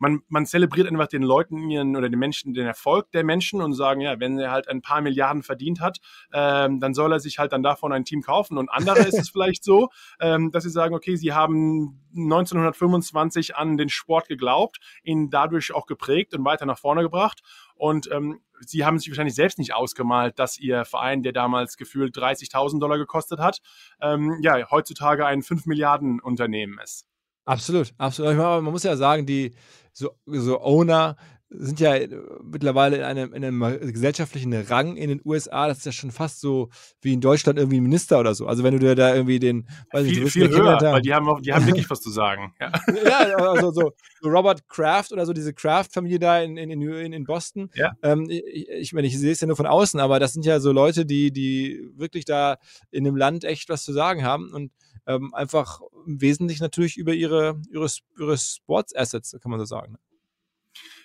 [0.00, 3.74] Man, man zelebriert einfach den Leuten ihren oder den Menschen den Erfolg der Menschen und
[3.74, 5.98] sagen, ja, wenn er halt ein paar Milliarden verdient hat,
[6.32, 8.58] ähm, dann soll er sich halt dann davon ein Team kaufen.
[8.58, 13.76] Und andere ist es vielleicht so, ähm, dass sie sagen, okay, sie haben 1925 an
[13.76, 17.42] den Sport geglaubt, ihn dadurch auch geprägt und weiter nach vorne gebracht.
[17.74, 22.16] Und ähm, sie haben sich wahrscheinlich selbst nicht ausgemalt, dass ihr Verein, der damals gefühlt
[22.16, 23.60] 30.000 Dollar gekostet hat,
[24.00, 27.06] ähm, ja, heutzutage ein 5 Milliarden Unternehmen ist.
[27.44, 28.36] Absolut, absolut.
[28.36, 29.54] Meine, man muss ja sagen, die
[29.92, 31.16] so, so Owner
[31.52, 32.08] sind ja äh,
[32.44, 35.66] mittlerweile in einem, in einem gesellschaftlichen Rang in den USA.
[35.66, 36.68] Das ist ja schon fast so
[37.02, 38.46] wie in Deutschland irgendwie ein Minister oder so.
[38.46, 40.92] Also wenn du dir da irgendwie den, weiß nicht, Viel, wirst viel Kinder höher, da-
[40.92, 42.54] weil die haben, auch, die haben wirklich was zu sagen.
[42.60, 43.28] Ja.
[43.28, 47.24] ja, also so, so Robert Kraft oder so, diese Kraft-Familie da in, in, in, in
[47.24, 47.68] Boston.
[47.74, 47.92] Ja.
[48.02, 50.60] Ähm, ich, ich meine, ich sehe es ja nur von außen, aber das sind ja
[50.60, 52.58] so Leute, die, die wirklich da
[52.92, 54.70] in dem Land echt was zu sagen haben und
[55.10, 57.86] ähm, einfach im Wesentlichen natürlich über ihre, ihre,
[58.18, 59.96] ihre Sports-Assets, kann man so sagen.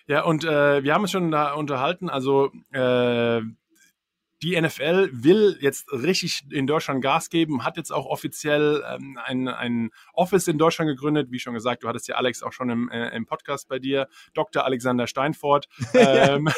[0.07, 3.41] Ja, und äh, wir haben uns schon da unterhalten, also äh,
[4.43, 9.47] die NFL will jetzt richtig in Deutschland Gas geben, hat jetzt auch offiziell ähm, ein,
[9.47, 11.31] ein Office in Deutschland gegründet.
[11.31, 14.07] Wie schon gesagt, du hattest ja Alex auch schon im, äh, im Podcast bei dir,
[14.33, 14.65] Dr.
[14.65, 15.67] Alexander Steinfort.
[15.93, 16.49] ähm,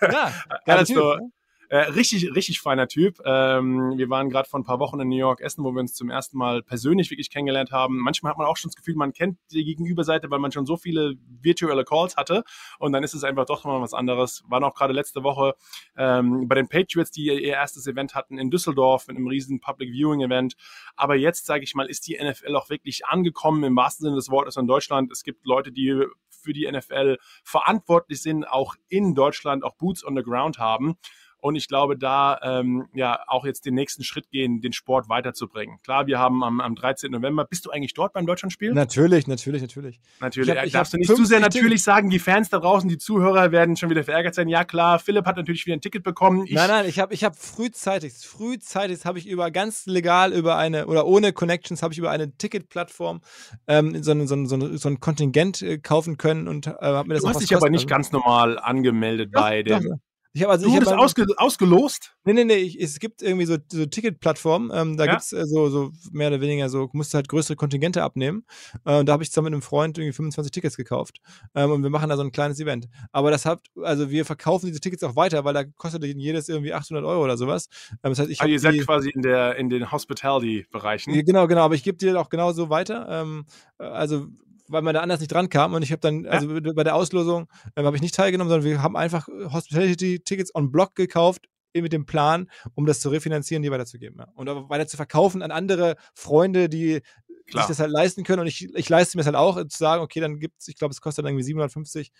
[0.00, 0.32] Ja,
[0.84, 1.30] Typ, du, ne?
[1.68, 3.20] Äh, richtig, richtig feiner Typ.
[3.24, 5.94] Ähm, wir waren gerade vor ein paar Wochen in New York essen, wo wir uns
[5.94, 7.98] zum ersten Mal persönlich wirklich kennengelernt haben.
[7.98, 10.76] Manchmal hat man auch schon das Gefühl, man kennt die Gegenüberseite, weil man schon so
[10.76, 12.44] viele virtuelle Calls hatte.
[12.78, 14.44] Und dann ist es einfach doch mal was anderes.
[14.48, 15.54] Waren auch gerade letzte Woche
[15.96, 19.90] ähm, bei den Patriots, die ihr erstes Event hatten in Düsseldorf mit einem riesen Public
[19.90, 20.54] Viewing Event.
[20.94, 24.30] Aber jetzt, sage ich mal, ist die NFL auch wirklich angekommen im wahrsten Sinne des
[24.30, 25.10] Wortes in Deutschland.
[25.10, 30.16] Es gibt Leute, die für die NFL verantwortlich sind, auch in Deutschland, auch Boots on
[30.16, 30.96] the Ground haben.
[31.40, 35.78] Und ich glaube, da ähm, ja auch jetzt den nächsten Schritt gehen, den Sport weiterzubringen.
[35.82, 37.10] Klar, wir haben am, am 13.
[37.10, 37.44] November.
[37.44, 38.72] Bist du eigentlich dort beim Deutschlandspiel?
[38.72, 40.00] Natürlich, natürlich, natürlich.
[40.20, 40.50] Natürlich.
[40.50, 42.98] Ich hab, ich darfst du nicht zu sehr natürlich sagen, die Fans da draußen, die
[42.98, 44.48] Zuhörer werden schon wieder verärgert sein.
[44.48, 46.46] Ja, klar, Philipp hat natürlich wieder ein Ticket bekommen.
[46.46, 50.56] Ich nein, nein, ich habe ich hab frühzeitig, frühzeitig habe ich über ganz legal über
[50.56, 53.20] eine oder ohne Connections habe ich über eine Ticketplattform
[53.66, 56.72] ähm, so, ein, so, ein, so, ein, so ein Kontingent äh, kaufen können und äh,
[56.80, 59.82] habe mir das Du hast dich aber nicht ganz normal angemeldet doch, bei dem.
[59.82, 59.96] Doch,
[60.36, 62.14] ich hab, also, du wurdest ausge ausgelost?
[62.24, 62.56] Nee, nee, nee.
[62.56, 64.70] Ich, es gibt irgendwie so, so Ticketplattformen.
[64.70, 65.12] Ähm, da ja?
[65.12, 68.44] gibt es äh, so, so mehr oder weniger so, musst du halt größere Kontingente abnehmen.
[68.84, 71.20] Äh, da habe ich zusammen mit einem Freund irgendwie 25 Tickets gekauft.
[71.54, 72.86] Ähm, und wir machen da so ein kleines Event.
[73.12, 76.74] Aber das hat, also wir verkaufen diese Tickets auch weiter, weil da kostet jedes irgendwie
[76.74, 77.70] 800 Euro oder sowas.
[78.04, 81.14] Ähm, das heißt, ich also ihr seid die, quasi in, der, in den Hospitality-Bereichen.
[81.24, 81.62] Genau, genau.
[81.62, 83.06] Aber ich gebe dir auch genauso weiter.
[83.08, 83.46] Ähm,
[83.78, 84.26] äh, also
[84.68, 85.74] weil man da anders nicht dran kam.
[85.74, 86.72] Und ich habe dann, also ja.
[86.74, 90.94] bei der Auslosung äh, habe ich nicht teilgenommen, sondern wir haben einfach Hospitality-Tickets on Block
[90.94, 94.18] gekauft mit dem Plan, um das zu refinanzieren, die weiterzugeben.
[94.18, 94.28] Ja.
[94.34, 97.02] Und weiter zu verkaufen an andere Freunde, die
[97.46, 97.64] Klar.
[97.64, 98.40] sich das halt leisten können.
[98.40, 100.76] Und ich, ich leiste mir das halt auch, zu sagen, okay, dann gibt es, ich
[100.76, 102.10] glaube, es kostet dann irgendwie 750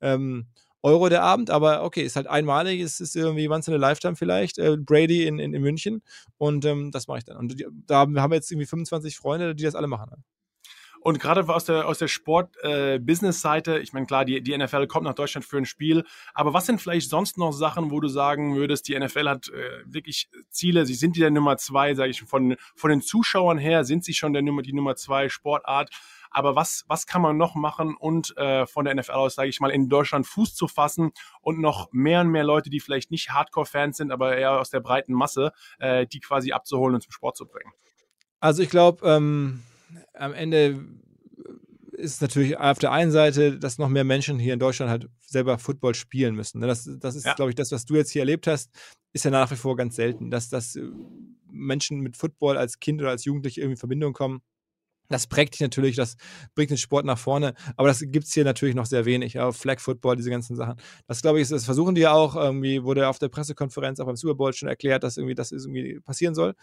[0.00, 0.48] ähm,
[0.82, 4.14] Euro der Abend, aber okay, ist halt einmalig, es ist irgendwie once in a lifetime
[4.14, 6.02] vielleicht, äh, Brady in, in, in München
[6.38, 7.36] und ähm, das mache ich dann.
[7.36, 10.22] Und die, da haben wir jetzt irgendwie 25 Freunde, die das alle machen.
[11.06, 15.04] Und gerade aus der, aus der Sport-Business-Seite, äh, ich meine, klar, die, die NFL kommt
[15.04, 16.04] nach Deutschland für ein Spiel,
[16.34, 19.84] aber was sind vielleicht sonst noch Sachen, wo du sagen würdest, die NFL hat äh,
[19.84, 23.84] wirklich Ziele, sie sind die der Nummer zwei, sage ich, von, von den Zuschauern her
[23.84, 25.90] sind sie schon der Nummer, die Nummer zwei Sportart.
[26.32, 29.60] Aber was, was kann man noch machen und äh, von der NFL aus, sage ich
[29.60, 33.30] mal, in Deutschland Fuß zu fassen und noch mehr und mehr Leute, die vielleicht nicht
[33.30, 37.36] Hardcore-Fans sind, aber eher aus der breiten Masse, äh, die quasi abzuholen und zum Sport
[37.36, 37.70] zu bringen?
[38.40, 39.62] Also ich glaube, ähm,
[40.14, 40.84] am Ende
[41.92, 45.08] ist es natürlich auf der einen Seite, dass noch mehr Menschen hier in Deutschland halt
[45.20, 46.60] selber Football spielen müssen.
[46.60, 46.66] Ne?
[46.66, 47.34] Das, das ist, ja.
[47.34, 48.70] glaube ich, das, was du jetzt hier erlebt hast,
[49.12, 50.82] ist ja nach wie vor ganz selten, dass, dass äh,
[51.50, 54.42] Menschen mit Football als Kind oder als Jugendliche irgendwie in Verbindung kommen.
[55.08, 56.16] Das prägt dich natürlich, das
[56.54, 59.34] bringt den Sport nach vorne, aber das gibt es hier natürlich noch sehr wenig.
[59.34, 60.76] Ja, Flag Football, diese ganzen Sachen.
[61.06, 62.34] Das glaube ich, das versuchen die ja auch.
[62.34, 66.00] Irgendwie wurde auf der Pressekonferenz, auch beim Super Bowl schon erklärt, dass irgendwie das irgendwie
[66.00, 66.54] passieren soll.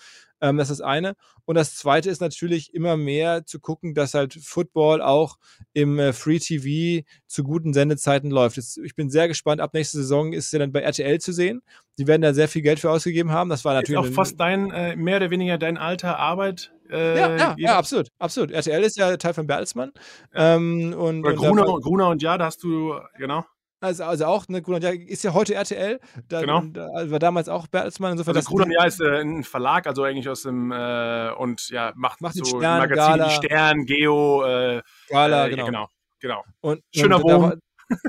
[0.42, 1.16] Ähm, das ist das eine.
[1.46, 5.38] Und das zweite ist natürlich immer mehr zu gucken, dass halt Football auch
[5.74, 8.58] im äh, Free TV zu guten Sendezeiten läuft.
[8.58, 9.62] Jetzt, ich bin sehr gespannt.
[9.62, 11.62] Ab nächster Saison ist es ja dann bei RTL zu sehen.
[11.98, 13.50] Die werden da sehr viel Geld für ausgegeben haben.
[13.50, 17.20] Das war natürlich ist auch fast dein äh, mehr oder weniger dein alter Arbeit äh,
[17.20, 18.52] ja, ja, ja, absolut, absolut.
[18.52, 19.92] RTL ist ja Teil von Bertelsmann.
[20.34, 23.46] Ähm, und, Oder Gruner, und, Gruner und ja, da hast du, genau.
[23.84, 26.00] Also, also auch, ne, Gruner und ja ist ja heute RTL.
[26.30, 26.62] Da, genau.
[26.72, 28.14] Da, war damals auch Bertelsmann.
[28.14, 31.70] Insofern, also Gruner und ja ist äh, ein Verlag, also eigentlich aus dem, äh, und
[31.70, 33.30] ja, macht, macht so Stern, Magazin Gala.
[33.30, 35.66] Stern, Geo, äh, Gala, genau.
[35.66, 35.90] genau.
[36.22, 36.44] genau.
[36.62, 37.60] Und, Schöner und Wohnen.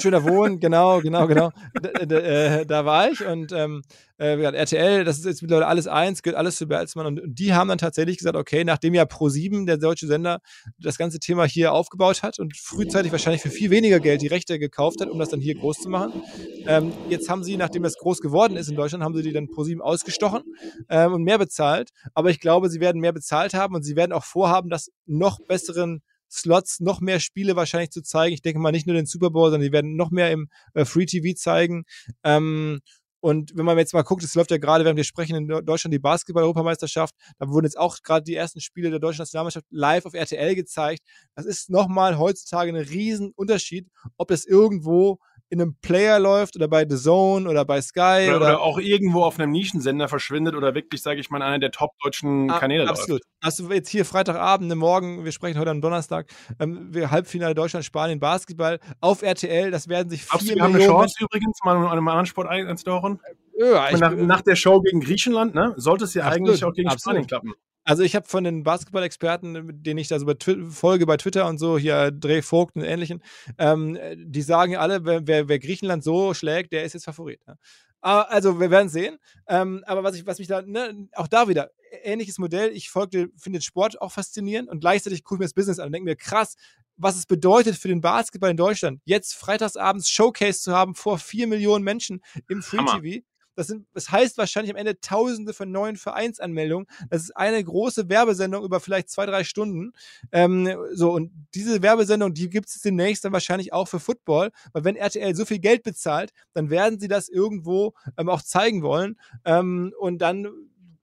[0.01, 1.51] Schöner Wohnen, genau, genau, genau.
[1.81, 3.83] Da, da, äh, da, war ich und ähm,
[4.19, 7.53] äh, RTL, das ist jetzt mittlerweile alles eins, gehört alles zu Bertelsmann und, und, die
[7.55, 10.41] haben dann tatsächlich gesagt, okay, nachdem ja Pro7, der deutsche Sender,
[10.79, 14.59] das ganze Thema hier aufgebaut hat und frühzeitig wahrscheinlich für viel weniger Geld die Rechte
[14.59, 16.23] gekauft hat, um das dann hier groß zu machen,
[16.67, 19.47] ähm, jetzt haben sie, nachdem das groß geworden ist in Deutschland, haben sie die dann
[19.47, 20.43] Pro7 ausgestochen
[20.89, 24.13] ähm, und mehr bezahlt, aber ich glaube, sie werden mehr bezahlt haben und sie werden
[24.13, 26.03] auch vorhaben, das noch besseren
[26.35, 28.35] Slots noch mehr Spiele wahrscheinlich zu zeigen.
[28.35, 30.85] Ich denke mal nicht nur den Super Bowl, sondern die werden noch mehr im äh,
[30.85, 31.85] Free TV zeigen.
[32.23, 32.81] Ähm,
[33.25, 35.95] und wenn man jetzt mal guckt, es läuft ja gerade, während wir sprechen, in Deutschland
[35.95, 37.15] die Basketball-Europameisterschaft.
[37.39, 41.01] Da wurden jetzt auch gerade die ersten Spiele der deutschen Nationalmannschaft live auf RTL gezeigt.
[41.35, 45.21] Das ist nochmal heutzutage ein Riesenunterschied, ob das irgendwo
[45.55, 48.27] in einem Player läuft oder bei The Zone oder bei Sky.
[48.29, 51.61] Oder, oder, oder auch irgendwo auf einem Nischensender verschwindet oder wirklich, sage ich mal, einer
[51.61, 53.23] der top-deutschen ah, Kanäle absolut.
[53.23, 53.25] läuft.
[53.43, 56.27] Hast du jetzt hier Freitagabend, ne, morgen, wir sprechen heute am Donnerstag,
[56.59, 60.57] ähm, wir Halbfinale Deutschland, Spanien, Basketball auf RTL, das werden sich vier Millionen...
[60.57, 63.21] Wir haben eine Chance übrigens, mal an einem anderen Sport einzutauchen.
[63.57, 66.89] Ja, nach, nach, der Show gegen Griechenland, ne, sollte es ja absolut, eigentlich auch gegen
[66.89, 67.01] absolut.
[67.01, 67.55] Spanien klappen.
[67.85, 70.35] Also ich habe von den Basketball-Experten, denen ich da so bei
[70.71, 73.23] folge bei Twitter und so, hier Dreh Vogt und ähnlichen,
[73.59, 77.41] ähm, die sagen alle, wer, wer, wer, Griechenland so schlägt, der ist jetzt Favorit.
[77.47, 77.57] Ja.
[78.01, 79.19] Also wir werden sehen.
[79.49, 81.71] Ähm, aber was, ich, was mich da, ne, auch da wieder,
[82.03, 85.79] ähnliches Modell, ich folge, finde Sport auch faszinierend und gleichzeitig gucke ich mir das Business
[85.79, 86.57] an und denke mir, krass,
[86.97, 91.47] was es bedeutet für den Basketball in Deutschland, jetzt freitagsabends Showcase zu haben vor vier
[91.47, 93.25] Millionen Menschen im Free TV.
[93.55, 96.87] Das, sind, das heißt wahrscheinlich am Ende Tausende von neuen Vereinsanmeldungen.
[97.11, 99.93] Das ist eine große Werbesendung über vielleicht zwei, drei Stunden.
[100.33, 104.85] Ähm, so, und diese Werbesendung, die gibt es demnächst dann wahrscheinlich auch für Football, weil
[104.85, 109.17] wenn RTL so viel Geld bezahlt, dann werden sie das irgendwo ähm, auch zeigen wollen.
[109.45, 110.49] Ähm, und dann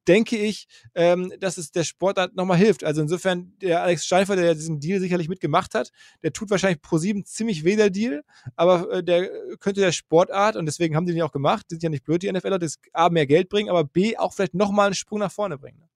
[0.08, 2.84] denke ich, ähm, dass es der Sportart nochmal hilft.
[2.84, 5.92] Also insofern, der Alex Scheifer, der diesen Deal sicherlich mitgemacht hat,
[6.24, 8.24] der tut wahrscheinlich pro sieben ziemlich weh, der Deal,
[8.56, 9.30] aber äh, der
[9.60, 12.24] könnte der Sportart, und deswegen haben die den auch gemacht, die sind ja nicht blöd,
[12.24, 15.32] die NFLer, das A, mehr Geld bringen, aber B, auch vielleicht nochmal einen Sprung nach
[15.32, 15.91] vorne bringen.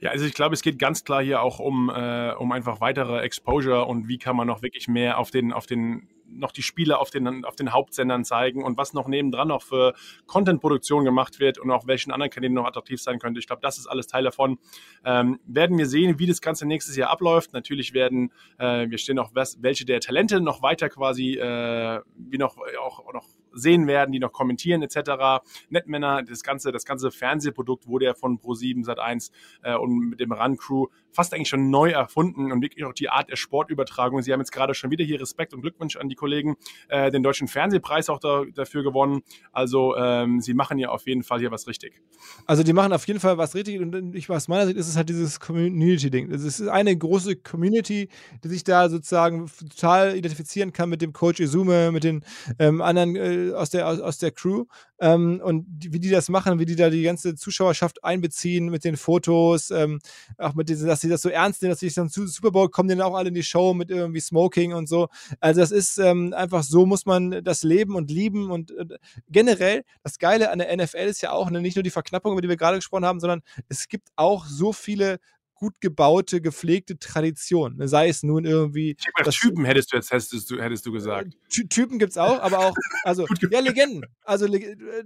[0.00, 3.20] Ja, also ich glaube, es geht ganz klar hier auch um, äh, um einfach weitere
[3.20, 6.98] Exposure und wie kann man noch wirklich mehr auf den, auf den noch die Spiele
[6.98, 9.94] auf den, auf den Hauptsendern zeigen und was noch nebendran noch für
[10.26, 13.40] Content-Produktion gemacht wird und auch welchen anderen Kanälen noch attraktiv sein könnte.
[13.40, 14.58] Ich glaube, das ist alles Teil davon.
[15.04, 17.52] Ähm, werden wir sehen, wie das Ganze nächstes Jahr abläuft.
[17.52, 22.56] Natürlich werden äh, wir stehen auch, welche der Talente noch weiter quasi, äh, wie noch
[22.80, 25.42] auch noch sehen werden, die noch kommentieren etc.
[25.68, 29.30] Netmänner, das ganze, das ganze Fernsehprodukt wurde ja von Pro7 Sat1
[29.62, 33.08] äh, und mit dem Run Crew fast eigentlich schon neu erfunden und wirklich auch die
[33.08, 34.22] Art der Sportübertragung.
[34.22, 36.56] Sie haben jetzt gerade schon wieder hier Respekt und Glückwunsch an die Kollegen,
[36.88, 39.22] äh, den deutschen Fernsehpreis auch da, dafür gewonnen.
[39.52, 42.00] Also ähm, sie machen ja auf jeden Fall hier was richtig.
[42.46, 44.96] Also die machen auf jeden Fall was richtig und ich aus meiner Sicht ist es
[44.96, 46.30] halt dieses Community-Ding.
[46.30, 48.08] Es ist eine große Community,
[48.44, 52.24] die sich da sozusagen total identifizieren kann mit dem Coach Izume, mit den
[52.58, 54.64] ähm, anderen äh, aus, der, aus, aus der Crew
[55.00, 58.96] ähm, und wie die das machen, wie die da die ganze Zuschauerschaft einbeziehen mit den
[58.96, 60.00] Fotos, ähm,
[60.38, 62.68] auch mit diesen, dass sie das so ernst nehmen, dass sie dann zu Super Bowl
[62.68, 65.08] kommen, dann auch alle in die Show mit irgendwie Smoking und so.
[65.40, 69.84] Also das ist ähm, einfach so muss man das leben und lieben und äh, generell
[70.02, 72.48] das Geile an der NFL ist ja auch ne, nicht nur die Verknappung, über die
[72.48, 75.18] wir gerade gesprochen haben, sondern es gibt auch so viele
[75.60, 77.76] gut gebaute, gepflegte Tradition.
[77.76, 77.86] Ne?
[77.86, 78.96] Sei es nun irgendwie.
[79.30, 81.36] Typen hättest du jetzt hättest du, hättest du gesagt.
[81.50, 84.06] Ty Typen gibt es auch, aber auch, also, ja, Legenden.
[84.24, 84.46] Also,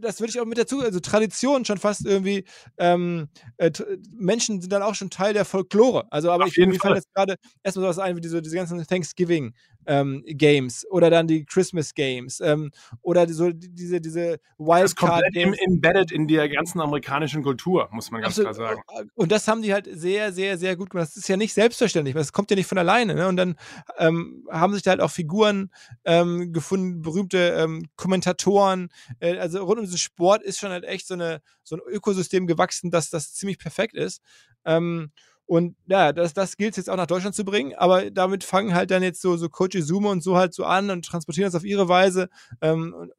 [0.00, 2.44] das würde ich auch mit dazu, also Tradition schon fast irgendwie,
[2.78, 3.72] ähm, äh,
[4.16, 6.10] Menschen sind dann auch schon Teil der Folklore.
[6.12, 7.34] Also, aber Auf ich, mir fällt jetzt gerade
[7.64, 9.54] erstmal sowas ein, wie diese, diese ganzen Thanksgiving
[9.86, 12.70] ähm, Games oder dann die Christmas Games ähm,
[13.02, 15.58] oder so diese, diese Wildcard Games.
[15.66, 18.56] embedded in der ganzen amerikanischen Kultur, muss man ganz Absolut.
[18.56, 18.82] klar sagen.
[18.96, 21.08] Äh, und das haben die halt sehr, sehr, sehr gut gemacht.
[21.08, 23.14] Das ist ja nicht selbstverständlich, das kommt ja nicht von alleine.
[23.14, 23.28] Ne?
[23.28, 23.56] Und dann
[23.98, 25.70] ähm, haben sich da halt auch Figuren
[26.04, 28.88] ähm, gefunden, berühmte ähm, Kommentatoren.
[29.20, 32.46] Äh, also rund um diesen Sport ist schon halt echt so, eine, so ein Ökosystem
[32.46, 34.22] gewachsen, dass das ziemlich perfekt ist.
[34.64, 35.10] Ähm,
[35.46, 38.90] und ja, das, das gilt jetzt auch nach Deutschland zu bringen, aber damit fangen halt
[38.90, 41.64] dann jetzt so, so Coach Izumo und so halt so an und transportieren das auf
[41.64, 42.28] ihre Weise.
[42.60, 43.10] Ähm,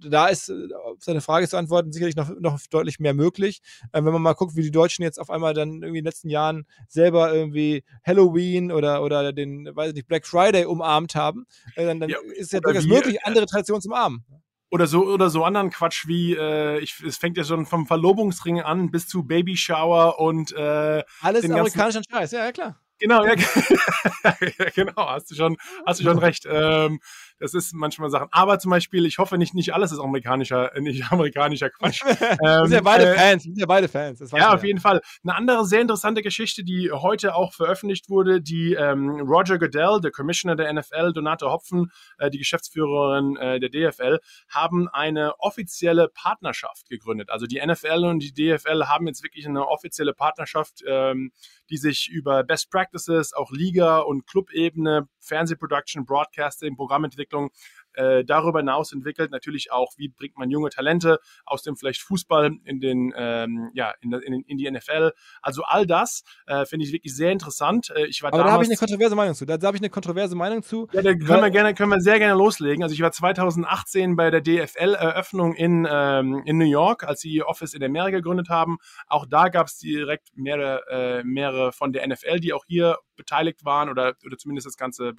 [0.00, 3.60] da ist, äh, auf seine Frage zu antworten, sicherlich noch, noch deutlich mehr möglich.
[3.92, 6.04] Ähm, wenn man mal guckt, wie die Deutschen jetzt auf einmal dann irgendwie in den
[6.04, 11.46] letzten Jahren selber irgendwie Halloween oder, oder den, weiß ich nicht, Black Friday umarmt haben,
[11.74, 14.24] äh, dann, dann ja, ist ja durchaus möglich, äh, andere Traditionen zu umarmen
[14.70, 18.60] oder so oder so anderen Quatsch wie äh, ich, es fängt ja schon vom Verlobungsring
[18.60, 22.80] an bis zu Baby Shower und äh, alles amerikanischen Scheiß, ja, ja klar.
[23.00, 23.34] Genau, ja,
[24.58, 25.56] ja, genau, hast du schon,
[25.86, 26.46] hast du schon recht.
[26.50, 26.98] Ähm,
[27.38, 28.28] das ist manchmal Sachen.
[28.30, 32.02] Aber zum Beispiel, ich hoffe nicht, nicht alles ist amerikanischer, äh, nicht amerikanischer Quatsch.
[32.04, 34.32] ähm, wir sind ja beide äh, Fans, wir sind ja beide Fans.
[34.32, 35.00] ja, auf jeden Fall.
[35.22, 40.10] Eine andere sehr interessante Geschichte, die heute auch veröffentlicht wurde, die ähm, Roger Goodell, der
[40.10, 44.18] Commissioner der NFL, Donate Hopfen, äh, die Geschäftsführerin äh, der DFL,
[44.48, 47.30] haben eine offizielle Partnerschaft gegründet.
[47.30, 51.32] Also die NFL und die DFL haben jetzt wirklich eine offizielle Partnerschaft, ähm,
[51.70, 57.28] die sich über Best Practices, auch Liga- und Clubebene, Fernsehproduction, Broadcasting, Programmentwicklung.
[57.28, 57.50] Entwicklung
[57.98, 59.30] äh, darüber hinaus entwickelt.
[59.30, 63.92] Natürlich auch, wie bringt man junge Talente aus dem vielleicht Fußball in den, ähm, ja,
[64.00, 65.12] in, in, in, die NFL.
[65.42, 67.90] Also all das äh, finde ich wirklich sehr interessant.
[67.90, 69.44] Äh, ich war Aber da habe ich eine kontroverse Meinung zu.
[69.44, 70.88] Da, da habe ich eine kontroverse Meinung zu.
[70.92, 72.82] Ja, da können wir gerne, können wir sehr gerne loslegen.
[72.82, 77.46] Also ich war 2018 bei der DFL-Eröffnung in, ähm, in New York, als sie ihr
[77.46, 78.78] Office in Amerika gegründet haben.
[79.08, 83.64] Auch da gab es direkt mehrere, äh, mehrere von der NFL, die auch hier beteiligt
[83.64, 85.14] waren oder, oder zumindest das Ganze äh,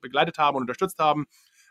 [0.00, 1.26] begleitet haben und unterstützt haben.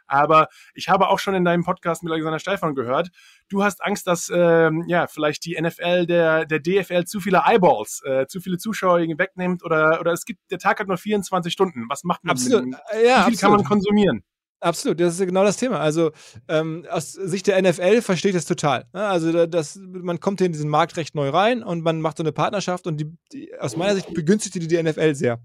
[0.09, 3.09] Aber ich habe auch schon in deinem Podcast mit Alexander Steifan gehört,
[3.49, 8.01] du hast Angst, dass ähm, ja vielleicht die NFL der, der DFL zu viele Eyeballs,
[8.05, 11.85] äh, zu viele Zuschauer wegnimmt oder, oder es gibt, der Tag hat nur 24 Stunden.
[11.89, 12.31] Was macht man?
[12.31, 12.65] Absolut.
[12.65, 13.39] Mit, äh, ja, wie viel absolut.
[13.39, 14.23] kann man konsumieren?
[14.61, 15.79] Absolut, das ist genau das Thema.
[15.79, 16.11] Also
[16.49, 18.85] ähm, aus Sicht der NFL verstehe ich das total.
[18.93, 19.07] Ne?
[19.07, 22.23] Also das, man kommt hier in diesen Markt recht neu rein und man macht so
[22.23, 25.39] eine Partnerschaft und die, die aus meiner Sicht begünstigt die, die NFL sehr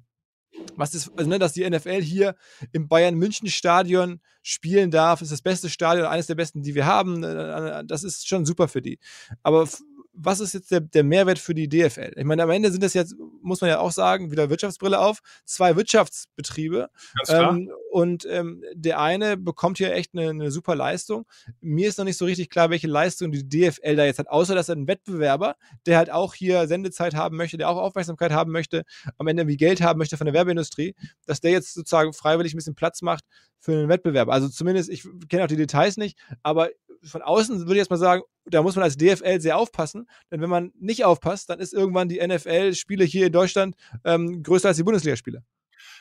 [0.76, 2.36] was ist, also, ne, dass die NFL hier
[2.72, 6.86] im Bayern München Stadion spielen darf, ist das beste Stadion, eines der besten, die wir
[6.86, 7.22] haben.
[7.22, 8.98] Äh, äh, das ist schon super für die.
[9.42, 9.66] Aber
[10.17, 12.12] was ist jetzt der, der Mehrwert für die DFL?
[12.17, 15.21] Ich meine, am Ende sind das jetzt, muss man ja auch sagen, wieder Wirtschaftsbrille auf,
[15.45, 16.89] zwei Wirtschaftsbetriebe.
[17.29, 21.27] Ähm, und ähm, der eine bekommt hier echt eine, eine, super Leistung.
[21.61, 24.55] Mir ist noch nicht so richtig klar, welche Leistung die DFL da jetzt hat, außer
[24.55, 25.57] dass er ein Wettbewerber,
[25.87, 28.85] der halt auch hier Sendezeit haben möchte, der auch Aufmerksamkeit haben möchte,
[29.19, 30.95] am Ende wie Geld haben möchte von der Werbeindustrie,
[31.27, 33.25] dass der jetzt sozusagen freiwillig ein bisschen Platz macht
[33.59, 34.29] für einen Wettbewerb.
[34.29, 36.71] Also zumindest, ich kenne auch die Details nicht, aber
[37.05, 40.40] von außen würde ich jetzt mal sagen, da muss man als DFL sehr aufpassen, denn
[40.40, 44.76] wenn man nicht aufpasst, dann ist irgendwann die NFL-Spiele hier in Deutschland ähm, größer als
[44.76, 45.42] die Bundesligaspiele.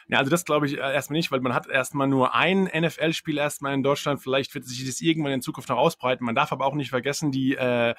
[0.08, 3.38] Ja, also das glaube ich äh, erstmal nicht, weil man hat erstmal nur ein NFL-Spiel
[3.38, 4.22] erstmal in Deutschland.
[4.22, 6.26] Vielleicht wird sich das irgendwann in Zukunft noch ausbreiten.
[6.26, 7.94] Man darf aber auch nicht vergessen, die äh,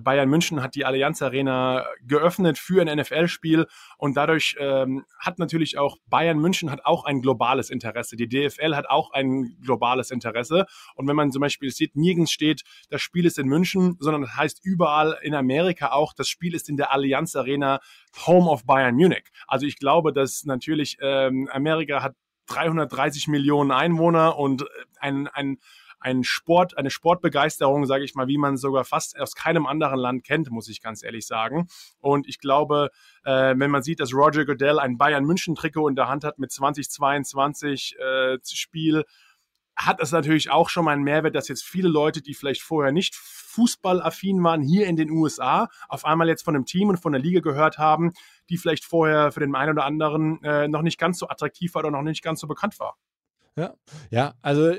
[0.00, 3.66] Bayern München hat die Allianz Arena geöffnet für ein NFL-Spiel
[3.96, 8.16] und dadurch ähm, hat natürlich auch Bayern München hat auch ein globales Interesse.
[8.16, 10.66] Die DFL hat auch ein globales Interesse.
[10.94, 14.36] Und wenn man zum Beispiel sieht, nirgends steht, das Spiel ist in München, sondern das
[14.36, 17.80] heißt überall in Amerika auch, das Spiel ist in der Allianz Arena
[18.26, 19.24] Home of Bayern Munich.
[19.46, 22.14] Also ich glaube, dass natürlich ähm, Amerika hat
[22.48, 24.64] 330 Millionen Einwohner und
[25.00, 25.58] ein, ein
[26.00, 30.24] ein Sport, eine Sportbegeisterung, sage ich mal, wie man sogar fast aus keinem anderen Land
[30.24, 31.68] kennt, muss ich ganz ehrlich sagen.
[31.98, 32.90] Und ich glaube,
[33.24, 36.38] äh, wenn man sieht, dass Roger Goodell ein Bayern München Trikot in der Hand hat
[36.38, 39.04] mit 2022 äh, Spiel,
[39.78, 42.90] hat es natürlich auch schon mal einen Mehrwert, dass jetzt viele Leute, die vielleicht vorher
[42.90, 47.12] nicht fußballaffin waren, hier in den USA, auf einmal jetzt von einem Team und von
[47.12, 48.12] der Liga gehört haben,
[48.50, 51.80] die vielleicht vorher für den einen oder anderen äh, noch nicht ganz so attraktiv war
[51.80, 52.96] oder noch nicht ganz so bekannt war.
[53.58, 53.74] Ja,
[54.12, 54.72] ja, also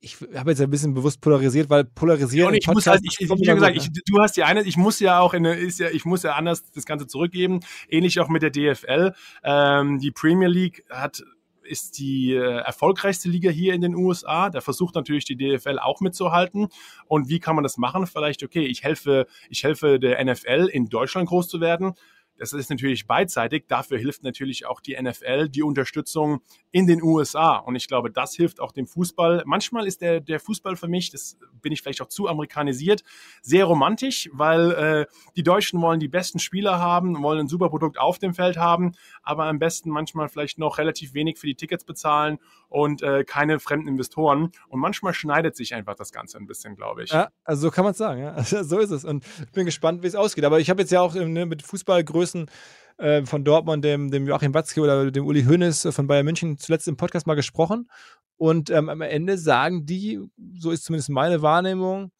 [0.00, 2.54] ich habe jetzt ein bisschen bewusst polarisiert, weil polarisieren.
[2.54, 5.20] Ja, ich muss halt, ich, wie gesagt, ich, du hast die eine, ich muss ja
[5.20, 7.60] auch in eine, ist ja, ich muss ja anders das Ganze zurückgeben.
[7.86, 9.12] Ähnlich auch mit der DFL.
[9.44, 11.22] Ähm, die Premier League hat
[11.68, 14.48] ist die äh, erfolgreichste Liga hier in den USA.
[14.48, 16.68] Da versucht natürlich die DFL auch mitzuhalten.
[17.06, 18.06] Und wie kann man das machen?
[18.06, 21.92] Vielleicht, okay, ich helfe, ich helfe der NFL in Deutschland groß zu werden.
[22.38, 23.64] Das ist natürlich beidseitig.
[23.68, 27.56] Dafür hilft natürlich auch die NFL, die Unterstützung in den USA.
[27.56, 29.42] Und ich glaube, das hilft auch dem Fußball.
[29.44, 33.02] Manchmal ist der, der Fußball für mich, das bin ich vielleicht auch zu amerikanisiert,
[33.42, 37.98] sehr romantisch, weil äh, die Deutschen wollen die besten Spieler haben, wollen ein super Produkt
[37.98, 41.84] auf dem Feld haben, aber am besten manchmal vielleicht noch relativ wenig für die Tickets
[41.84, 42.38] bezahlen
[42.68, 44.50] und äh, keine fremden Investoren.
[44.68, 47.10] Und manchmal schneidet sich einfach das Ganze ein bisschen, glaube ich.
[47.10, 48.20] Ja, also so kann man es sagen.
[48.20, 48.28] Ja.
[48.38, 49.04] Also so ist es.
[49.04, 50.44] Und ich bin gespannt, wie es ausgeht.
[50.44, 52.50] Aber ich habe jetzt ja auch ne, mit Fußballgrößen
[52.98, 56.88] äh, von Dortmund, dem, dem Joachim Watzke oder dem Uli Hoeneß von Bayern München zuletzt
[56.88, 57.88] im Podcast mal gesprochen.
[58.36, 60.20] Und ähm, am Ende sagen die,
[60.54, 62.12] so ist zumindest meine Wahrnehmung,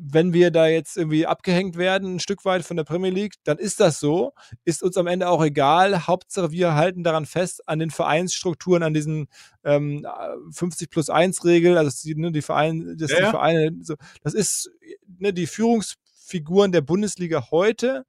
[0.00, 3.58] wenn wir da jetzt irgendwie abgehängt werden, ein Stück weit von der Premier League, dann
[3.58, 4.32] ist das so.
[4.64, 6.06] Ist uns am Ende auch egal.
[6.06, 9.26] Hauptsache, wir halten daran fest, an den Vereinsstrukturen, an diesen
[9.64, 10.06] ähm,
[10.52, 14.34] 50 plus 1 Regel, also die, ne, die Vereine, das, ja, die Vereine so, das
[14.34, 14.70] ist
[15.18, 18.06] ne, die Führungsfiguren der Bundesliga heute,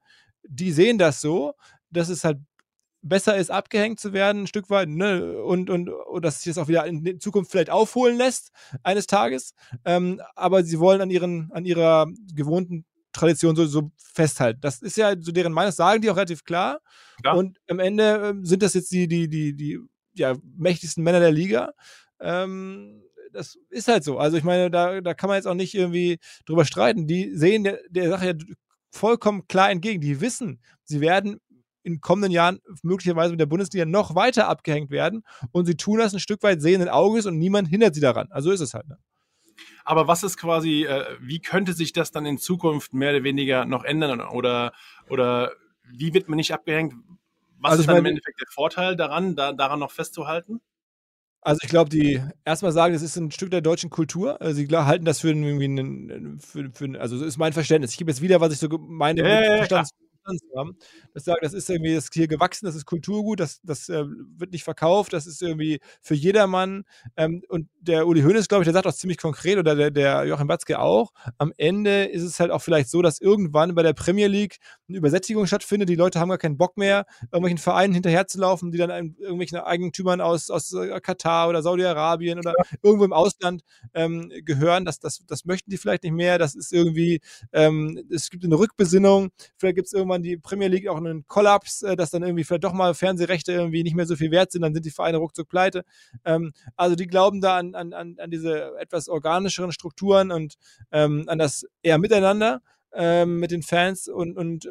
[0.48, 1.54] die sehen das so,
[1.90, 2.38] dass es halt
[3.02, 5.42] besser ist, abgehängt zu werden, ein Stück weit, ne?
[5.44, 8.52] und, und, und dass sich das auch wieder in Zukunft vielleicht aufholen lässt,
[8.84, 9.54] eines Tages.
[9.86, 14.60] Ähm, aber sie wollen an, ihren, an ihrer gewohnten Tradition so, so festhalten.
[14.62, 16.80] Das ist ja so deren Meinung, das sagen die auch relativ klar.
[17.24, 17.34] Ja.
[17.34, 19.80] Und am Ende äh, sind das jetzt die, die, die, die
[20.14, 21.72] ja, mächtigsten Männer der Liga.
[22.20, 24.18] Ähm, das ist halt so.
[24.18, 27.08] Also ich meine, da, da kann man jetzt auch nicht irgendwie drüber streiten.
[27.08, 28.34] Die sehen der, der Sache ja
[28.92, 30.02] vollkommen klar entgegen.
[30.02, 31.40] Die wissen, sie werden
[31.84, 35.24] in kommenden Jahren möglicherweise mit der Bundesliga noch weiter abgehängt werden.
[35.52, 38.28] Und sie tun das ein Stück weit sehenden Auges und niemand hindert sie daran.
[38.32, 38.88] Also ist es halt.
[38.88, 38.98] Ne?
[39.86, 43.66] Aber was ist quasi, äh, wie könnte sich das dann in Zukunft mehr oder weniger
[43.66, 44.22] noch ändern?
[44.22, 44.74] Oder,
[45.10, 45.52] oder
[45.84, 46.94] wie wird man nicht abgehängt?
[47.60, 50.62] Was also ist dann meine, im Endeffekt der Vorteil daran, da, daran noch festzuhalten?
[51.42, 54.42] Also ich glaube, die erstmal sagen, das ist ein Stück der deutschen Kultur.
[54.42, 57.92] Also sie halten das für irgendwie einen, für, für, also das ist mein Verständnis.
[57.92, 59.22] Ich gebe jetzt wieder, was ich so meine.
[59.22, 59.84] Ja, ja,
[60.38, 60.78] Substanz haben.
[61.14, 64.06] Das sagen, das ist irgendwie das ist hier gewachsen, das ist Kulturgut, das, das äh,
[64.38, 66.84] wird nicht verkauft, das ist irgendwie für jedermann.
[67.18, 70.26] Ähm, und der Uli Hoeneß, glaube ich, der sagt auch ziemlich konkret, oder der, der
[70.26, 73.94] Joachim Batzke auch, am Ende ist es halt auch vielleicht so, dass irgendwann bei der
[73.94, 74.58] Premier League
[74.88, 78.90] eine Übersättigung stattfindet, die Leute haben gar keinen Bock mehr, irgendwelchen Vereinen hinterherzulaufen, die dann
[78.90, 82.66] irgendwelchen Eigentümern aus, aus äh, Katar oder Saudi-Arabien oder ja.
[82.82, 83.64] irgendwo im Ausland
[83.94, 84.86] ähm, gehören.
[84.86, 86.38] Das, das, das möchten die vielleicht nicht mehr.
[86.38, 87.22] Das ist irgendwie,
[87.54, 91.28] ähm, es gibt eine Rückbesinnung, vielleicht gibt es irgendwann irgendwann die Premier League auch einen
[91.28, 94.52] Kollaps, äh, dass dann irgendwie vielleicht doch mal Fernsehrechte irgendwie nicht mehr so viel wert
[94.52, 95.84] sind, dann sind die Vereine ruckzuck pleite.
[96.26, 100.56] Ähm, also die glauben da an, an, an diese etwas organischeren Strukturen und
[100.92, 102.62] ähm, an das eher Miteinander
[102.94, 104.70] ähm, mit den Fans und, und äh,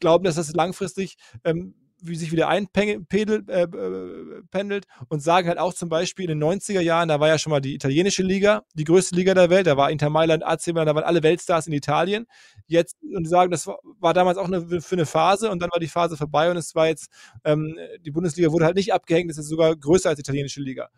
[0.00, 5.74] glauben, dass das langfristig ähm, wie sich wieder einpendelt äh, äh, und sagen halt auch
[5.74, 8.84] zum Beispiel in den 90er Jahren, da war ja schon mal die italienische Liga, die
[8.84, 11.72] größte Liga der Welt, da war Inter Mailand, AC Mailand, da waren alle Weltstars in
[11.72, 12.26] Italien.
[12.66, 15.80] Jetzt und sagen, das war, war damals auch eine, für eine Phase und dann war
[15.80, 17.08] die Phase vorbei und es war jetzt,
[17.44, 20.88] ähm, die Bundesliga wurde halt nicht abgehängt, es ist sogar größer als die italienische Liga.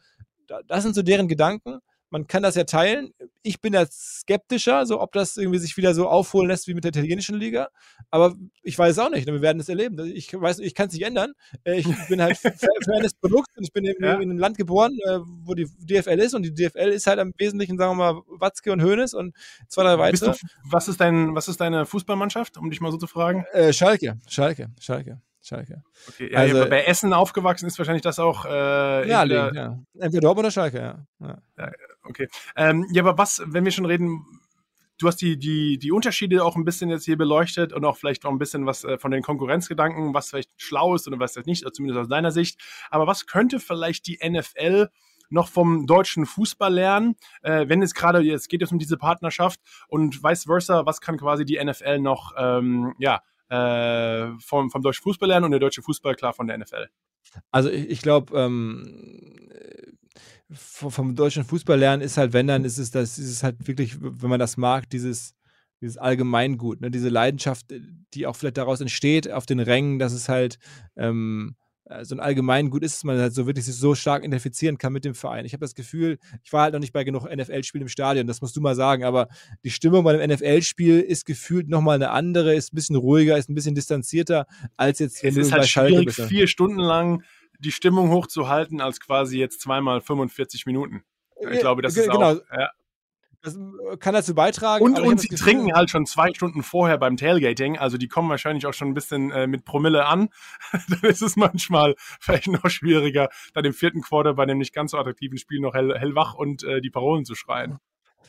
[0.66, 1.80] Das sind so deren Gedanken
[2.10, 3.14] man kann das ja teilen.
[3.42, 6.84] Ich bin da skeptischer, so ob das irgendwie sich wieder so aufholen lässt wie mit
[6.84, 7.68] der italienischen Liga.
[8.10, 9.26] Aber ich weiß es auch nicht.
[9.26, 9.98] Wir werden es erleben.
[10.14, 11.32] Ich weiß, ich kann es nicht ändern.
[11.64, 14.14] Äh, ich bin halt Fan des Produkts und ich bin in, ja.
[14.14, 17.32] in, einem Land geboren, äh, wo die DFL ist und die DFL ist halt im
[17.38, 19.34] Wesentlichen, sagen wir mal, Watzke und Hoeneß und
[19.68, 20.34] zwei, drei weitere.
[20.64, 23.44] was ist dein, was ist deine Fußballmannschaft, um dich mal so zu fragen?
[23.52, 25.20] Äh, Schalke, Schalke, Schalke.
[25.42, 25.82] Schalke.
[26.06, 28.44] Okay, ja, also, bei Essen aufgewachsen ist wahrscheinlich das auch.
[28.44, 29.78] Äh, ja, der, ja.
[29.98, 31.06] Entweder Dortmund oder Schalke, ja.
[31.18, 31.38] ja.
[31.58, 31.72] ja
[32.10, 32.28] okay.
[32.56, 34.24] Ähm, ja, aber was, wenn wir schon reden,
[34.98, 38.24] du hast die, die, die Unterschiede auch ein bisschen jetzt hier beleuchtet und auch vielleicht
[38.24, 41.46] auch ein bisschen was äh, von den Konkurrenzgedanken, was vielleicht schlau ist oder was vielleicht
[41.46, 42.60] nicht, zumindest aus deiner Sicht.
[42.90, 44.88] Aber was könnte vielleicht die NFL
[45.30, 49.60] noch vom deutschen Fußball lernen, äh, wenn es gerade jetzt geht es um diese Partnerschaft
[49.88, 55.02] und vice versa, was kann quasi die NFL noch ähm, ja, äh, vom, vom deutschen
[55.02, 56.88] Fußball lernen und der deutsche Fußball klar von der NFL?
[57.52, 59.48] Also ich, ich glaube, ähm,
[60.52, 63.96] vom deutschen Fußball lernen ist halt, wenn dann, ist es das, ist es halt wirklich,
[64.00, 65.34] wenn man das mag, dieses,
[65.80, 66.90] dieses Allgemeingut, ne?
[66.90, 67.66] diese Leidenschaft,
[68.14, 70.58] die auch vielleicht daraus entsteht auf den Rängen, dass es halt
[70.96, 71.56] ähm,
[71.90, 74.92] äh, so ein Allgemeingut ist, dass man halt so wirklich sich so stark identifizieren kann
[74.92, 75.44] mit dem Verein.
[75.44, 78.40] Ich habe das Gefühl, ich war halt noch nicht bei genug NFL-Spielen im Stadion, das
[78.40, 79.28] musst du mal sagen, aber
[79.64, 83.48] die Stimmung bei einem NFL-Spiel ist gefühlt nochmal eine andere, ist ein bisschen ruhiger, ist
[83.48, 84.46] ein bisschen distanzierter,
[84.76, 86.20] als jetzt, wenn es du ist halt bei Schalke bist.
[86.22, 87.22] vier Stunden lang
[87.60, 91.04] die Stimmung hochzuhalten, als quasi jetzt zweimal 45 Minuten.
[91.50, 92.32] Ich glaube, das ist genau.
[92.32, 92.40] auch.
[92.56, 92.70] Ja.
[93.42, 94.84] Das äh, kann dazu beitragen.
[94.84, 98.28] Und, und sie Gefühl, trinken halt schon zwei Stunden vorher beim Tailgating, also die kommen
[98.28, 100.28] wahrscheinlich auch schon ein bisschen äh, mit Promille an.
[100.88, 104.90] dann ist es manchmal vielleicht noch schwieriger, dann im vierten Quarter bei dem nicht ganz
[104.90, 107.78] so attraktiven Spiel noch hell, hellwach und äh, die Parolen zu schreien.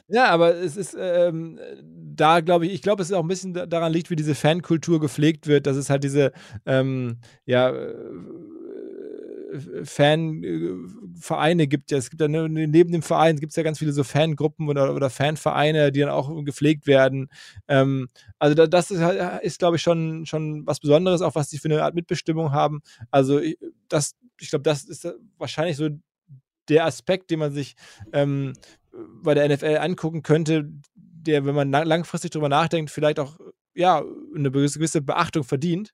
[0.07, 3.53] Ja, aber es ist ähm, da, glaube ich, ich glaube, es ist auch ein bisschen
[3.53, 6.33] daran liegt, wie diese Fankultur gepflegt wird, dass es halt diese,
[6.65, 7.95] ähm, ja, äh,
[9.83, 11.97] Fanvereine gibt ja.
[11.97, 14.93] Es gibt ja ne, neben dem Verein gibt es ja ganz viele so Fangruppen oder,
[14.93, 17.29] oder Fanvereine, die dann auch gepflegt werden.
[17.67, 21.49] Ähm, also da, das ist, halt, ist glaube ich, schon, schon was Besonderes, auch was
[21.49, 22.81] die für eine Art Mitbestimmung haben.
[23.09, 25.89] Also ich, das, ich glaube, das ist wahrscheinlich so
[26.69, 27.75] der Aspekt, den man sich
[28.13, 28.53] ähm,
[28.91, 33.37] bei der NFL angucken könnte, der, wenn man langfristig darüber nachdenkt, vielleicht auch
[33.73, 34.03] ja,
[34.35, 35.93] eine gewisse Beachtung verdient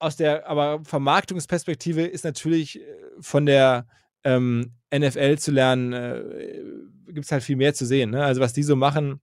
[0.00, 2.84] aus der aber Vermarktungsperspektive ist natürlich äh,
[3.20, 3.86] von der
[4.24, 6.64] ähm, NFL zu lernen, äh,
[7.12, 8.10] gibt es halt viel mehr zu sehen.
[8.10, 8.24] Ne?
[8.24, 9.20] Also was die so machen,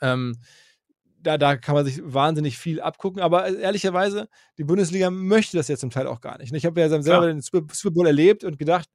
[0.00, 0.38] ähm,
[1.18, 3.20] da, da kann man sich wahnsinnig viel abgucken.
[3.20, 4.28] Aber äh, ehrlicherweise,
[4.58, 6.52] die Bundesliga möchte das ja zum Teil auch gar nicht.
[6.52, 7.32] Ich habe ja selber ja.
[7.32, 8.88] den Super Bowl erlebt und gedacht,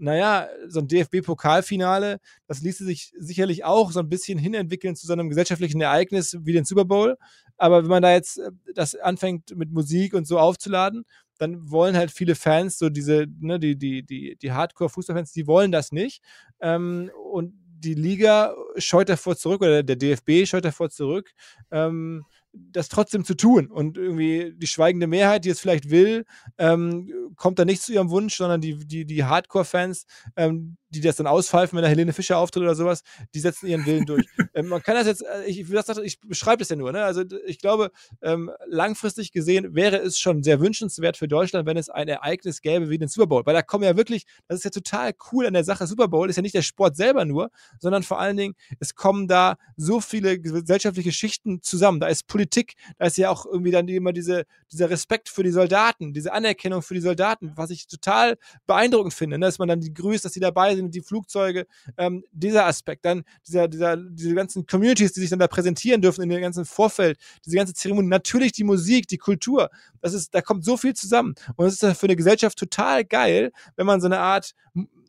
[0.00, 5.12] naja, so ein DFB-Pokalfinale, das ließe sich sicherlich auch so ein bisschen hinentwickeln zu so
[5.12, 7.16] einem gesellschaftlichen Ereignis wie den Super Bowl.
[7.58, 11.04] Aber wenn man da jetzt äh, das anfängt mit Musik und so aufzuladen,
[11.38, 15.72] dann wollen halt viele Fans, so diese, ne, die, die, die, die Hardcore-Fußballfans, die wollen
[15.72, 16.22] das nicht.
[16.60, 21.32] Ähm, und die Liga scheut davor zurück, oder der DFB scheut davor zurück,
[21.70, 23.70] ähm, das trotzdem zu tun.
[23.70, 26.24] Und irgendwie die schweigende Mehrheit, die es vielleicht will,
[26.58, 31.16] ähm, kommt da nicht zu ihrem Wunsch, sondern die, die, die Hardcore-Fans, ähm, die das
[31.16, 33.02] dann auspfeifen, wenn da Helene Fischer auftritt oder sowas,
[33.34, 34.26] die setzen ihren Willen durch.
[34.54, 37.04] ähm, man kann das jetzt, äh, ich, ich beschreibe das ja nur, ne?
[37.04, 37.90] also ich glaube,
[38.22, 42.90] ähm, langfristig gesehen wäre es schon sehr wünschenswert für Deutschland, wenn es ein Ereignis gäbe
[42.90, 45.54] wie den Super Bowl, weil da kommen ja wirklich, das ist ja total cool an
[45.54, 48.54] der Sache, Super Bowl ist ja nicht der Sport selber nur, sondern vor allen Dingen,
[48.80, 53.46] es kommen da so viele gesellschaftliche Schichten zusammen, da ist Politik, da ist ja auch
[53.46, 57.70] irgendwie dann immer diese, dieser Respekt für die Soldaten, diese Anerkennung für die Soldaten, was
[57.70, 58.36] ich total
[58.66, 59.46] beeindruckend finde, ne?
[59.46, 61.66] dass man dann die grüßt, dass sie dabei sind, sind die Flugzeuge,
[61.96, 66.22] ähm, dieser Aspekt, dann dieser, dieser, diese ganzen Communities, die sich dann da präsentieren dürfen
[66.22, 69.70] in dem ganzen Vorfeld, diese ganze Zeremonie, natürlich die Musik, die Kultur,
[70.00, 71.34] das ist, da kommt so viel zusammen.
[71.56, 74.54] Und es ist für eine Gesellschaft total geil, wenn man so eine Art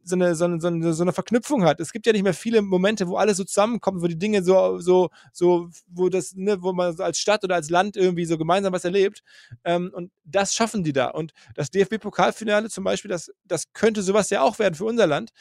[0.04, 1.80] so eine, so, eine, so eine Verknüpfung hat.
[1.80, 4.80] Es gibt ja nicht mehr viele Momente, wo alles so zusammenkommt, wo die Dinge so,
[4.80, 8.74] so, so, wo das, ne, wo man als Stadt oder als Land irgendwie so gemeinsam
[8.74, 9.24] was erlebt.
[9.64, 11.08] Ähm, und das schaffen die da.
[11.08, 15.32] Und das DFB-Pokalfinale zum Beispiel, das, das könnte sowas ja auch werden für unser Land.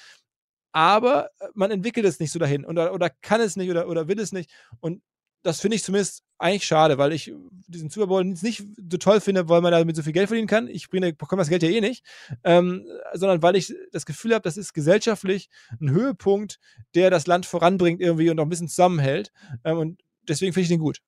[0.73, 4.09] Aber äh, man entwickelt es nicht so dahin oder, oder kann es nicht oder, oder
[4.09, 4.51] will es nicht.
[4.81, 5.03] Und
[5.43, 7.33] das finde ich zumindest eigentlich schade, weil ich
[7.67, 10.69] diesen Super Bowl nicht so toll finde, weil man damit so viel Geld verdienen kann.
[10.69, 12.05] Ich bringe, bekomme das Geld ja eh nicht,
[12.45, 16.59] ähm, sondern weil ich das Gefühl habe, das ist gesellschaftlich ein Höhepunkt,
[16.95, 19.33] der das Land voranbringt irgendwie und auch ein bisschen zusammenhält.
[19.65, 21.01] Ähm, und deswegen finde ich den gut.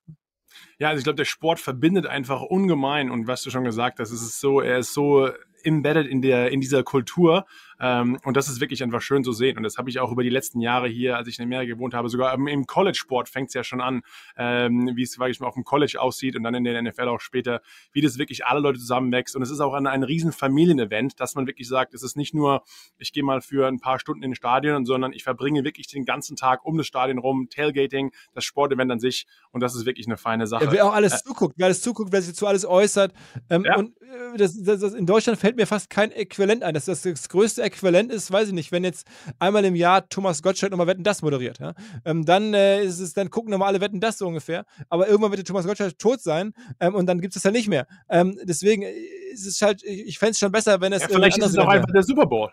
[0.77, 4.11] Ja, also ich glaube, der Sport verbindet einfach ungemein und was du schon gesagt hast,
[4.11, 5.29] es ist so, er ist so
[5.63, 7.45] embedded in der in dieser Kultur
[7.79, 10.23] ähm, und das ist wirklich einfach schön zu sehen und das habe ich auch über
[10.23, 13.53] die letzten Jahre hier, als ich in Amerika gewohnt habe, sogar im College-Sport fängt es
[13.53, 14.01] ja schon an,
[14.37, 17.19] ähm, wie es ich mal auf dem College aussieht und dann in der NFL auch
[17.19, 17.61] später,
[17.91, 21.35] wie das wirklich alle Leute zusammenwächst und es ist auch ein, ein riesen Familienevent, dass
[21.35, 22.63] man wirklich sagt, es ist nicht nur,
[22.97, 26.05] ich gehe mal für ein paar Stunden in den Stadion, sondern ich verbringe wirklich den
[26.05, 30.07] ganzen Tag um das Stadion rum, Tailgating, das Sportevent an sich und das ist wirklich
[30.07, 30.65] eine feine Sache.
[30.65, 33.13] Ja, wer auch alles äh, zuguckt, wer alles zuguckt, wer sich zu alles äußert
[33.49, 33.77] ähm, ja.
[33.77, 36.73] und äh, das, das, das in Deutschland fällt mir fast kein Äquivalent ein.
[36.73, 39.07] Das, das, das größte Äquivalent ist, weiß ich nicht, wenn jetzt
[39.39, 41.59] einmal im Jahr Thomas Gottschalk nochmal Wetten das moderiert.
[41.59, 41.73] Ja?
[42.05, 44.65] Ähm, dann äh, ist es, dann gucken nochmal alle Wetten das so ungefähr.
[44.89, 47.55] Aber irgendwann wird der Thomas Gottschalk tot sein ähm, und dann gibt es das halt
[47.55, 47.87] nicht mehr.
[48.09, 51.01] Ähm, deswegen ist es halt, ich, ich fände es schon besser, wenn es.
[51.03, 52.51] Ja, vielleicht ist es auch einfach der Super Bowl.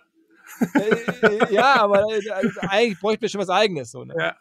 [0.75, 2.21] Äh, äh, ja, aber äh,
[2.61, 3.91] eigentlich bräuchte mir schon was Eigenes.
[3.91, 4.15] So, ne?
[4.19, 4.37] Ja.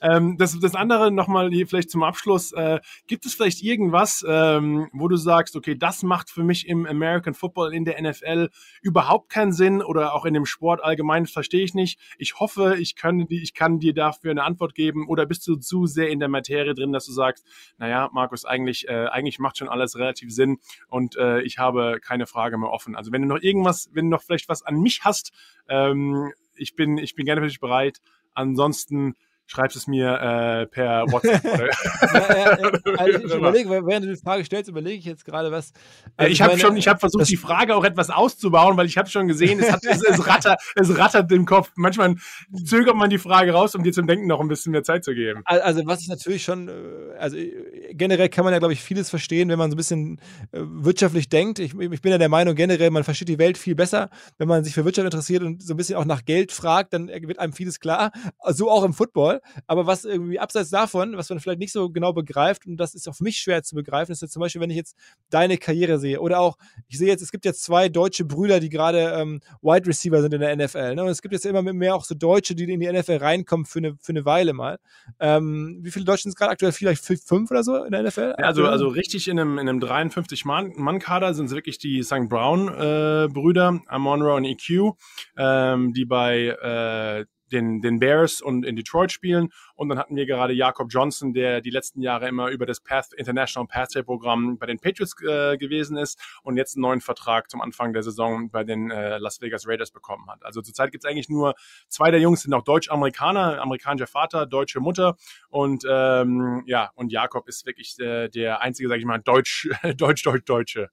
[0.00, 2.52] Ähm, das, das andere nochmal hier vielleicht zum Abschluss.
[2.52, 6.86] Äh, gibt es vielleicht irgendwas, ähm, wo du sagst, okay, das macht für mich im
[6.86, 8.50] American Football in der NFL
[8.82, 11.98] überhaupt keinen Sinn oder auch in dem Sport allgemein verstehe ich nicht.
[12.18, 15.86] Ich hoffe, ich kann, ich kann dir dafür eine Antwort geben oder bist du zu
[15.86, 17.44] sehr in der Materie drin, dass du sagst,
[17.78, 20.58] naja, Markus, eigentlich, äh, eigentlich macht schon alles relativ Sinn
[20.88, 22.96] und äh, ich habe keine Frage mehr offen.
[22.96, 25.32] Also wenn du noch irgendwas, wenn du noch vielleicht was an mich hast,
[25.68, 27.98] ähm, ich bin, ich bin gerne für dich bereit.
[28.34, 29.14] Ansonsten
[29.46, 31.44] schreibst es mir äh, per WhatsApp.
[31.44, 35.50] ja, ja, ja, also ich überlege, während du die Frage stellst, überlege ich jetzt gerade
[35.50, 35.72] was.
[36.16, 39.08] Also ich habe schon, ich habe versucht, die Frage auch etwas auszubauen, weil ich habe
[39.08, 41.70] schon gesehen, es, hat, es, es, rattert, es rattert im Kopf.
[41.76, 42.16] Manchmal
[42.64, 45.14] zögert man die Frage raus, um dir zum Denken noch ein bisschen mehr Zeit zu
[45.14, 45.42] geben.
[45.44, 46.72] Also was ich natürlich schon, äh,
[47.18, 50.18] also äh, generell kann man ja, glaube ich, vieles verstehen, wenn man so ein bisschen
[50.52, 51.58] äh, wirtschaftlich denkt.
[51.58, 54.64] Ich, ich bin ja der Meinung, generell, man versteht die Welt viel besser, wenn man
[54.64, 57.52] sich für Wirtschaft interessiert und so ein bisschen auch nach Geld fragt, dann wird einem
[57.52, 58.10] vieles klar.
[58.48, 59.33] So auch im Football.
[59.34, 59.62] Football.
[59.66, 63.08] Aber was irgendwie abseits davon, was man vielleicht nicht so genau begreift, und das ist
[63.08, 64.96] auch für mich schwer zu begreifen, ist jetzt zum Beispiel, wenn ich jetzt
[65.30, 66.20] deine Karriere sehe.
[66.20, 66.56] Oder auch,
[66.88, 70.34] ich sehe jetzt, es gibt jetzt zwei deutsche Brüder, die gerade ähm, Wide Receiver sind
[70.34, 70.94] in der NFL.
[70.94, 71.02] Ne?
[71.02, 73.78] Und es gibt jetzt immer mehr auch so Deutsche, die in die NFL reinkommen für
[73.78, 74.78] eine, für eine Weile mal.
[75.20, 76.72] Ähm, wie viele Deutsche sind es gerade aktuell?
[76.72, 78.34] Vielleicht fünf oder so in der NFL?
[78.38, 82.28] Ja, also, also richtig in einem, in einem 53-Mann-Kader sind es wirklich die St.
[82.28, 84.94] Brown-Brüder, äh, Amonra und EQ,
[85.36, 89.50] ähm, die bei äh, den, den Bears und in Detroit spielen.
[89.74, 93.12] Und dann hatten wir gerade Jakob Johnson, der die letzten Jahre immer über das Path
[93.16, 97.60] International Pathway Programm bei den Patriots äh, gewesen ist und jetzt einen neuen Vertrag zum
[97.60, 100.44] Anfang der Saison bei den äh, Las Vegas Raiders bekommen hat.
[100.44, 101.54] Also zurzeit gibt es eigentlich nur
[101.88, 105.16] zwei der Jungs sind auch Deutsch-Amerikaner, amerikanischer Vater, deutsche Mutter
[105.48, 110.22] und ähm, ja, und Jakob ist wirklich äh, der einzige, sage ich mal, Deutsch, Deutsch,
[110.22, 110.90] Deutsch, Deutsche.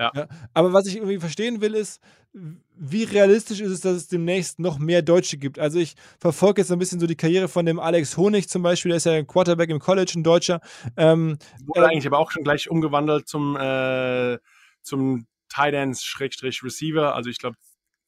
[0.00, 0.10] Ja.
[0.14, 0.28] ja.
[0.54, 2.00] Aber was ich irgendwie verstehen will, ist,
[2.32, 5.58] wie realistisch ist es, dass es demnächst noch mehr Deutsche gibt?
[5.58, 8.62] Also ich verfolge jetzt so ein bisschen so die Karriere von dem Alex Honig zum
[8.62, 10.60] Beispiel, der ist ja ein Quarterback im College, ein Deutscher.
[10.96, 14.38] Ähm, Wurde äh, eigentlich aber auch schon gleich umgewandelt zum, äh,
[14.80, 17.14] zum Tight Ends Receiver.
[17.14, 17.56] Also ich glaube,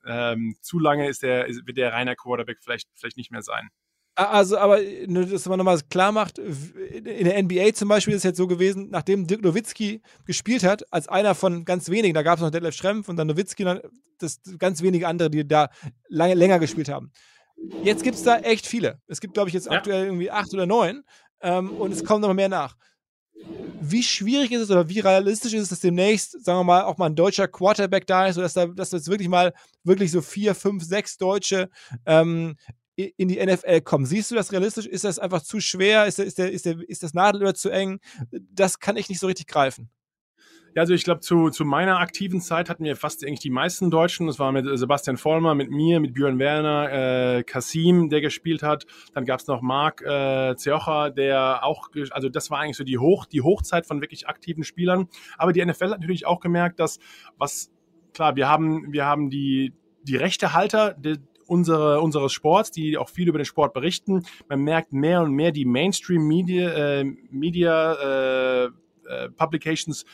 [0.07, 3.68] ähm, zu lange ist der, wird der reiner Quarterback vielleicht, vielleicht nicht mehr sein.
[4.15, 8.37] Also, aber dass man nochmal klar macht, in der NBA zum Beispiel ist es jetzt
[8.37, 12.43] so gewesen, nachdem Dirk Nowitzki gespielt hat, als einer von ganz wenigen, da gab es
[12.43, 13.65] noch Detlef Schrempf und dann Nowitzki,
[14.19, 15.71] das ganz wenige andere, die da
[16.09, 17.11] lange, länger gespielt haben.
[17.83, 19.01] Jetzt gibt es da echt viele.
[19.07, 19.73] Es gibt, glaube ich, jetzt ja.
[19.73, 21.05] aktuell irgendwie acht oder neun
[21.41, 22.77] ähm, und es kommen noch mehr nach.
[23.81, 26.99] Wie schwierig ist es oder wie realistisch ist es, dass demnächst, sagen wir mal, auch
[26.99, 29.53] mal ein deutscher Quarterback da ist, sodass da, dass jetzt wirklich mal
[29.85, 31.71] wirklich so vier, fünf, sechs Deutsche
[32.07, 32.57] ähm,
[33.17, 34.07] in die NFL kommen.
[34.07, 34.87] Siehst du das realistisch?
[34.87, 36.07] Ist das einfach zu schwer?
[36.07, 38.01] Ist, ist, der, ist, der, ist das Nadelöhr zu eng?
[38.31, 39.91] Das kann ich nicht so richtig greifen.
[40.75, 43.91] Ja, also ich glaube, zu, zu meiner aktiven Zeit hatten wir fast eigentlich die meisten
[43.91, 44.27] Deutschen.
[44.27, 48.87] Das war mit Sebastian Vollmer, mit mir, mit Björn Werner, äh, Kasim, der gespielt hat.
[49.13, 52.97] Dann gab es noch Marc äh, Ziocha, der auch, also das war eigentlich so die,
[52.97, 55.09] Hoch, die Hochzeit von wirklich aktiven Spielern.
[55.37, 56.99] Aber die NFL hat natürlich auch gemerkt, dass
[57.37, 57.71] was,
[58.15, 59.75] klar, wir haben, wir haben die,
[60.05, 61.19] die Rechtehalter, die,
[61.53, 64.25] unsere, unseres Sports, die auch viel über den Sport berichten.
[64.49, 70.07] Man merkt mehr und mehr die Mainstream-Media äh, Media, äh, äh, Publications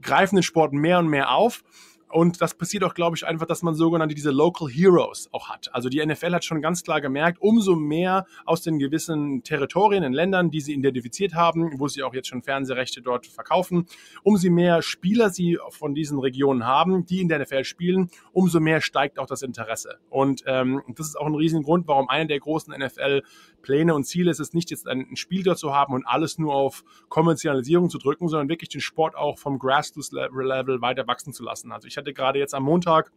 [0.00, 1.64] greifen den Sport mehr und mehr auf.
[2.08, 5.74] Und das passiert auch, glaube ich, einfach, dass man sogenannte diese Local Heroes auch hat.
[5.74, 10.12] Also die NFL hat schon ganz klar gemerkt, umso mehr aus den gewissen Territorien in
[10.12, 13.86] Ländern, die sie identifiziert haben, wo sie auch jetzt schon Fernsehrechte dort verkaufen,
[14.22, 18.80] umso mehr Spieler sie von diesen Regionen haben, die in der NFL spielen, umso mehr
[18.80, 19.98] steigt auch das Interesse.
[20.08, 23.22] Und ähm, das ist auch ein Riesengrund, warum einer der großen NFL
[23.66, 26.54] Pläne und Ziele ist es nicht jetzt ein Spiel dort zu haben und alles nur
[26.54, 31.42] auf Kommerzialisierung zu drücken, sondern wirklich den Sport auch vom Grassroots Level weiter wachsen zu
[31.42, 31.72] lassen.
[31.72, 33.10] Also ich hatte gerade jetzt am Montag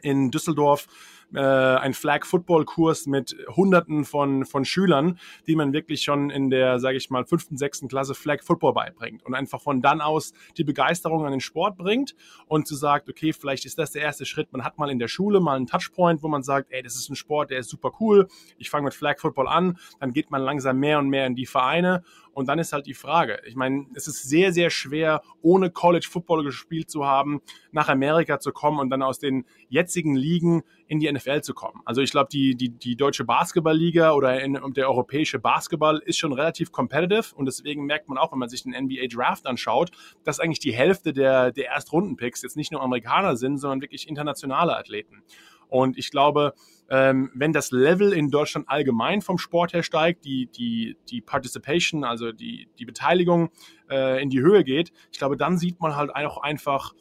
[0.00, 0.86] in Düsseldorf
[1.34, 6.96] äh, ein Flag-Football-Kurs mit Hunderten von, von Schülern, die man wirklich schon in der, sage
[6.96, 11.32] ich mal, fünften, sechsten Klasse Flag-Football beibringt und einfach von dann aus die Begeisterung an
[11.32, 12.14] den Sport bringt
[12.46, 14.52] und zu sagt, okay, vielleicht ist das der erste Schritt.
[14.52, 17.08] Man hat mal in der Schule mal einen Touchpoint, wo man sagt, ey, das ist
[17.08, 18.28] ein Sport, der ist super cool.
[18.58, 19.78] Ich fange mit Flag-Football an.
[20.00, 22.02] Dann geht man langsam mehr und mehr in die Vereine
[22.34, 26.08] und dann ist halt die Frage, ich meine, es ist sehr, sehr schwer, ohne College
[26.10, 30.98] Football gespielt zu haben, nach Amerika zu kommen und dann aus den jetzigen Ligen in
[30.98, 31.80] die NFL zu kommen.
[31.84, 36.32] Also ich glaube, die, die, die deutsche Basketballliga oder in, der europäische Basketball ist schon
[36.32, 39.90] relativ competitive und deswegen merkt man auch, wenn man sich den NBA Draft anschaut,
[40.24, 44.76] dass eigentlich die Hälfte der, der Erstrundenpicks jetzt nicht nur Amerikaner sind, sondern wirklich internationale
[44.76, 45.22] Athleten.
[45.68, 46.54] Und ich glaube,
[46.88, 52.04] ähm, wenn das Level in Deutschland allgemein vom Sport her steigt, die, die, die Participation,
[52.04, 53.50] also die, die Beteiligung
[53.90, 56.92] äh, in die Höhe geht, ich glaube, dann sieht man halt auch einfach,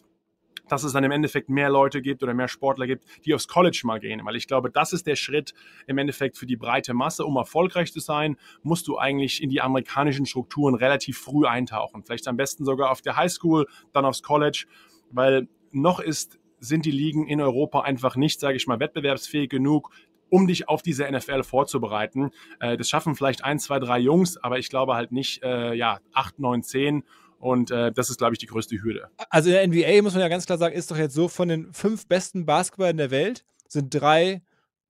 [0.67, 3.81] dass es dann im Endeffekt mehr Leute gibt oder mehr Sportler gibt, die aufs College
[3.83, 4.21] mal gehen.
[4.23, 5.53] Weil ich glaube, das ist der Schritt
[5.87, 7.25] im Endeffekt für die breite Masse.
[7.25, 12.03] Um erfolgreich zu sein, musst du eigentlich in die amerikanischen Strukturen relativ früh eintauchen.
[12.03, 14.65] Vielleicht am besten sogar auf der Highschool, dann aufs College,
[15.11, 19.89] weil noch ist sind die Ligen in Europa einfach nicht, sage ich mal, wettbewerbsfähig genug,
[20.29, 22.31] um dich auf diese NFL vorzubereiten.
[22.59, 25.99] Äh, das schaffen vielleicht ein, zwei, drei Jungs, aber ich glaube halt nicht, äh, ja,
[26.13, 27.03] acht, neun, zehn.
[27.43, 29.09] Und äh, das ist, glaube ich, die größte Hürde.
[29.29, 31.49] Also in der NBA muss man ja ganz klar sagen, ist doch jetzt so, von
[31.49, 34.41] den fünf besten Basketballern der Welt sind drei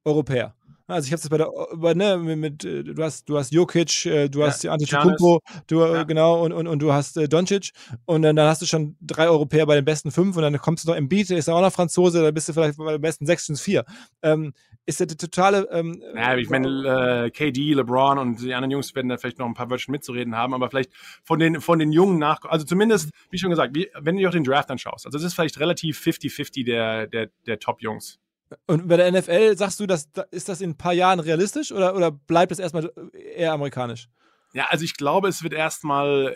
[0.06, 0.54] Europäer.
[0.86, 4.30] Also ich habe es bei der, ne, mit, äh, du hast, du hast Jokic, äh,
[4.30, 6.04] du hast ja, Antetokounmpo, du äh, ja.
[6.04, 7.72] genau und, und, und du hast äh, Doncic
[8.06, 10.86] und dann, dann hast du schon drei Europäer bei den besten fünf und dann kommst
[10.86, 13.26] du noch im Beat, ist auch noch Franzose, da bist du vielleicht bei den besten
[13.26, 13.84] sechs und vier.
[14.22, 14.54] Ähm,
[14.86, 15.68] ist der totale.
[15.72, 19.46] Ähm, ja, ich meine, äh, KD, LeBron und die anderen Jungs werden da vielleicht noch
[19.46, 20.92] ein paar Wörtchen mitzureden haben, aber vielleicht
[21.24, 24.30] von den, von den Jungen nach, also zumindest, wie schon gesagt, wie, wenn du dir
[24.30, 28.20] auch den Draft anschaust, also das ist vielleicht relativ 50-50 der, der, der Top-Jungs.
[28.68, 31.96] Und bei der NFL sagst du, dass, ist das in ein paar Jahren realistisch oder,
[31.96, 34.10] oder bleibt es erstmal eher amerikanisch?
[34.54, 36.36] Ja, also ich glaube, es wird erstmal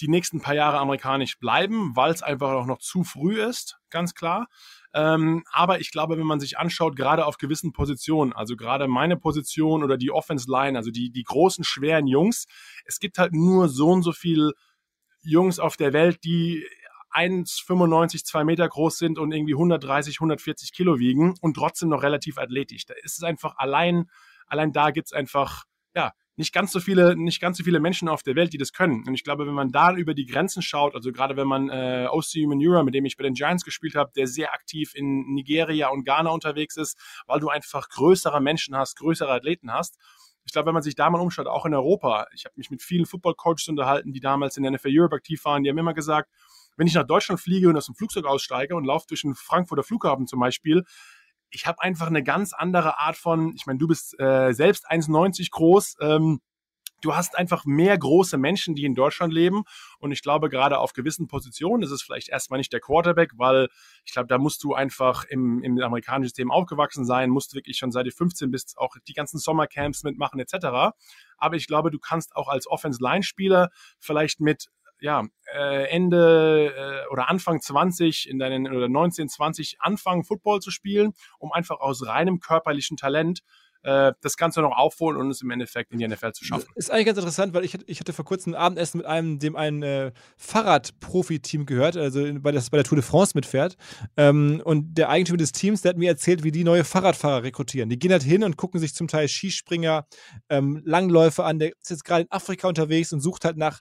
[0.00, 4.14] die nächsten paar Jahre amerikanisch bleiben, weil es einfach auch noch zu früh ist, ganz
[4.14, 4.48] klar.
[4.94, 9.16] Ähm, aber ich glaube, wenn man sich anschaut, gerade auf gewissen Positionen, also gerade meine
[9.16, 12.46] Position oder die Offense Line, also die, die großen, schweren Jungs,
[12.84, 14.52] es gibt halt nur so und so viel
[15.22, 16.66] Jungs auf der Welt, die
[17.12, 22.38] 1,95, 2 Meter groß sind und irgendwie 130, 140 Kilo wiegen und trotzdem noch relativ
[22.38, 22.86] athletisch.
[22.86, 24.10] Da ist es einfach allein,
[24.46, 25.64] allein da gibt's einfach,
[25.94, 28.72] ja, nicht ganz so viele, nicht ganz so viele Menschen auf der Welt, die das
[28.72, 29.04] können.
[29.06, 32.08] Und ich glaube, wenn man da über die Grenzen schaut, also gerade wenn man äh,
[32.10, 35.88] OC Manura, mit dem ich bei den Giants gespielt habe, der sehr aktiv in Nigeria
[35.88, 39.98] und Ghana unterwegs ist, weil du einfach größere Menschen hast, größere Athleten hast.
[40.44, 42.82] Ich glaube, wenn man sich da mal umschaut, auch in Europa, ich habe mich mit
[42.82, 46.30] vielen Football-Coaches unterhalten, die damals in der NFL Europe aktiv waren, die haben immer gesagt,
[46.76, 49.82] wenn ich nach Deutschland fliege und aus dem Flugzeug aussteige und laufe durch den Frankfurter
[49.82, 50.84] Flughafen zum Beispiel,
[51.52, 55.50] ich habe einfach eine ganz andere Art von, ich meine, du bist äh, selbst 1,90
[55.50, 56.40] groß, ähm,
[57.02, 59.64] du hast einfach mehr große Menschen, die in Deutschland leben.
[59.98, 63.68] Und ich glaube, gerade auf gewissen Positionen ist es vielleicht erstmal nicht der Quarterback, weil
[64.04, 67.92] ich glaube, da musst du einfach im, im amerikanischen System aufgewachsen sein, musst wirklich schon
[67.92, 70.94] seit du 15 bist auch die ganzen Sommercamps mitmachen etc.
[71.36, 74.68] Aber ich glaube, du kannst auch als Offense-Line-Spieler vielleicht mit
[75.02, 80.70] ja, äh, Ende äh, oder Anfang 20 in deinen oder 19, 20 anfangen, Football zu
[80.70, 83.42] spielen, um einfach aus reinem körperlichen Talent
[83.82, 86.66] äh, das Ganze noch aufholen und es im Endeffekt in die NFL zu schaffen.
[86.74, 89.56] Ist eigentlich ganz interessant, weil ich, ich hatte vor kurzem ein Abendessen mit einem, dem
[89.56, 93.76] ein äh, Fahrradprofi-Team gehört, also bei, das bei der Tour de France mitfährt.
[94.16, 97.88] Ähm, und der Eigentümer des Teams, der hat mir erzählt, wie die neue Fahrradfahrer rekrutieren.
[97.88, 100.06] Die gehen halt hin und gucken sich zum Teil Skispringer,
[100.48, 101.58] ähm, Langläufer an.
[101.58, 103.80] Der ist jetzt gerade in Afrika unterwegs und sucht halt nach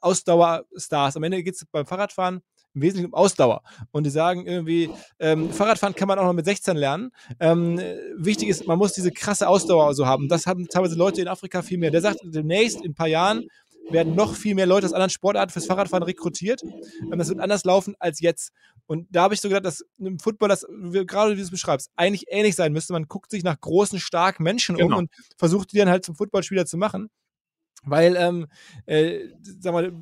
[0.00, 1.16] Ausdauerstars.
[1.16, 2.42] Am Ende geht es beim Fahrradfahren
[2.74, 3.62] im Wesentlichen um Ausdauer.
[3.90, 7.10] Und die sagen irgendwie, ähm, Fahrradfahren kann man auch noch mit 16 lernen.
[7.40, 7.80] Ähm,
[8.16, 10.28] wichtig ist, man muss diese krasse Ausdauer so haben.
[10.28, 11.90] Das haben teilweise Leute in Afrika viel mehr.
[11.90, 13.46] Der sagt, demnächst, in ein paar Jahren,
[13.90, 16.62] werden noch viel mehr Leute aus anderen Sportarten fürs Fahrradfahren rekrutiert.
[16.62, 18.52] Ähm, das wird anders laufen als jetzt.
[18.86, 20.66] Und da habe ich so gedacht, dass im Football, das,
[21.06, 22.92] gerade wie du es beschreibst, eigentlich ähnlich sein müsste.
[22.92, 24.96] Man guckt sich nach großen, starken Menschen genau.
[24.96, 27.08] um und versucht die dann halt zum Footballspieler zu machen.
[27.84, 28.46] Weil, ähm,
[28.86, 29.28] äh,
[29.60, 29.92] sag mal,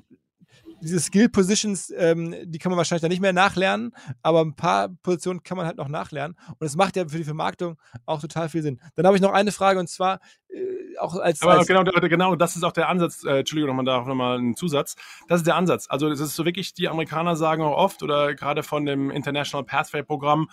[0.80, 5.42] diese Skill-Positions, ähm, die kann man wahrscheinlich dann nicht mehr nachlernen, aber ein paar Positionen
[5.42, 6.36] kann man halt noch nachlernen.
[6.58, 7.76] Und es macht ja für die Vermarktung
[8.06, 8.80] auch total viel Sinn.
[8.94, 11.42] Dann habe ich noch eine Frage und zwar äh, auch als.
[11.42, 13.24] Aber als genau, genau, das ist auch der Ansatz.
[13.24, 14.96] Äh, Entschuldigung, nochmal da nochmal einen Zusatz.
[15.28, 15.86] Das ist der Ansatz.
[15.88, 19.64] Also, es ist so wirklich, die Amerikaner sagen auch oft oder gerade von dem International
[19.64, 20.48] Pathway Programm,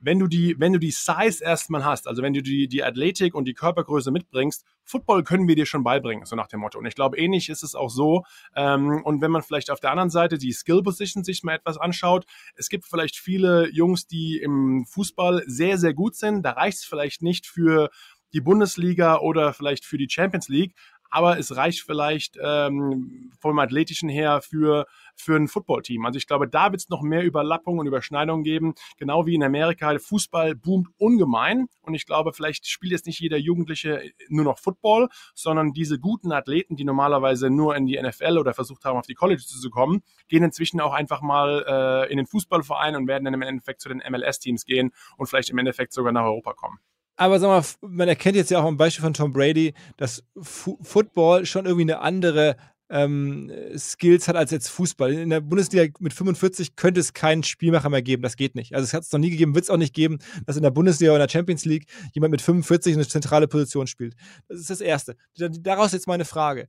[0.00, 3.34] wenn du die, wenn du die Size erstmal hast, also wenn du die, die Athletik
[3.34, 6.78] und die Körpergröße mitbringst, Football können wir dir schon beibringen, so nach dem Motto.
[6.78, 8.24] Und ich glaube, ähnlich ist es auch so.
[8.54, 11.78] Ähm, und wenn man vielleicht auf der anderen Seite die Skill Position sich mal etwas
[11.78, 12.24] anschaut,
[12.54, 16.42] es gibt vielleicht viele Jungs, die im Fußball sehr, sehr gut sind.
[16.42, 17.90] Da reicht es vielleicht nicht für
[18.32, 20.74] die Bundesliga oder vielleicht für die Champions League,
[21.10, 24.86] aber es reicht vielleicht ähm, vom Athletischen her für,
[25.20, 26.06] für ein Footballteam.
[26.06, 29.42] Also ich glaube, da wird es noch mehr Überlappungen und Überschneidungen geben, genau wie in
[29.42, 29.98] Amerika.
[29.98, 35.08] Fußball boomt ungemein und ich glaube, vielleicht spielt jetzt nicht jeder Jugendliche nur noch Football,
[35.34, 39.14] sondern diese guten Athleten, die normalerweise nur in die NFL oder versucht haben, auf die
[39.14, 43.34] College zu kommen, gehen inzwischen auch einfach mal äh, in den Fußballverein und werden dann
[43.34, 46.78] im Endeffekt zu den MLS-Teams gehen und vielleicht im Endeffekt sogar nach Europa kommen.
[47.16, 50.70] Aber sag mal, man erkennt jetzt ja auch am Beispiel von Tom Brady, dass F
[50.82, 52.56] Football schon irgendwie eine andere
[52.90, 55.12] ähm, Skills hat als jetzt Fußball.
[55.12, 58.22] In der Bundesliga mit 45 könnte es keinen Spielmacher mehr geben.
[58.22, 58.74] Das geht nicht.
[58.74, 60.70] Also es hat es noch nie gegeben, wird es auch nicht geben, dass in der
[60.70, 64.14] Bundesliga oder in der Champions League jemand mit 45 eine zentrale Position spielt.
[64.48, 65.16] Das ist das Erste.
[65.36, 66.68] Daraus jetzt meine Frage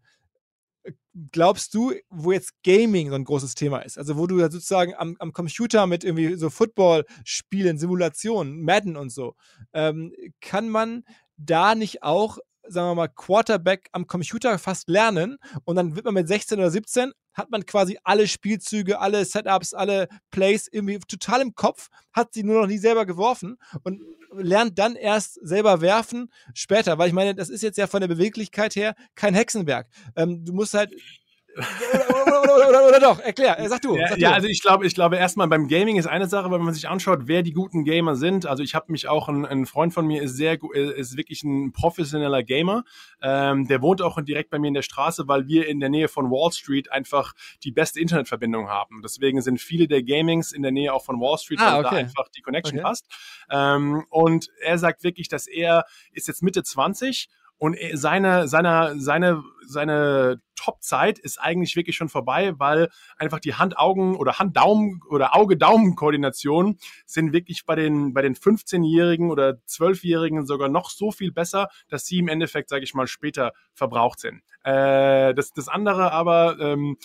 [1.31, 5.15] glaubst du, wo jetzt Gaming so ein großes Thema ist, also wo du sozusagen am,
[5.19, 9.35] am Computer mit irgendwie so Football-Spielen, Simulationen, Madden und so,
[9.73, 11.03] ähm, kann man
[11.37, 12.37] da nicht auch
[12.69, 16.71] sagen wir mal, Quarterback am Computer fast lernen und dann wird man mit 16 oder
[16.71, 22.33] 17, hat man quasi alle Spielzüge, alle Setups, alle Plays irgendwie total im Kopf, hat
[22.33, 24.01] sie nur noch nie selber geworfen und
[24.33, 28.07] lernt dann erst selber werfen später, weil ich meine, das ist jetzt ja von der
[28.07, 29.87] Beweglichkeit her kein Hexenwerk.
[30.15, 30.93] Ähm, du musst halt
[31.57, 33.95] oder, oder, doch, erklär, sag du.
[33.95, 34.21] Ja, sag du.
[34.21, 36.87] ja, also ich glaube, ich glaube erstmal beim Gaming ist eine Sache, wenn man sich
[36.87, 38.45] anschaut, wer die guten Gamer sind.
[38.45, 41.71] Also ich habe mich auch, ein, ein, Freund von mir ist sehr ist wirklich ein
[41.71, 42.83] professioneller Gamer.
[43.21, 46.07] Ähm, der wohnt auch direkt bei mir in der Straße, weil wir in der Nähe
[46.07, 49.01] von Wall Street einfach die beste Internetverbindung haben.
[49.03, 51.95] Deswegen sind viele der Gamings in der Nähe auch von Wall Street, ah, weil okay.
[51.95, 52.83] da einfach die Connection okay.
[52.83, 53.07] passt.
[53.49, 59.43] Ähm, und er sagt wirklich, dass er ist jetzt Mitte 20 und seine, seine, seine,
[59.67, 66.77] seine Top-Zeit ist eigentlich wirklich schon vorbei, weil einfach die Hand-Augen- oder Hand-Daumen- oder Auge-Daumen-Koordination
[67.05, 72.05] sind wirklich bei den, bei den 15-Jährigen oder 12-Jährigen sogar noch so viel besser, dass
[72.05, 74.41] sie im Endeffekt, sage ich mal, später verbraucht sind.
[74.63, 76.97] Äh, das, das andere aber, ähm,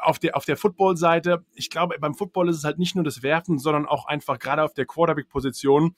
[0.00, 3.22] auf der, auf der Football-Seite, ich glaube, beim Football ist es halt nicht nur das
[3.22, 5.96] Werfen, sondern auch einfach gerade auf der Quarterback-Position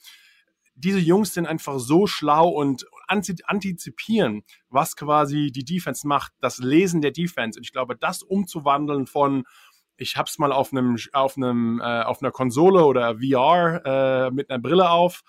[0.80, 7.00] diese Jungs sind einfach so schlau und antizipieren, was quasi die Defense macht, das Lesen
[7.00, 7.58] der Defense.
[7.58, 9.44] Und ich glaube, das umzuwandeln von
[9.96, 14.48] ich hab's mal auf einem auf einem äh, auf einer Konsole oder VR äh, mit
[14.48, 15.22] einer Brille auf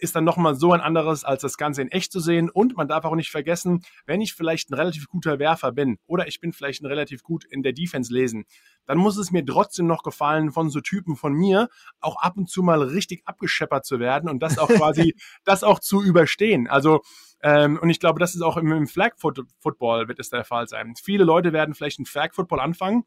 [0.00, 2.50] ist dann nochmal so ein anderes, als das Ganze in echt zu sehen.
[2.50, 6.26] Und man darf auch nicht vergessen, wenn ich vielleicht ein relativ guter Werfer bin oder
[6.26, 8.44] ich bin vielleicht ein relativ gut in der Defense lesen,
[8.86, 11.68] dann muss es mir trotzdem noch gefallen, von so Typen von mir
[12.00, 15.14] auch ab und zu mal richtig abgescheppert zu werden und das auch quasi,
[15.44, 16.66] das auch zu überstehen.
[16.68, 17.00] Also,
[17.42, 20.68] ähm, und ich glaube, das ist auch im, im Flag Football wird es der Fall
[20.68, 20.94] sein.
[21.00, 23.04] Viele Leute werden vielleicht ein Flag Football anfangen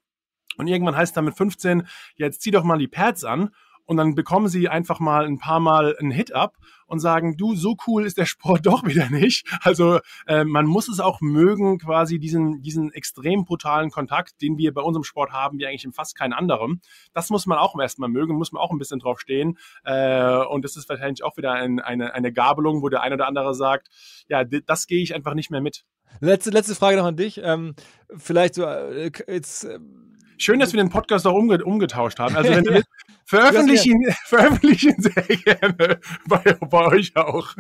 [0.58, 3.50] und irgendwann heißt dann mit 15, jetzt zieh doch mal die Pads an
[3.86, 6.56] und dann bekommen sie einfach mal ein paar Mal einen Hit ab
[6.88, 9.46] und sagen, du, so cool ist der Sport doch wieder nicht.
[9.62, 14.74] Also äh, man muss es auch mögen, quasi diesen, diesen extrem brutalen Kontakt, den wir
[14.74, 16.82] bei unserem Sport haben, wie eigentlich in fast keinem anderen.
[17.14, 19.58] Das muss man auch erstmal mögen, muss man auch ein bisschen drauf stehen.
[19.84, 23.28] Äh, und das ist wahrscheinlich auch wieder ein, eine, eine Gabelung, wo der eine oder
[23.28, 23.90] andere sagt,
[24.28, 25.86] ja, das gehe ich einfach nicht mehr mit.
[26.20, 27.42] Letzte, letzte Frage noch an dich.
[27.44, 27.76] Ähm,
[28.16, 29.80] vielleicht so, äh, jetzt äh,
[30.38, 32.36] Schön, dass wir den Podcast auch umge umgetauscht haben.
[32.36, 32.82] Also wenn du
[33.30, 37.56] willst, veröffentliche ihn, veröffentliche ihn sehr gerne bei, bei euch auch.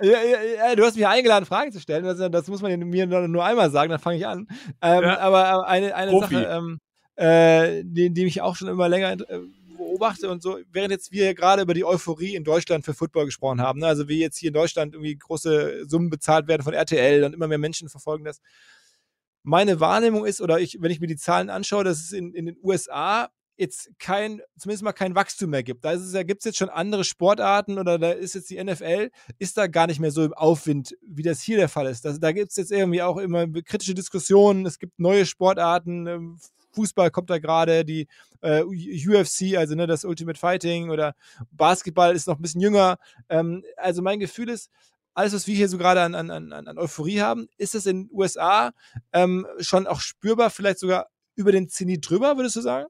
[0.00, 2.04] Ja, ja, ja, du hast mich eingeladen, Fragen zu stellen.
[2.04, 4.46] Das, das muss man mir nur einmal sagen, dann fange ich an.
[4.82, 6.78] Ähm, aber eine, eine Sache, ähm,
[7.16, 9.40] äh, die, die mich auch schon immer länger äh,
[9.76, 13.60] beobachte und so, während jetzt wir gerade über die Euphorie in Deutschland für Football gesprochen
[13.60, 13.86] haben, ne?
[13.86, 17.48] also wie jetzt hier in Deutschland irgendwie große Summen bezahlt werden von RTL und immer
[17.48, 18.40] mehr Menschen verfolgen das
[19.46, 22.46] meine Wahrnehmung ist, oder ich, wenn ich mir die Zahlen anschaue, dass es in, in
[22.46, 25.84] den USA jetzt kein, zumindest mal kein Wachstum mehr gibt.
[25.84, 29.66] Da, gibt es jetzt schon andere Sportarten oder da ist jetzt die NFL, ist da
[29.66, 32.04] gar nicht mehr so im Aufwind, wie das hier der Fall ist.
[32.04, 36.38] Das, da gibt es jetzt irgendwie auch immer kritische Diskussionen, es gibt neue Sportarten, ähm,
[36.72, 38.06] Fußball kommt da gerade, die
[38.42, 41.14] äh, UFC, also ne, das Ultimate Fighting oder
[41.50, 42.98] Basketball ist noch ein bisschen jünger.
[43.30, 44.70] Ähm, also mein Gefühl ist,
[45.14, 48.10] alles, was wir hier so gerade an, an, an, Euphorie haben, ist es in den
[48.12, 48.72] USA
[49.14, 52.86] ähm, schon auch spürbar, vielleicht sogar über den Zenit drüber, würdest du sagen?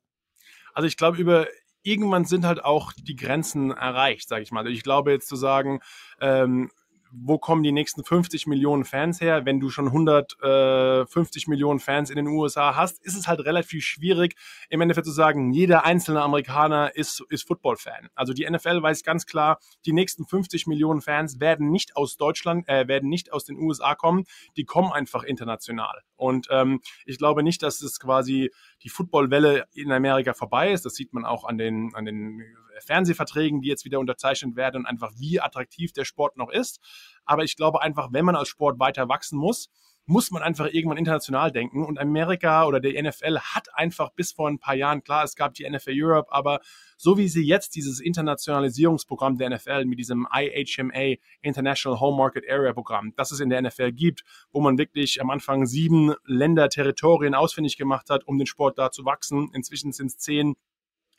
[0.76, 1.46] Also ich glaube, über
[1.82, 4.66] irgendwann sind halt auch die Grenzen erreicht, sage ich mal.
[4.66, 5.80] Ich glaube jetzt zu sagen,
[6.20, 6.70] ähm,
[7.12, 9.44] wo kommen die nächsten 50 Millionen Fans her?
[9.44, 14.36] Wenn du schon 150 Millionen Fans in den USA hast, ist es halt relativ schwierig,
[14.68, 18.08] im Endeffekt zu sagen, jeder einzelne Amerikaner ist, ist Football-Fan.
[18.14, 22.68] Also die NFL weiß ganz klar, die nächsten 50 Millionen Fans werden nicht aus Deutschland,
[22.68, 24.24] äh, werden nicht aus den USA kommen,
[24.56, 26.02] die kommen einfach international.
[26.16, 28.50] Und ähm, ich glaube nicht, dass es quasi
[28.82, 30.84] die Footballwelle in Amerika vorbei ist.
[30.84, 32.42] Das sieht man auch an den, an den
[32.80, 36.80] Fernsehverträgen, die jetzt wieder unterzeichnet werden und einfach wie attraktiv der Sport noch ist.
[37.24, 39.68] Aber ich glaube einfach, wenn man als Sport weiter wachsen muss,
[40.06, 41.84] muss man einfach irgendwann international denken.
[41.84, 45.54] Und Amerika oder der NFL hat einfach bis vor ein paar Jahren, klar, es gab
[45.54, 46.60] die NFL Europe, aber
[46.96, 52.72] so wie sie jetzt dieses Internationalisierungsprogramm der NFL mit diesem IHMA, International Home Market Area
[52.72, 54.22] Programm, das es in der NFL gibt,
[54.52, 58.92] wo man wirklich am Anfang sieben Länder, Territorien ausfindig gemacht hat, um den Sport da
[58.92, 59.50] zu wachsen.
[59.52, 60.54] Inzwischen sind es zehn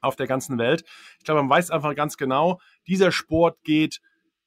[0.07, 0.83] auf der ganzen Welt.
[1.19, 4.01] Ich glaube, man weiß einfach ganz genau, dieser Sport geht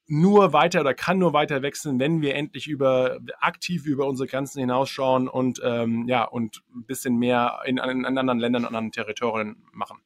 [0.07, 4.59] nur weiter oder kann nur weiter wechseln, wenn wir endlich über aktiv über unsere Grenzen
[4.59, 9.63] hinausschauen und ähm, ja und ein bisschen mehr in, in, anderen Ländern und anderen Territorien
[9.71, 9.99] machen.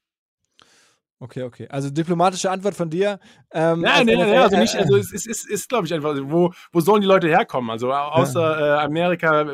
[1.20, 1.68] Okay, okay.
[1.70, 3.20] Also diplomatische Antwort von dir.
[3.52, 6.54] Ähm, nein, nein, nein, also nicht, also es ist, ist, ist glaube ich, einfach, wo,
[6.72, 7.72] wo sollen die Leute herkommen?
[7.72, 8.82] Also außer ja.
[8.82, 9.48] äh, Amerika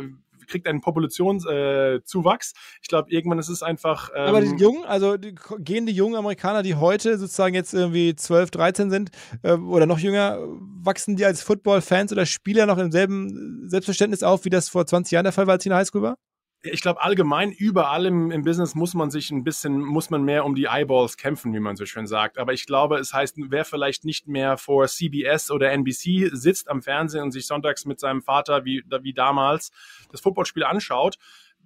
[0.51, 2.51] kriegt einen Populationszuwachs.
[2.51, 4.09] Äh, ich glaube, irgendwann ist es einfach.
[4.15, 8.15] Ähm, Aber die Jungen, also die, gehen die jungen Amerikaner, die heute sozusagen jetzt irgendwie
[8.15, 9.11] 12, 13 sind
[9.43, 10.37] äh, oder noch jünger,
[10.83, 15.11] wachsen die als Football-Fans oder Spieler noch im selben Selbstverständnis auf, wie das vor 20
[15.11, 16.17] Jahren der Fall war, als sie in der Highschool war?
[16.63, 20.45] Ich glaube, allgemein überall im, im, Business muss man sich ein bisschen, muss man mehr
[20.45, 22.37] um die Eyeballs kämpfen, wie man so schön sagt.
[22.37, 26.81] Aber ich glaube, es heißt, wer vielleicht nicht mehr vor CBS oder NBC sitzt am
[26.83, 29.71] Fernsehen und sich sonntags mit seinem Vater wie, wie damals
[30.11, 31.17] das Footballspiel anschaut,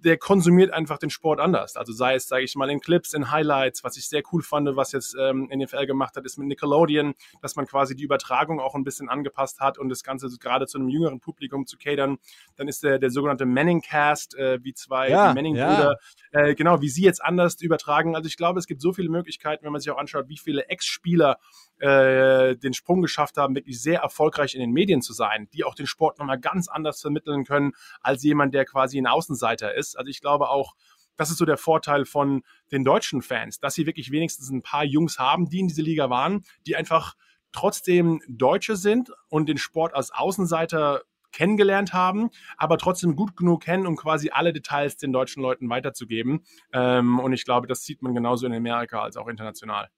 [0.04, 1.76] der konsumiert einfach den Sport anders.
[1.76, 4.68] Also sei es, sage ich mal, in Clips, in Highlights, was ich sehr cool fand,
[4.76, 8.74] was jetzt ähm, NFL gemacht hat, ist mit Nickelodeon, dass man quasi die Übertragung auch
[8.74, 12.18] ein bisschen angepasst hat und das Ganze gerade zu einem jüngeren Publikum zu catern.
[12.56, 15.98] Dann ist der, der sogenannte Manning-Cast, äh, wie zwei ja, Manning-Brüder,
[16.32, 16.40] ja.
[16.40, 18.14] äh, genau, wie sie jetzt anders übertragen.
[18.14, 20.68] Also ich glaube, es gibt so viele Möglichkeiten, wenn man sich auch anschaut, wie viele
[20.68, 21.38] Ex-Spieler
[21.78, 25.74] äh, den Sprung geschafft haben, wirklich sehr erfolgreich in den Medien zu sein, die auch
[25.74, 29.98] den Sport nochmal ganz anders vermitteln können als jemand, der quasi ein Außenseiter ist.
[29.98, 30.74] Also ich glaube auch,
[31.16, 32.42] das ist so der Vorteil von
[32.72, 36.10] den deutschen Fans, dass sie wirklich wenigstens ein paar Jungs haben, die in diese Liga
[36.10, 37.14] waren, die einfach
[37.52, 43.86] trotzdem Deutsche sind und den Sport als Außenseiter kennengelernt haben, aber trotzdem gut genug kennen,
[43.86, 46.44] um quasi alle Details den deutschen Leuten weiterzugeben.
[46.72, 49.88] Ähm, und ich glaube, das sieht man genauso in Amerika als auch international.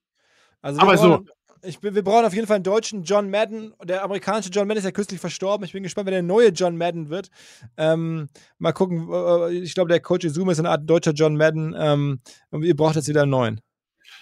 [0.61, 1.25] Also aber so,
[1.63, 3.75] ich, wir brauchen auf jeden Fall einen deutschen John Madden.
[3.85, 5.65] Der amerikanische John Madden ist ja kürzlich verstorben.
[5.65, 7.31] Ich bin gespannt, wer der neue John Madden wird.
[7.77, 8.29] Ähm,
[8.59, 9.09] mal gucken.
[9.13, 11.75] Äh, ich glaube, der Coach Izuma ist eine Art deutscher John Madden.
[11.79, 12.21] Ähm,
[12.51, 13.61] und ihr braucht jetzt wieder einen neuen.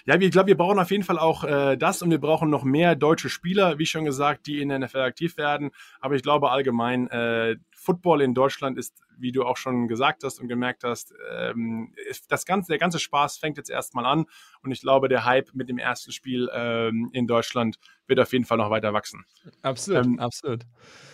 [0.05, 2.63] Ja, ich glaube, wir brauchen auf jeden Fall auch äh, das und wir brauchen noch
[2.63, 5.71] mehr deutsche Spieler, wie schon gesagt, die in der NFL aktiv werden.
[6.01, 10.41] Aber ich glaube allgemein, äh, Football in Deutschland ist, wie du auch schon gesagt hast
[10.41, 11.95] und gemerkt hast, ähm,
[12.29, 14.27] das ganze, der ganze Spaß fängt jetzt erstmal an
[14.63, 18.45] und ich glaube, der Hype mit dem ersten Spiel ähm, in Deutschland wird auf jeden
[18.45, 19.25] Fall noch weiter wachsen.
[19.63, 20.65] Absolut, ähm, absolut.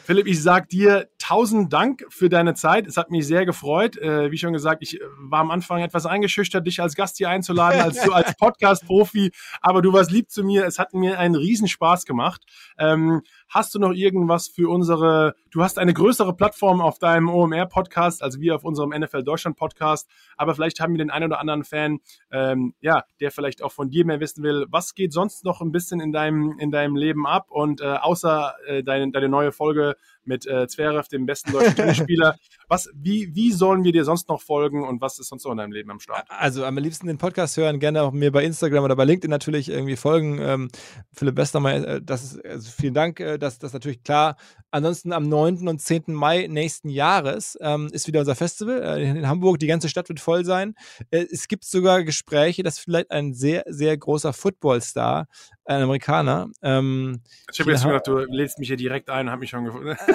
[0.04, 2.86] Philipp, ich sage dir tausend Dank für deine Zeit.
[2.86, 3.96] Es hat mich sehr gefreut.
[3.96, 7.80] Äh, wie schon gesagt, ich war am Anfang etwas eingeschüchtert, dich als Gast hier einzuladen,
[7.80, 9.30] als du als Podcast-Profi.
[9.60, 10.66] Aber du warst lieb zu mir.
[10.66, 12.42] Es hat mir einen Riesenspaß gemacht.
[12.78, 18.22] Ähm, hast du noch irgendwas für unsere, du hast eine größere Plattform auf deinem OMR-Podcast,
[18.22, 20.08] als wir auf unserem NFL Deutschland-Podcast.
[20.36, 22.00] Aber vielleicht haben wir den einen oder anderen Fan,
[22.30, 24.66] ähm, ja, der vielleicht auch von dir mehr wissen will.
[24.70, 27.50] Was geht sonst noch ein bisschen in deinem, in deinem Leben ab?
[27.50, 32.36] Und äh, außer äh, deine, deine neue Folge mit äh, Zverev, dem besten deutschen Tennisspieler.
[32.69, 35.59] Was, wie, wie sollen wir dir sonst noch folgen und was ist sonst noch in
[35.59, 36.27] deinem Leben am Start?
[36.31, 39.69] Also am liebsten den Podcast hören, gerne auch mir bei Instagram oder bei LinkedIn natürlich
[39.69, 40.39] irgendwie folgen.
[40.40, 40.69] Ähm,
[41.12, 44.36] Philipp Westermeier, äh, das ist, also vielen Dank, äh, das, das ist natürlich klar.
[44.70, 45.69] Ansonsten am 9.
[45.69, 46.05] und 10.
[46.09, 49.59] Mai nächsten Jahres ähm, ist wieder unser Festival äh, in Hamburg.
[49.59, 50.74] Die ganze Stadt wird voll sein.
[51.11, 55.28] Äh, es gibt sogar Gespräche, dass vielleicht ein sehr, sehr großer Footballstar,
[55.66, 56.49] ein Amerikaner.
[56.62, 57.20] Ähm,
[57.53, 59.94] ich habe jetzt gedacht, du lädst mich hier direkt ein und habe mich schon gefunden.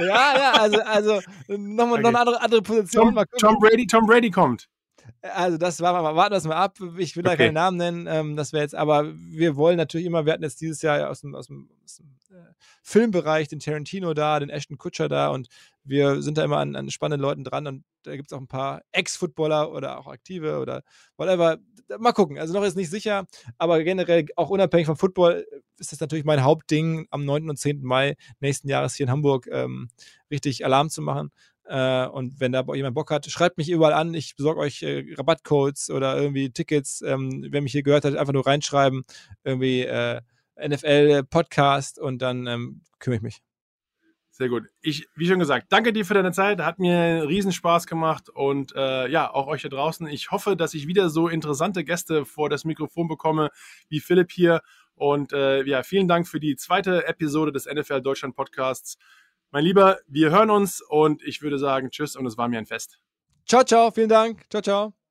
[0.00, 2.02] ja, ja, also, also nochmal okay.
[2.02, 3.14] noch eine andere, andere Position.
[3.14, 4.68] Tom, Tom, Brady, Tom Brady kommt.
[5.22, 6.78] Also das war mal, warten wir das mal ab.
[6.98, 8.06] Ich will da keinen Namen nennen.
[8.08, 11.20] Ähm, das wäre jetzt, aber wir wollen natürlich immer, wir hatten jetzt dieses Jahr aus
[11.20, 12.42] dem, aus dem, aus dem äh,
[12.82, 15.48] Filmbereich den Tarantino da, den Ashton Kutscher da und
[15.84, 18.48] wir sind da immer an, an spannenden Leuten dran und da gibt es auch ein
[18.48, 20.82] paar Ex-Footballer oder auch Aktive oder
[21.16, 21.58] whatever.
[21.98, 22.38] Mal gucken.
[22.38, 23.26] Also noch ist nicht sicher,
[23.58, 25.46] aber generell auch unabhängig vom Football
[25.78, 27.50] ist das natürlich mein Hauptding, am 9.
[27.50, 27.82] und 10.
[27.82, 29.88] Mai nächsten Jahres hier in Hamburg ähm,
[30.30, 31.30] richtig Alarm zu machen.
[31.64, 34.14] Äh, und wenn da jemand Bock hat, schreibt mich überall an.
[34.14, 37.02] Ich besorge euch äh, Rabattcodes oder irgendwie Tickets.
[37.02, 39.04] Ähm, wer mich hier gehört hat, einfach nur reinschreiben.
[39.44, 40.20] Irgendwie äh,
[40.56, 43.42] NFL-Podcast und dann ähm, kümmere ich mich.
[44.36, 44.64] Sehr gut.
[44.82, 46.60] Ich, wie schon gesagt, danke dir für deine Zeit.
[46.60, 50.06] Hat mir riesen Spaß gemacht und äh, ja, auch euch da draußen.
[50.08, 53.48] Ich hoffe, dass ich wieder so interessante Gäste vor das Mikrofon bekomme
[53.88, 54.60] wie Philipp hier.
[54.94, 58.98] Und äh, ja, vielen Dank für die zweite Episode des NFL Deutschland Podcasts.
[59.52, 62.66] Mein Lieber, wir hören uns und ich würde sagen Tschüss und es war mir ein
[62.66, 62.98] Fest.
[63.46, 64.44] Ciao, ciao, vielen Dank.
[64.50, 65.05] Ciao, ciao.